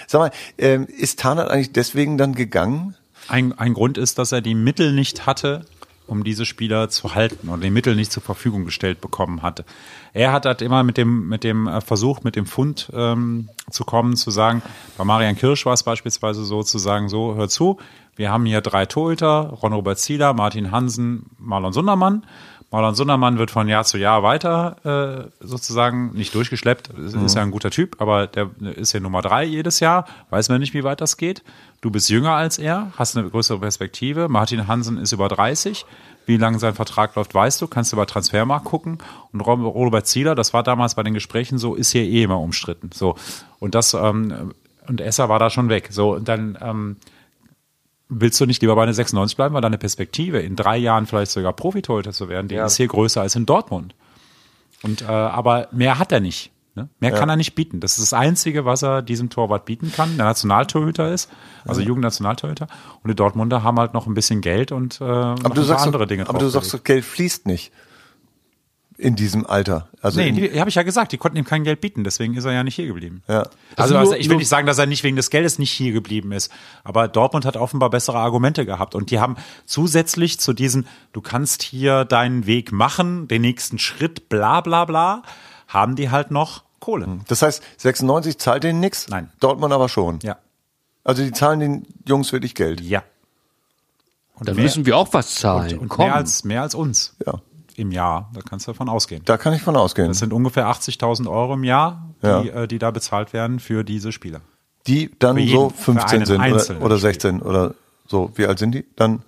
Sag 0.06 0.18
mal, 0.20 0.30
ähm, 0.58 0.86
ist 0.86 1.20
Tarnert 1.20 1.50
eigentlich 1.50 1.72
deswegen 1.72 2.18
dann 2.18 2.34
gegangen? 2.34 2.94
Ein, 3.28 3.58
ein 3.58 3.72
Grund 3.72 3.96
ist, 3.96 4.18
dass 4.18 4.30
er 4.32 4.42
die 4.42 4.54
Mittel 4.54 4.92
nicht 4.92 5.24
hatte, 5.26 5.64
um 6.10 6.24
diese 6.24 6.44
Spieler 6.44 6.88
zu 6.88 7.14
halten 7.14 7.48
und 7.48 7.62
die 7.62 7.70
Mittel 7.70 7.94
nicht 7.94 8.12
zur 8.12 8.22
Verfügung 8.22 8.64
gestellt 8.64 9.00
bekommen 9.00 9.42
hatte. 9.42 9.64
Er 10.12 10.32
hat 10.32 10.44
halt 10.44 10.60
immer 10.62 10.82
mit 10.82 10.96
dem, 10.96 11.28
mit 11.28 11.44
dem 11.44 11.66
äh, 11.66 11.80
Versuch, 11.80 12.22
mit 12.22 12.36
dem 12.36 12.46
Fund 12.46 12.90
ähm, 12.94 13.48
zu 13.70 13.84
kommen, 13.84 14.16
zu 14.16 14.30
sagen, 14.30 14.62
bei 14.98 15.04
Marian 15.04 15.36
Kirsch 15.36 15.64
war 15.66 15.74
es 15.74 15.82
beispielsweise 15.82 16.44
so, 16.44 16.62
zu 16.62 16.78
sagen, 16.78 17.08
so, 17.08 17.36
hör 17.36 17.48
zu, 17.48 17.78
wir 18.20 18.30
haben 18.30 18.44
hier 18.44 18.60
drei 18.60 18.84
Torhüter, 18.84 19.54
Ron-Robert 19.62 19.98
Zieler, 19.98 20.34
Martin 20.34 20.70
Hansen, 20.70 21.24
Marlon 21.38 21.72
Sundermann. 21.72 22.22
Marlon 22.70 22.94
Sundermann 22.94 23.38
wird 23.38 23.50
von 23.50 23.66
Jahr 23.66 23.84
zu 23.84 23.96
Jahr 23.96 24.22
weiter 24.22 25.30
äh, 25.40 25.44
sozusagen 25.44 26.12
nicht 26.12 26.34
durchgeschleppt. 26.34 26.88
Ist, 26.98 27.14
ist 27.16 27.34
ja 27.34 27.40
ein 27.40 27.50
guter 27.50 27.70
Typ, 27.70 27.96
aber 27.98 28.26
der 28.26 28.50
ist 28.76 28.92
ja 28.92 29.00
Nummer 29.00 29.22
drei 29.22 29.44
jedes 29.44 29.80
Jahr. 29.80 30.04
Weiß 30.28 30.50
man 30.50 30.60
nicht, 30.60 30.74
wie 30.74 30.84
weit 30.84 31.00
das 31.00 31.16
geht. 31.16 31.42
Du 31.80 31.90
bist 31.90 32.10
jünger 32.10 32.32
als 32.32 32.58
er, 32.58 32.92
hast 32.98 33.16
eine 33.16 33.28
größere 33.30 33.58
Perspektive. 33.58 34.28
Martin 34.28 34.68
Hansen 34.68 34.98
ist 34.98 35.12
über 35.12 35.28
30. 35.28 35.86
Wie 36.26 36.36
lange 36.36 36.58
sein 36.58 36.74
Vertrag 36.74 37.16
läuft, 37.16 37.34
weißt 37.34 37.62
du. 37.62 37.68
Kannst 37.68 37.90
du 37.90 37.96
bei 37.96 38.04
Transfermarkt 38.04 38.66
gucken. 38.66 38.98
Und 39.32 39.40
Rob- 39.40 39.60
Robert 39.60 40.06
Zieler, 40.06 40.34
das 40.34 40.52
war 40.52 40.62
damals 40.62 40.94
bei 40.94 41.02
den 41.02 41.14
Gesprächen 41.14 41.56
so, 41.56 41.74
ist 41.74 41.90
hier 41.92 42.04
eh 42.04 42.22
immer 42.24 42.38
umstritten. 42.38 42.90
So 42.92 43.16
und 43.60 43.74
das 43.74 43.94
ähm, 43.94 44.52
und 44.86 45.00
Esser 45.00 45.30
war 45.30 45.38
da 45.38 45.48
schon 45.48 45.70
weg. 45.70 45.88
So 45.90 46.14
und 46.16 46.28
dann 46.28 46.58
ähm, 46.60 46.96
willst 48.10 48.40
du 48.40 48.46
nicht 48.46 48.60
lieber 48.60 48.74
bei 48.74 48.82
einer 48.82 48.92
96 48.92 49.36
bleiben, 49.36 49.54
weil 49.54 49.62
deine 49.62 49.78
Perspektive 49.78 50.40
in 50.40 50.56
drei 50.56 50.76
Jahren 50.76 51.06
vielleicht 51.06 51.30
sogar 51.30 51.52
Profitorhüter 51.52 52.12
zu 52.12 52.28
werden, 52.28 52.48
die 52.48 52.56
ist 52.56 52.76
hier 52.76 52.88
größer 52.88 53.22
als 53.22 53.36
in 53.36 53.46
Dortmund. 53.46 53.94
Und 54.82 55.02
äh, 55.02 55.06
aber 55.06 55.68
mehr 55.72 55.98
hat 55.98 56.12
er 56.12 56.20
nicht. 56.20 56.50
Ne? 56.74 56.88
Mehr 57.00 57.12
kann 57.12 57.28
er 57.28 57.36
nicht 57.36 57.54
bieten. 57.54 57.80
Das 57.80 57.98
ist 57.98 58.12
das 58.12 58.18
Einzige, 58.18 58.64
was 58.64 58.82
er 58.82 59.02
diesem 59.02 59.28
Torwart 59.28 59.64
bieten 59.64 59.92
kann. 59.92 60.16
Der 60.16 60.26
Nationaltorhüter 60.26 61.12
ist, 61.12 61.28
also 61.66 61.80
Jugendnationaltorhüter. 61.80 62.68
Und 63.02 63.08
die 63.08 63.16
Dortmunder 63.16 63.62
haben 63.62 63.78
halt 63.78 63.92
noch 63.92 64.06
ein 64.06 64.14
bisschen 64.14 64.40
Geld 64.40 64.72
und 64.72 65.00
äh, 65.00 65.04
Aber 65.04 65.54
du 65.54 65.60
ein 65.62 65.66
sagst, 65.66 65.86
andere 65.86 66.06
Dinge 66.06 66.28
aber 66.28 66.38
du 66.38 66.48
sagst, 66.48 66.84
Geld 66.84 67.04
fließt 67.04 67.46
nicht. 67.46 67.72
In 69.02 69.16
diesem 69.16 69.46
Alter. 69.46 69.88
Also 70.02 70.20
Nee, 70.20 70.58
habe 70.58 70.68
ich 70.68 70.74
ja 70.74 70.82
gesagt, 70.82 71.12
die 71.12 71.16
konnten 71.16 71.38
ihm 71.38 71.44
kein 71.46 71.64
Geld 71.64 71.80
bieten, 71.80 72.04
deswegen 72.04 72.34
ist 72.36 72.44
er 72.44 72.52
ja 72.52 72.62
nicht 72.62 72.74
hier 72.74 72.86
geblieben. 72.86 73.22
ja. 73.28 73.44
Also, 73.76 73.96
Also 73.96 74.10
nur- 74.12 74.16
ich 74.18 74.28
will 74.28 74.36
nicht 74.36 74.48
sagen, 74.48 74.66
dass 74.66 74.76
er 74.78 74.84
nicht 74.84 75.02
wegen 75.04 75.16
des 75.16 75.30
Geldes 75.30 75.58
nicht 75.58 75.70
hier 75.72 75.92
geblieben 75.92 76.32
ist, 76.32 76.52
aber 76.84 77.08
Dortmund 77.08 77.46
hat 77.46 77.56
offenbar 77.56 77.88
bessere 77.88 78.18
Argumente 78.18 78.66
gehabt 78.66 78.94
und 78.94 79.10
die 79.10 79.18
haben 79.18 79.36
zusätzlich 79.64 80.38
zu 80.38 80.52
diesen, 80.52 80.86
du 81.14 81.22
kannst 81.22 81.62
hier 81.62 82.04
deinen 82.04 82.44
Weg 82.46 82.72
machen, 82.72 83.26
den 83.26 83.40
nächsten 83.40 83.78
Schritt, 83.78 84.28
bla 84.28 84.60
bla 84.60 84.84
bla, 84.84 85.22
haben 85.66 85.96
die 85.96 86.10
halt 86.10 86.30
noch 86.30 86.64
Kohle. 86.78 87.20
Das 87.28 87.40
heißt, 87.42 87.62
96 87.78 88.36
zahlt 88.38 88.64
denen 88.64 88.80
nix? 88.80 89.08
Nein. 89.08 89.30
Dortmund 89.40 89.72
aber 89.72 89.88
schon. 89.88 90.18
Ja. 90.22 90.36
Also 91.04 91.22
die 91.22 91.32
zahlen 91.32 91.60
den 91.60 91.86
Jungs 92.06 92.32
wirklich 92.32 92.54
Geld. 92.54 92.80
Ja. 92.82 93.02
Und 94.34 94.48
Dann 94.48 94.56
mehr, 94.56 94.64
müssen 94.64 94.84
wir 94.86 94.96
auch 94.96 95.08
was 95.12 95.34
zahlen. 95.34 95.78
und 95.78 95.88
Komm. 95.88 96.06
mehr 96.06 96.14
als 96.14 96.44
mehr 96.44 96.62
als 96.62 96.74
uns 96.74 97.14
Ja. 97.26 97.40
Im 97.76 97.92
Jahr. 97.92 98.30
Da 98.34 98.40
kannst 98.42 98.66
du 98.66 98.72
davon 98.72 98.88
ausgehen. 98.88 99.22
Da 99.24 99.36
kann 99.36 99.52
ich 99.52 99.62
von 99.62 99.76
ausgehen. 99.76 100.08
Das 100.08 100.18
sind 100.18 100.32
ungefähr 100.32 100.66
80.000 100.68 101.28
Euro 101.30 101.54
im 101.54 101.64
Jahr, 101.64 102.08
die, 102.22 102.26
Ja. 102.26 102.40
äh, 102.42 102.68
die 102.68 102.78
da 102.78 102.90
bezahlt 102.90 103.32
werden 103.32 103.60
für 103.60 103.84
diese 103.84 104.12
Spieler. 104.12 104.40
die 104.86 105.10
dann 105.18 105.36
so 105.36 105.42
jeden- 105.42 105.70
für 105.70 105.92
15 105.92 106.18
einen 106.18 106.26
sind 106.26 106.40
oder, 106.40 106.54
oder 106.54 106.96
Spieler. 106.96 106.98
16 106.98 107.42
oder 107.42 107.74
so. 108.06 108.32
Wie 108.34 108.46
alt 108.46 108.58
sind 108.58 108.72
die? 108.72 108.86
Dann 108.96 109.22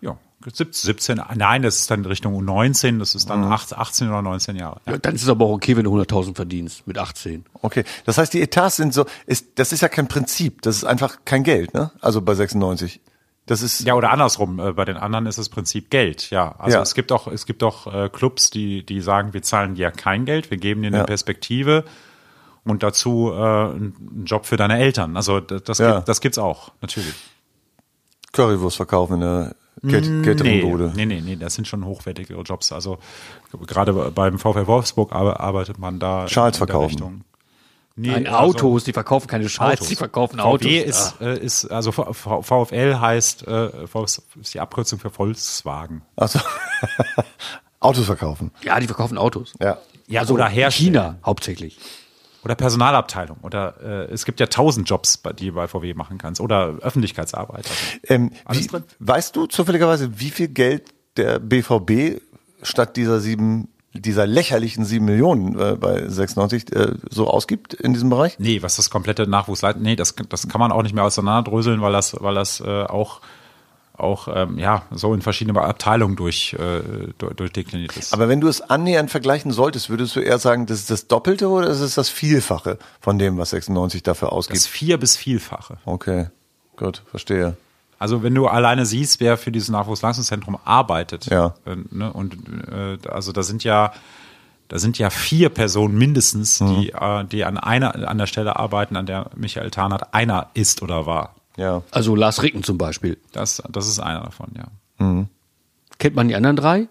Ja, 0.00 0.16
17, 0.46 1.20
nein, 1.34 1.62
das 1.62 1.76
ist 1.80 1.90
dann 1.90 2.04
Richtung 2.04 2.34
U19, 2.36 2.98
das 3.00 3.14
ist 3.16 3.28
dann 3.28 3.44
Mhm. 3.46 3.52
18, 3.52 3.78
18 3.78 4.08
oder 4.08 4.22
19 4.22 4.56
Jahre. 4.56 4.80
Ja. 4.86 4.92
Ja, 4.92 4.98
dann 4.98 5.14
ist 5.16 5.22
es 5.24 5.28
aber 5.28 5.44
auch 5.46 5.52
okay, 5.52 5.76
wenn 5.76 5.84
du 5.84 5.90
100.000 5.90 6.36
verdienst 6.36 6.86
mit 6.86 6.98
18. 6.98 7.44
Okay, 7.62 7.84
das 8.04 8.16
heißt, 8.18 8.32
die 8.32 8.40
Etats 8.42 8.76
sind 8.76 8.94
so, 8.94 9.04
ist, 9.26 9.46
das 9.56 9.72
ist 9.72 9.80
ja 9.82 9.88
kein 9.88 10.06
Prinzip, 10.08 10.62
das 10.62 10.76
ist 10.76 10.84
einfach 10.84 11.18
kein 11.24 11.42
Geld, 11.42 11.74
ne? 11.74 11.90
Also 12.00 12.22
bei 12.22 12.34
96. 12.34 13.00
Das 13.46 13.60
ist, 13.60 13.80
Ja, 13.80 13.94
oder 13.94 14.10
andersrum, 14.12 14.60
äh, 14.60 14.72
bei 14.72 14.84
den 14.84 14.96
anderen 14.96 15.26
ist 15.26 15.36
das 15.38 15.48
Prinzip 15.48 15.90
Geld, 15.90 16.30
ja. 16.30 16.54
Also 16.58 16.76
Ja. 16.76 16.82
es 16.82 16.94
gibt 16.94 17.10
auch, 17.10 17.26
es 17.26 17.44
gibt 17.44 17.62
auch 17.64 17.92
äh, 17.92 18.08
Clubs, 18.08 18.50
die, 18.50 18.86
die 18.86 19.00
sagen, 19.00 19.32
wir 19.34 19.42
zahlen 19.42 19.74
dir 19.74 19.90
kein 19.90 20.24
Geld, 20.24 20.50
wir 20.50 20.58
geben 20.58 20.82
dir 20.82 20.88
eine 20.88 20.98
Ja. 20.98 21.04
Perspektive 21.04 21.84
und 22.64 22.82
dazu 22.84 23.32
äh, 23.32 23.36
einen 23.36 24.22
Job 24.26 24.46
für 24.46 24.56
deine 24.56 24.78
Eltern. 24.78 25.16
Also 25.16 25.40
das, 25.40 25.78
Ja. 25.78 25.96
gibt, 25.96 26.08
das 26.08 26.20
gibt's 26.20 26.38
auch, 26.38 26.70
natürlich. 26.80 27.14
Currywurst 28.32 28.76
verkaufen 28.76 29.14
in 29.14 29.20
der 29.20 29.54
Catering-Bude. 29.82 30.92
nee, 30.94 31.06
nee, 31.06 31.20
nee, 31.20 31.36
das 31.36 31.54
sind 31.54 31.66
schon 31.66 31.84
hochwertigere 31.84 32.42
Jobs. 32.42 32.70
Also 32.72 32.98
gerade 33.66 33.92
beim 34.12 34.38
VfL 34.38 34.66
Wolfsburg 34.66 35.12
ar- 35.12 35.40
arbeitet 35.40 35.78
man 35.78 35.98
da 35.98 36.28
Schals 36.28 36.56
in 36.56 36.60
der 36.60 36.66
verkaufen. 36.68 36.90
Richtung. 36.94 37.24
Nee, 37.94 38.10
Ein 38.14 38.26
also- 38.26 38.38
Autos, 38.38 38.84
die 38.84 38.92
verkaufen 38.92 39.26
keine 39.28 39.48
Schals, 39.48 39.74
Autos. 39.80 39.88
die 39.88 39.96
verkaufen 39.96 40.40
Autos. 40.40 40.66
VW 40.66 40.78
ist, 40.80 41.20
äh, 41.20 41.38
ist 41.38 41.66
also 41.66 41.92
V- 41.92 42.12
V- 42.12 42.42
VfL 42.42 42.98
heißt 43.00 43.46
äh, 43.46 43.86
V- 43.86 44.04
ist 44.04 44.26
die 44.54 44.60
Abkürzung 44.60 44.98
für 44.98 45.10
Volkswagen. 45.10 46.02
Also 46.16 46.38
Autos 47.80 48.06
verkaufen. 48.06 48.50
ja, 48.62 48.78
die 48.80 48.86
verkaufen 48.86 49.18
Autos. 49.18 49.52
Ja. 49.60 49.78
Ja, 50.06 50.20
Also 50.20 50.34
oder 50.34 50.46
in 50.46 50.52
Hersteller. 50.52 50.90
China 50.90 51.18
hauptsächlich. 51.24 51.78
Oder 52.44 52.54
Personalabteilung. 52.54 53.38
Oder 53.42 53.80
äh, 53.82 54.12
es 54.12 54.24
gibt 54.24 54.40
ja 54.40 54.46
tausend 54.46 54.88
Jobs, 54.88 55.16
bei- 55.16 55.32
die 55.32 55.46
du 55.48 55.52
bei 55.54 55.68
VW 55.68 55.94
machen 55.94 56.18
kannst. 56.18 56.40
Oder 56.40 56.76
Öffentlichkeitsarbeit. 56.80 57.66
Also, 57.68 58.14
Ähm, 58.14 58.30
wie, 58.50 58.68
weißt 58.98 59.36
du 59.36 59.46
zufälligerweise, 59.46 60.18
wie 60.18 60.30
viel 60.30 60.48
Geld 60.48 60.92
der 61.16 61.38
BVB 61.38 62.20
statt 62.62 62.96
dieser 62.96 63.20
sieben, 63.20 63.68
dieser 63.94 64.26
lächerlichen 64.26 64.84
sieben 64.84 65.04
Millionen 65.04 65.58
äh, 65.58 65.76
bei 65.78 66.08
96 66.08 66.72
äh, 66.74 66.92
so 67.10 67.28
ausgibt 67.28 67.74
in 67.74 67.92
diesem 67.92 68.10
Bereich? 68.10 68.38
nee, 68.38 68.62
was 68.62 68.76
das 68.76 68.90
komplette 68.90 69.26
Nachwuchs 69.26 69.62
leitet, 69.62 69.82
nee, 69.82 69.96
das, 69.96 70.14
das 70.28 70.48
kann 70.48 70.60
man 70.60 70.72
auch 70.72 70.82
nicht 70.82 70.94
mehr 70.94 71.04
auseinanderdröseln, 71.04 71.80
weil 71.82 71.92
das, 71.92 72.16
weil 72.20 72.34
das 72.34 72.60
äh, 72.60 72.84
auch 72.84 73.20
auch 73.94 74.28
ähm, 74.34 74.58
ja 74.58 74.82
so 74.90 75.14
in 75.14 75.22
verschiedene 75.22 75.60
Abteilungen 75.60 76.16
durch, 76.16 76.54
äh, 76.54 76.80
durch, 77.18 77.34
durchdekliniert 77.34 77.96
ist. 77.96 78.12
Aber 78.12 78.28
wenn 78.28 78.40
du 78.40 78.48
es 78.48 78.60
annähernd 78.60 79.10
vergleichen 79.10 79.52
solltest, 79.52 79.90
würdest 79.90 80.16
du 80.16 80.20
eher 80.20 80.38
sagen, 80.38 80.66
das 80.66 80.80
ist 80.80 80.90
das 80.90 81.06
Doppelte 81.08 81.48
oder 81.48 81.68
ist 81.68 81.80
es 81.80 81.94
das 81.94 82.08
Vielfache 82.08 82.78
von 83.00 83.18
dem, 83.18 83.38
was 83.38 83.50
96 83.50 84.02
dafür 84.02 84.32
ausgibt? 84.32 84.56
das 84.56 84.66
vier 84.66 84.98
bis 84.98 85.16
vielfache. 85.16 85.76
okay, 85.84 86.28
gut, 86.76 87.02
verstehe. 87.10 87.56
Also 88.02 88.22
wenn 88.22 88.34
du 88.34 88.48
alleine 88.48 88.84
siehst, 88.84 89.20
wer 89.20 89.36
für 89.38 89.52
dieses 89.52 89.68
Nachwuchsleistungszentrum 89.68 90.58
arbeitet, 90.64 91.26
Ja. 91.26 91.54
äh, 91.64 91.76
ne, 91.90 92.12
und 92.12 92.34
äh, 92.70 92.98
also 93.08 93.30
da 93.32 93.42
sind 93.42 93.62
ja 93.64 93.92
da 94.68 94.78
sind 94.78 94.98
ja 94.98 95.10
vier 95.10 95.50
Personen 95.50 95.96
mindestens, 95.98 96.58
die, 96.58 96.90
äh, 96.90 97.24
die 97.26 97.44
an 97.44 97.58
einer 97.58 98.08
an 98.08 98.18
der 98.18 98.26
Stelle 98.26 98.56
arbeiten, 98.56 98.96
an 98.96 99.06
der 99.06 99.30
Michael 99.36 99.70
Tarnert 99.70 100.14
einer 100.14 100.48
ist 100.54 100.82
oder 100.82 101.06
war. 101.06 101.34
Ja. 101.56 101.82
Also 101.90 102.16
Lars 102.16 102.42
Ricken 102.42 102.62
zum 102.62 102.78
Beispiel. 102.78 103.18
Das, 103.32 103.62
das 103.70 103.86
ist 103.86 103.98
einer 104.00 104.20
davon, 104.22 104.48
ja. 104.56 105.26
Kennt 105.98 106.16
man 106.16 106.28
die 106.28 106.34
anderen 106.34 106.56
drei? 106.56 106.88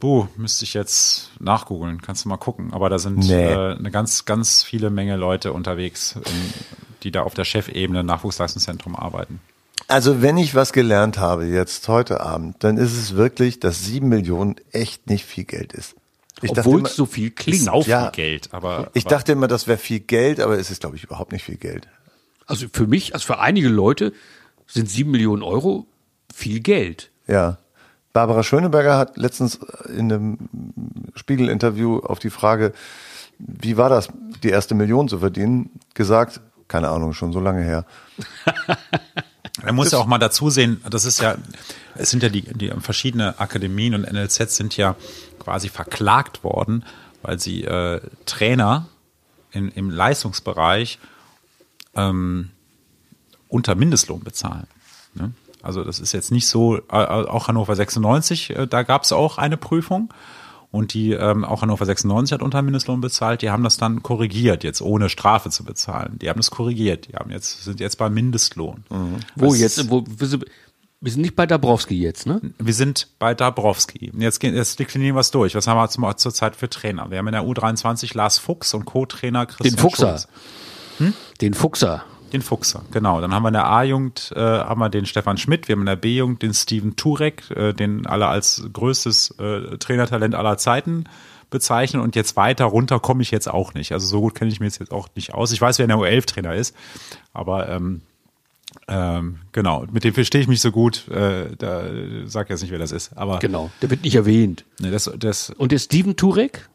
Buh, 0.00 0.26
müsste 0.36 0.64
ich 0.64 0.74
jetzt 0.74 1.30
nachgoogeln, 1.40 2.00
kannst 2.02 2.24
du 2.24 2.28
mal 2.28 2.36
gucken. 2.36 2.72
Aber 2.72 2.88
da 2.88 2.98
sind 2.98 3.18
Nee. 3.18 3.44
äh, 3.52 3.76
eine 3.76 3.90
ganz, 3.90 4.24
ganz 4.24 4.62
viele 4.62 4.90
Menge 4.90 5.16
Leute 5.16 5.52
unterwegs, 5.52 6.14
ähm, 6.16 6.22
die 7.02 7.10
da 7.10 7.22
auf 7.22 7.34
der 7.34 7.44
Chefebene 7.44 8.00
im 8.00 8.06
Nachwuchsleistungszentrum 8.06 8.94
arbeiten. 8.96 9.40
Also 9.88 10.20
wenn 10.20 10.36
ich 10.36 10.54
was 10.54 10.74
gelernt 10.74 11.18
habe 11.18 11.46
jetzt 11.46 11.88
heute 11.88 12.20
Abend, 12.20 12.56
dann 12.62 12.76
ist 12.76 12.92
es 12.92 13.16
wirklich, 13.16 13.58
dass 13.58 13.84
sieben 13.84 14.10
Millionen 14.10 14.56
echt 14.70 15.08
nicht 15.08 15.24
viel 15.24 15.44
Geld 15.44 15.72
ist. 15.72 15.96
Ich 16.42 16.50
dachte 16.52 16.60
Obwohl 16.68 16.80
immer, 16.80 16.88
es 16.88 16.94
so 16.94 17.06
viel 17.06 17.28
Ist 17.28 17.36
klingt. 17.36 17.64
sau 17.64 17.80
viel 17.82 17.90
ja. 17.90 18.10
Geld, 18.10 18.50
aber 18.52 18.90
ich 18.92 19.06
aber, 19.06 19.16
dachte 19.16 19.32
immer, 19.32 19.48
das 19.48 19.66
wäre 19.66 19.78
viel 19.78 20.00
Geld, 20.00 20.40
aber 20.40 20.58
es 20.58 20.70
ist, 20.70 20.80
glaube 20.80 20.96
ich, 20.96 21.04
überhaupt 21.04 21.32
nicht 21.32 21.42
viel 21.42 21.56
Geld. 21.56 21.88
Also 22.46 22.66
für 22.70 22.86
mich, 22.86 23.14
also 23.14 23.26
für 23.26 23.38
einige 23.40 23.68
Leute 23.68 24.12
sind 24.66 24.90
sieben 24.90 25.10
Millionen 25.10 25.42
Euro 25.42 25.86
viel 26.32 26.60
Geld. 26.60 27.10
Ja. 27.26 27.58
Barbara 28.12 28.42
Schöneberger 28.42 28.98
hat 28.98 29.16
letztens 29.16 29.58
in 29.88 30.12
einem 30.12 30.38
Spiegel-Interview 31.14 31.98
auf 32.00 32.18
die 32.18 32.30
Frage, 32.30 32.72
wie 33.38 33.78
war 33.78 33.88
das, 33.88 34.08
die 34.42 34.50
erste 34.50 34.74
Million 34.74 35.08
zu 35.08 35.18
verdienen, 35.18 35.70
gesagt, 35.94 36.40
keine 36.68 36.88
Ahnung, 36.90 37.14
schon 37.14 37.32
so 37.32 37.40
lange 37.40 37.62
her. 37.62 37.86
Man 39.64 39.74
muss 39.74 39.90
ja 39.90 39.98
auch 39.98 40.06
mal 40.06 40.18
dazu 40.18 40.50
sehen, 40.50 40.80
das 40.88 41.04
ist 41.04 41.20
ja, 41.20 41.36
es 41.94 42.10
sind 42.10 42.22
ja 42.22 42.28
die, 42.28 42.42
die 42.42 42.70
verschiedene 42.80 43.38
Akademien 43.40 43.94
und 43.94 44.10
NLZ 44.10 44.54
sind 44.54 44.76
ja 44.76 44.96
quasi 45.38 45.68
verklagt 45.68 46.44
worden, 46.44 46.84
weil 47.22 47.38
sie 47.38 47.64
äh, 47.64 48.00
Trainer 48.26 48.86
in, 49.50 49.70
im 49.70 49.90
Leistungsbereich 49.90 50.98
ähm, 51.94 52.50
unter 53.48 53.74
Mindestlohn 53.74 54.22
bezahlen. 54.22 54.66
Ne? 55.14 55.32
Also 55.62 55.82
das 55.82 55.98
ist 55.98 56.12
jetzt 56.12 56.30
nicht 56.30 56.46
so, 56.46 56.76
äh, 56.76 56.82
auch 56.92 57.48
Hannover 57.48 57.74
96, 57.74 58.50
äh, 58.50 58.66
da 58.66 58.82
gab 58.82 59.02
es 59.02 59.12
auch 59.12 59.38
eine 59.38 59.56
Prüfung 59.56 60.12
und 60.70 60.92
die 60.94 61.12
ähm, 61.12 61.44
auch 61.44 61.62
Hannover 61.62 61.86
96 61.86 62.32
hat 62.34 62.42
unter 62.42 62.60
Mindestlohn 62.62 63.00
bezahlt, 63.00 63.42
die 63.42 63.50
haben 63.50 63.64
das 63.64 63.76
dann 63.78 64.02
korrigiert, 64.02 64.64
jetzt 64.64 64.82
ohne 64.82 65.08
Strafe 65.08 65.50
zu 65.50 65.64
bezahlen. 65.64 66.18
Die 66.20 66.28
haben 66.28 66.36
das 66.38 66.50
korrigiert, 66.50 67.08
die 67.08 67.14
haben 67.14 67.30
jetzt, 67.30 67.64
sind 67.64 67.80
jetzt 67.80 67.96
bei 67.96 68.10
Mindestlohn. 68.10 68.84
Wo 69.36 69.50
Das- 69.50 69.60
jetzt, 69.60 69.90
wo, 69.90 70.04
wir 70.06 70.26
sind- 70.26 70.44
nicht 71.22 71.36
bei 71.36 71.46
Dabrowski 71.46 71.98
jetzt, 71.98 72.26
ne? 72.26 72.40
Wir 72.58 72.74
sind 72.74 73.08
bei 73.18 73.32
Dabrowski. 73.34 74.10
Und 74.10 74.20
Jetzt, 74.20 74.42
jetzt 74.42 74.78
deklinieren 74.80 75.14
wir 75.16 75.20
es 75.20 75.30
durch. 75.30 75.54
Was 75.54 75.66
haben 75.68 75.78
wir 75.78 75.88
zum, 75.88 76.04
zurzeit 76.16 76.56
für 76.56 76.68
Trainer? 76.68 77.10
Wir 77.10 77.18
haben 77.18 77.28
in 77.28 77.32
der 77.32 77.44
U23 77.44 78.16
Lars 78.16 78.38
Fuchs 78.38 78.74
und 78.74 78.84
Co-Trainer 78.84 79.46
Christian 79.46 79.74
Den 79.74 79.78
Fuchser. 79.78 80.18
Schulz. 80.98 81.12
Den 81.40 81.54
Fuchser. 81.54 82.04
Den 82.32 82.42
Fuchser, 82.42 82.82
genau. 82.90 83.20
Dann 83.20 83.32
haben 83.32 83.42
wir 83.42 83.48
in 83.48 83.54
der 83.54 83.66
A-Jugend 83.66 84.32
äh, 84.36 84.40
haben 84.40 84.80
wir 84.80 84.88
den 84.88 85.06
Stefan 85.06 85.38
Schmidt, 85.38 85.68
wir 85.68 85.74
haben 85.74 85.80
in 85.80 85.86
der 85.86 85.96
B-Jugend 85.96 86.42
den 86.42 86.54
Steven 86.54 86.96
Turek, 86.96 87.50
äh, 87.50 87.72
den 87.72 88.06
alle 88.06 88.26
als 88.26 88.68
größtes 88.72 89.36
äh, 89.38 89.78
Trainertalent 89.78 90.34
aller 90.34 90.58
Zeiten 90.58 91.04
bezeichnen. 91.50 92.02
Und 92.02 92.16
jetzt 92.16 92.36
weiter 92.36 92.66
runter 92.66 93.00
komme 93.00 93.22
ich 93.22 93.30
jetzt 93.30 93.48
auch 93.48 93.74
nicht. 93.74 93.92
Also 93.92 94.06
so 94.06 94.20
gut 94.20 94.34
kenne 94.34 94.50
ich 94.50 94.60
mir 94.60 94.66
jetzt, 94.66 94.80
jetzt 94.80 94.92
auch 94.92 95.08
nicht 95.14 95.34
aus. 95.34 95.52
Ich 95.52 95.60
weiß, 95.60 95.78
wer 95.78 95.84
in 95.84 95.88
der 95.88 95.98
U11-Trainer 95.98 96.54
ist, 96.54 96.74
aber 97.32 97.68
ähm, 97.68 98.02
ähm, 98.86 99.38
genau, 99.52 99.86
mit 99.90 100.04
dem 100.04 100.14
verstehe 100.14 100.40
ich 100.40 100.48
mich 100.48 100.60
so 100.60 100.70
gut. 100.70 101.08
Äh, 101.08 101.56
da 101.56 101.84
sag 102.26 102.50
jetzt 102.50 102.62
nicht, 102.62 102.70
wer 102.70 102.78
das 102.78 102.92
ist. 102.92 103.16
Aber 103.16 103.38
Genau. 103.38 103.70
Der 103.82 103.90
wird 103.90 104.02
nicht 104.04 104.14
erwähnt. 104.14 104.64
nee, 104.80 104.90
das, 104.90 105.10
das 105.18 105.50
Und 105.50 105.72
der 105.72 105.78
Steven 105.78 106.16
Turek? 106.16 106.68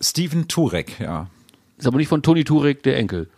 Steven 0.00 0.48
Turek, 0.48 1.00
ja. 1.00 1.28
Ist 1.78 1.86
aber 1.86 1.98
nicht 1.98 2.08
von 2.08 2.22
Toni 2.22 2.44
Turek, 2.44 2.82
der 2.82 2.96
Enkel. 2.96 3.28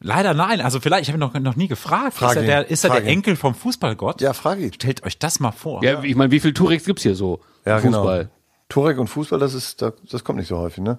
Leider 0.00 0.34
nein. 0.34 0.60
Also 0.60 0.80
vielleicht, 0.80 1.04
ich 1.04 1.08
habe 1.08 1.18
noch, 1.18 1.32
noch 1.34 1.56
nie 1.56 1.68
gefragt. 1.68 2.14
Frag 2.14 2.30
ist 2.30 2.36
er 2.36 2.42
ihn. 2.42 2.46
der, 2.46 2.70
ist 2.70 2.84
er 2.84 2.90
der 2.90 3.02
ihn. 3.02 3.08
Enkel 3.08 3.36
vom 3.36 3.54
Fußballgott? 3.54 4.20
Ja, 4.20 4.32
frage 4.34 4.66
ich. 4.66 4.74
Stellt 4.74 5.02
euch 5.04 5.18
das 5.18 5.40
mal 5.40 5.52
vor. 5.52 5.82
Ja, 5.82 6.02
ich 6.02 6.14
meine, 6.16 6.30
wie 6.30 6.40
viele 6.40 6.52
Tureks 6.54 6.84
gibt's 6.84 7.02
hier 7.02 7.14
so? 7.14 7.40
Ja, 7.64 7.78
im 7.78 7.84
Fußball. 7.84 8.18
genau. 8.24 8.30
Turek 8.68 8.98
und 8.98 9.06
Fußball, 9.08 9.38
das 9.38 9.54
ist, 9.54 9.80
das, 9.82 9.94
das 10.10 10.24
kommt 10.24 10.38
nicht 10.38 10.48
so 10.48 10.58
häufig, 10.58 10.82
ne? 10.82 10.98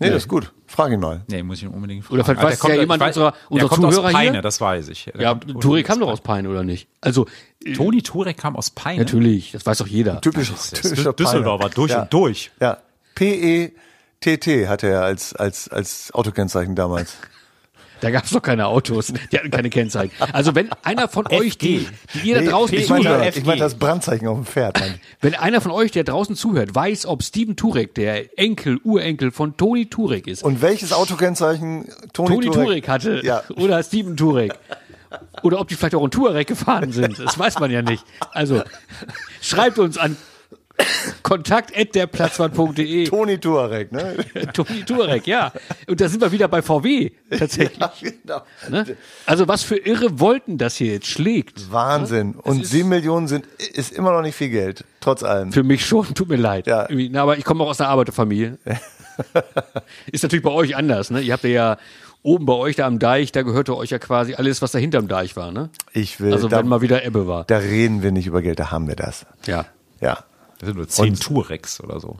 Nee, 0.00 0.08
das 0.10 0.22
ist 0.24 0.28
gut. 0.28 0.52
Frag 0.66 0.90
ihn 0.90 0.98
mal. 0.98 1.22
Nee, 1.28 1.44
muss 1.44 1.58
ich 1.58 1.64
ihn 1.64 1.68
unbedingt 1.68 2.04
fragen. 2.04 2.14
Oder 2.14 2.24
vielleicht 2.24 2.42
weiß 2.64 2.68
ja 2.70 2.74
jemand 2.80 3.00
weiß- 3.02 3.06
unserer- 3.08 3.34
unserer 3.50 3.68
kommt 3.68 3.82
Zuhörer 3.82 4.04
aus 4.06 4.10
hier? 4.10 4.18
Peine, 4.18 4.40
das 4.42 4.60
weiß 4.60 4.88
ich. 4.88 5.04
Der 5.14 5.20
Ja, 5.20 5.34
Turek 5.34 5.86
kam 5.86 6.00
doch 6.00 6.08
aus 6.08 6.20
Peine, 6.20 6.48
oder 6.48 6.64
nicht? 6.64 6.88
Also, 7.00 7.26
Toni 7.76 8.02
Turek 8.02 8.36
kam 8.36 8.56
aus 8.56 8.70
Peine. 8.70 9.00
natürlich, 9.00 9.52
das 9.52 9.64
weiß 9.64 9.78
doch 9.78 9.86
jeder. 9.86 10.20
Typisch, 10.20 10.50
ist 10.50 10.74
typischer 10.82 11.12
Düsseldorfer, 11.12 11.68
durch 11.68 11.92
ja. 11.92 12.02
und 12.02 12.12
durch. 12.12 12.50
Ja. 12.60 12.78
P-E-T-T 13.14 14.66
hatte 14.68 14.88
er 14.88 15.02
als, 15.02 15.34
als, 15.34 15.68
als 15.68 16.12
Autokennzeichen 16.14 16.74
damals. 16.74 17.16
Da 18.02 18.10
gab's 18.10 18.30
doch 18.30 18.42
keine 18.42 18.66
Autos, 18.66 19.12
die 19.30 19.38
hatten 19.38 19.50
keine 19.52 19.70
Kennzeichen. 19.70 20.12
Also 20.32 20.56
wenn 20.56 20.70
einer 20.82 21.08
von 21.08 21.28
euch, 21.28 21.56
die, 21.56 21.86
die 22.14 22.30
ihr 22.30 22.42
da 22.42 22.50
draußen 22.50 22.76
ich 22.76 22.88
zuhört, 22.88 23.04
meine, 23.04 23.28
ich 23.30 23.44
meine 23.46 23.60
das 23.60 23.76
Brandzeichen 23.76 24.26
auf 24.26 24.38
dem 24.38 24.44
Pferd. 24.44 24.80
Mann. 24.80 24.94
wenn 25.20 25.36
einer 25.36 25.60
von 25.60 25.70
euch, 25.70 25.92
der 25.92 26.02
draußen 26.02 26.34
zuhört, 26.34 26.74
weiß, 26.74 27.06
ob 27.06 27.22
Steven 27.22 27.54
Turek 27.54 27.94
der 27.94 28.36
Enkel, 28.36 28.80
Urenkel 28.82 29.30
von 29.30 29.56
Toni 29.56 29.86
Turek 29.86 30.26
ist, 30.26 30.42
Und 30.42 30.62
welches 30.62 30.92
Autokennzeichen 30.92 31.86
Toni, 32.12 32.28
Toni 32.34 32.50
Turek 32.50 32.88
hatte 32.88 33.20
Ja. 33.24 33.44
oder 33.56 33.80
Steven 33.84 34.16
Turek. 34.16 34.52
Oder 35.44 35.60
ob 35.60 35.68
die 35.68 35.76
vielleicht 35.76 35.94
auch 35.94 36.04
in 36.04 36.10
Touareg 36.10 36.48
gefahren 36.48 36.90
sind. 36.90 37.20
Das 37.20 37.38
weiß 37.38 37.60
man 37.60 37.70
ja 37.70 37.82
nicht. 37.82 38.04
Also 38.32 38.62
schreibt 39.40 39.78
uns 39.78 39.96
an 39.96 40.16
kontakt.derplatzwart.de 41.22 43.04
Toni 43.04 43.38
Tuareg, 43.38 43.92
ne? 43.92 44.16
Toni 44.52 44.82
Turek, 44.84 45.26
ja. 45.26 45.52
Und 45.88 46.00
da 46.00 46.08
sind 46.08 46.20
wir 46.20 46.32
wieder 46.32 46.48
bei 46.48 46.62
VW 46.62 47.10
tatsächlich. 47.30 47.78
Ja, 47.78 47.92
genau. 48.00 48.42
Ne? 48.70 48.96
Also 49.26 49.48
was 49.48 49.62
für 49.62 49.76
irre 49.76 50.18
Wolken 50.20 50.58
das 50.58 50.76
hier 50.76 50.92
jetzt 50.92 51.06
schlägt. 51.06 51.70
Wahnsinn. 51.72 52.34
Und 52.34 52.62
ist- 52.62 52.70
sieben 52.70 52.88
Millionen 52.88 53.28
sind, 53.28 53.46
ist 53.74 53.92
immer 53.92 54.12
noch 54.12 54.22
nicht 54.22 54.34
viel 54.34 54.50
Geld. 54.50 54.84
Trotz 55.00 55.22
allem. 55.22 55.52
Für 55.52 55.62
mich 55.62 55.84
schon, 55.86 56.14
tut 56.14 56.28
mir 56.28 56.36
leid. 56.36 56.66
Ja. 56.66 56.86
Na, 56.90 57.22
aber 57.22 57.36
ich 57.38 57.44
komme 57.44 57.64
auch 57.64 57.68
aus 57.70 57.80
einer 57.80 57.90
Arbeiterfamilie. 57.90 58.58
Ist 60.10 60.22
natürlich 60.22 60.42
bei 60.44 60.50
euch 60.50 60.74
anders, 60.74 61.10
ne? 61.10 61.20
Ihr 61.20 61.34
habt 61.34 61.44
ja 61.44 61.76
oben 62.22 62.46
bei 62.46 62.54
euch 62.54 62.76
da 62.76 62.86
am 62.86 62.98
Deich, 62.98 63.30
da 63.30 63.42
gehörte 63.42 63.76
euch 63.76 63.90
ja 63.90 63.98
quasi 63.98 64.34
alles, 64.34 64.62
was 64.62 64.72
da 64.72 64.78
hinterm 64.78 65.06
Deich 65.06 65.36
war, 65.36 65.52
ne? 65.52 65.68
Ich 65.92 66.18
will, 66.20 66.32
Also 66.32 66.48
da, 66.48 66.58
wenn 66.58 66.68
mal 66.68 66.80
wieder 66.80 67.04
Ebbe 67.04 67.26
war. 67.26 67.44
da 67.44 67.58
reden 67.58 68.02
wir 68.02 68.10
nicht 68.12 68.26
über 68.26 68.40
Geld, 68.40 68.58
da 68.58 68.70
haben 68.70 68.88
wir 68.88 68.96
das. 68.96 69.26
Ja. 69.46 69.66
Ja. 70.00 70.24
Das 70.62 70.68
sind 70.68 70.76
nur 70.76 70.88
zehn 70.88 71.10
Und- 71.10 71.20
Tureks 71.22 71.80
oder 71.80 71.98
so. 71.98 72.16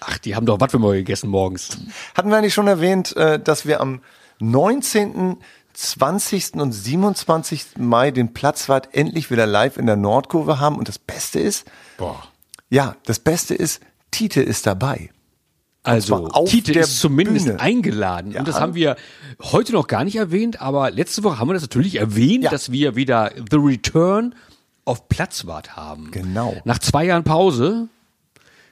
Ach, 0.00 0.18
die 0.18 0.34
haben 0.34 0.46
doch 0.46 0.58
was 0.60 0.72
mal 0.72 0.92
gegessen 0.94 1.28
morgens. 1.30 1.76
Hatten 2.14 2.30
wir 2.30 2.36
eigentlich 2.38 2.54
schon 2.54 2.68
erwähnt, 2.68 3.14
äh, 3.16 3.38
dass 3.38 3.66
wir 3.66 3.80
am 3.80 4.00
19., 4.40 5.36
20. 5.74 6.54
und 6.60 6.72
27. 6.72 7.76
Mai 7.78 8.10
den 8.10 8.32
Platzwart 8.32 8.88
endlich 8.94 9.30
wieder 9.30 9.46
live 9.46 9.76
in 9.76 9.84
der 9.86 9.96
Nordkurve 9.96 10.58
haben. 10.58 10.76
Und 10.76 10.88
das 10.88 10.98
Beste 10.98 11.38
ist, 11.38 11.66
Boah. 11.98 12.22
ja, 12.70 12.96
das 13.04 13.18
Beste 13.18 13.54
ist, 13.54 13.80
Tite 14.10 14.40
ist 14.42 14.66
dabei. 14.66 15.10
Also, 15.82 16.28
Tite 16.46 16.72
ist 16.80 16.98
zumindest 16.98 17.46
Bühne. 17.46 17.60
eingeladen. 17.60 18.32
Ja. 18.32 18.40
Und 18.40 18.48
das 18.48 18.58
haben 18.58 18.74
wir 18.74 18.96
heute 19.42 19.72
noch 19.72 19.86
gar 19.86 20.02
nicht 20.04 20.16
erwähnt, 20.16 20.60
aber 20.60 20.90
letzte 20.90 21.22
Woche 21.24 21.38
haben 21.38 21.48
wir 21.48 21.54
das 21.54 21.62
natürlich 21.62 21.96
erwähnt, 21.96 22.44
Ja. 22.44 22.50
dass 22.50 22.72
wir 22.72 22.96
wieder 22.96 23.30
The 23.50 23.56
Return 23.58 24.34
of 24.86 25.08
Platzwart 25.08 25.76
haben. 25.76 26.10
Genau. 26.12 26.56
Nach 26.64 26.78
zwei 26.78 27.04
Jahren 27.04 27.24
Pause, 27.24 27.88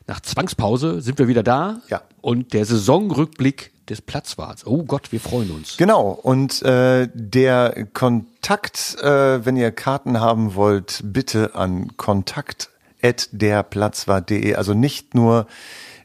nach 0.07 0.21
Zwangspause, 0.21 1.01
sind 1.01 1.19
wir 1.19 1.27
wieder 1.29 1.43
da. 1.43 1.81
Ja. 1.89 2.03
Und 2.21 2.53
der 2.55 2.65
Saisonrückblick 2.65 3.73
des 3.89 4.01
Platzwarts. 4.01 4.65
Oh 4.67 4.85
Gott, 4.85 5.13
wir 5.13 5.21
freuen 5.21 5.51
uns. 5.51 5.77
Genau, 5.77 6.09
und 6.11 6.63
äh, 6.63 7.09
der 7.13 7.87
Kontakt, 7.93 8.97
äh, 9.03 9.45
wenn 9.45 9.57
ihr 9.57 9.73
Karten 9.73 10.21
haben 10.21 10.55
wollt, 10.55 11.03
bitte 11.05 11.55
an 11.55 11.95
kontakt.derplatzwart.de. 11.97 14.55
Also 14.55 14.73
nicht 14.73 15.15
nur 15.15 15.47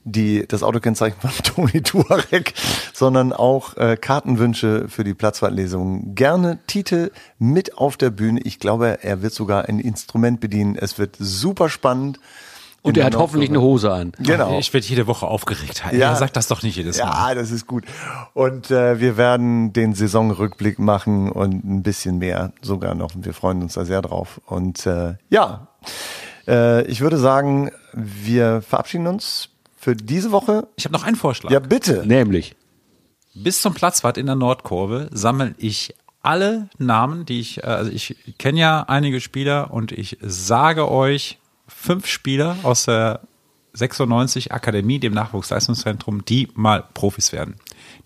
die, 0.03 0.45
das 0.47 0.63
Autokennzeichen 0.63 1.19
von 1.19 1.31
Toni 1.43 1.81
Tuareg, 1.81 2.53
sondern 2.93 3.33
auch 3.33 3.77
äh, 3.77 3.97
Kartenwünsche 3.97 4.87
für 4.89 5.03
die 5.03 5.13
Platzwartlesung. 5.13 6.15
Gerne 6.15 6.59
Tite 6.67 7.11
mit 7.37 7.77
auf 7.77 7.97
der 7.97 8.09
Bühne. 8.09 8.41
Ich 8.43 8.59
glaube, 8.59 9.03
er 9.03 9.21
wird 9.21 9.33
sogar 9.33 9.65
ein 9.65 9.79
Instrument 9.79 10.39
bedienen. 10.39 10.75
Es 10.75 10.97
wird 10.97 11.15
super 11.19 11.69
spannend. 11.69 12.19
Und 12.81 12.97
er 12.97 13.05
hat 13.05 13.17
hoffentlich 13.17 13.49
eine 13.49 13.61
Hose 13.61 13.91
an. 13.91 14.13
Genau. 14.19 14.57
Ich 14.57 14.73
werde 14.73 14.87
jede 14.87 15.05
Woche 15.05 15.27
aufgeregt. 15.27 15.83
Ja. 15.91 15.97
Ja. 15.97 16.15
Sag 16.15 16.31
das 16.33 16.47
doch 16.47 16.63
nicht 16.63 16.77
jedes 16.77 16.97
Mal. 16.97 17.05
Ja, 17.05 17.35
das 17.35 17.51
ist 17.51 17.67
gut. 17.67 17.83
Und 18.33 18.71
äh, 18.71 18.99
wir 19.01 19.17
werden 19.17 19.73
den 19.73 19.93
Saisonrückblick 19.93 20.79
machen 20.79 21.29
und 21.29 21.65
ein 21.65 21.83
bisschen 21.83 22.19
mehr 22.19 22.53
sogar 22.61 22.95
noch. 22.95 23.15
Und 23.15 23.25
wir 23.25 23.33
freuen 23.33 23.61
uns 23.61 23.73
da 23.73 23.83
sehr 23.83 24.01
drauf. 24.01 24.39
Und 24.45 24.85
äh, 24.85 25.15
ja, 25.29 25.67
äh, 26.47 26.83
ich 26.83 27.01
würde 27.01 27.17
sagen, 27.17 27.69
wir 27.93 28.61
verabschieden 28.61 29.07
uns 29.07 29.49
für 29.79 29.95
diese 29.95 30.31
Woche. 30.31 30.67
Ich 30.75 30.85
habe 30.85 30.93
noch 30.93 31.03
einen 31.03 31.15
Vorschlag. 31.15 31.51
Ja, 31.51 31.59
bitte. 31.59 32.03
Nämlich. 32.05 32.55
Bis 33.33 33.61
zum 33.61 33.73
Platzwart 33.73 34.17
in 34.17 34.25
der 34.25 34.35
Nordkurve 34.35 35.09
sammle 35.11 35.55
ich 35.57 35.95
alle 36.21 36.69
Namen, 36.77 37.25
die 37.25 37.39
ich, 37.39 37.59
äh, 37.59 37.67
also 37.67 37.91
ich 37.91 38.15
kenne 38.37 38.59
ja 38.59 38.83
einige 38.83 39.21
Spieler 39.21 39.71
und 39.71 39.91
ich 39.91 40.17
sage 40.21 40.91
euch 40.91 41.39
fünf 41.67 42.07
Spieler 42.07 42.57
aus 42.63 42.85
der 42.85 43.21
96 43.73 44.51
Akademie, 44.51 44.99
dem 44.99 45.13
Nachwuchsleistungszentrum, 45.13 46.25
die 46.25 46.49
mal 46.55 46.83
Profis 46.93 47.31
werden. 47.31 47.55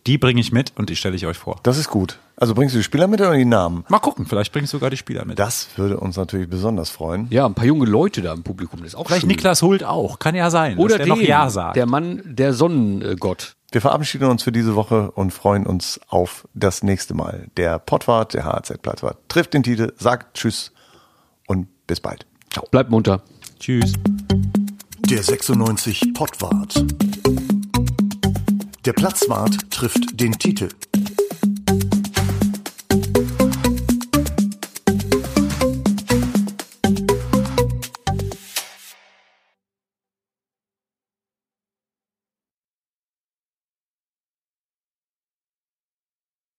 Die 0.06 0.18
bringe 0.18 0.42
ich 0.42 0.52
mit 0.52 0.74
und 0.76 0.90
die 0.90 0.96
stelle 0.96 1.16
ich 1.16 1.26
euch 1.26 1.38
vor. 1.38 1.60
Das 1.64 1.78
ist 1.78 1.90
gut. 1.90 2.20
Also 2.36 2.56
bringst 2.56 2.74
du 2.74 2.80
die 2.80 2.84
Spieler 2.84 3.08
mit 3.08 3.22
oder 3.22 3.34
die 3.36 3.46
Namen? 3.46 3.86
Mal 3.90 4.00
gucken, 4.00 4.26
vielleicht 4.26 4.52
bringe 4.52 4.66
ich 4.66 4.70
sogar 4.72 4.90
die 4.90 4.98
Spieler 4.98 5.24
mit. 5.26 5.38
Das 5.38 5.68
würde 5.78 6.00
uns 6.00 6.18
natürlich 6.18 6.50
besonders 6.50 6.90
freuen. 6.90 7.28
Ja, 7.30 7.46
ein 7.46 7.54
paar 7.54 7.66
junge 7.66 7.86
Leute 7.86 8.22
da 8.22 8.34
im 8.34 8.44
Publikum. 8.44 8.80
Das 8.80 8.90
ist 8.90 8.96
auch 8.96 9.06
Vielleicht 9.06 9.22
schön. 9.22 9.30
Niklas 9.30 9.62
Hult 9.62 9.84
auch, 9.84 10.18
kann 10.20 10.34
ja 10.36 10.50
sein, 10.50 10.78
Oder 10.78 10.98
dass 10.98 11.06
der 11.06 11.08
noch 11.08 11.18
den, 11.20 11.28
Ja 11.28 11.50
sagt. 11.50 11.76
der 11.76 11.86
Mann, 11.86 12.22
der 12.26 12.54
Sonnengott. 12.54 13.56
Wir 13.72 13.82
verabschieden 13.82 14.26
uns 14.30 14.44
für 14.44 14.52
diese 14.52 14.76
Woche 14.76 15.12
und 15.12 15.32
freuen 15.32 15.66
uns 15.66 16.00
auf 16.08 16.48
das 16.54 16.84
nächste 16.84 17.14
Mal. 17.14 17.48
Der 17.58 17.80
Pottwart, 17.80 18.34
der 18.34 18.46
HZ 18.46 18.82
Plattwart, 18.82 19.18
trifft 19.30 19.54
den 19.54 19.64
Titel, 19.64 19.94
sagt 19.98 20.36
Tschüss 20.38 20.72
und 21.48 21.68
bis 21.88 22.00
bald. 22.00 22.26
Ciao. 22.52 22.68
Bleibt 22.70 22.90
munter. 22.90 23.22
Tschüss. 23.60 23.94
Der 25.10 25.22
96 25.24 26.14
Pottwart. 26.14 26.84
Der 28.86 28.94
Platzwart 28.94 29.58
trifft 29.72 30.20
den 30.20 30.34
Titel. 30.34 30.70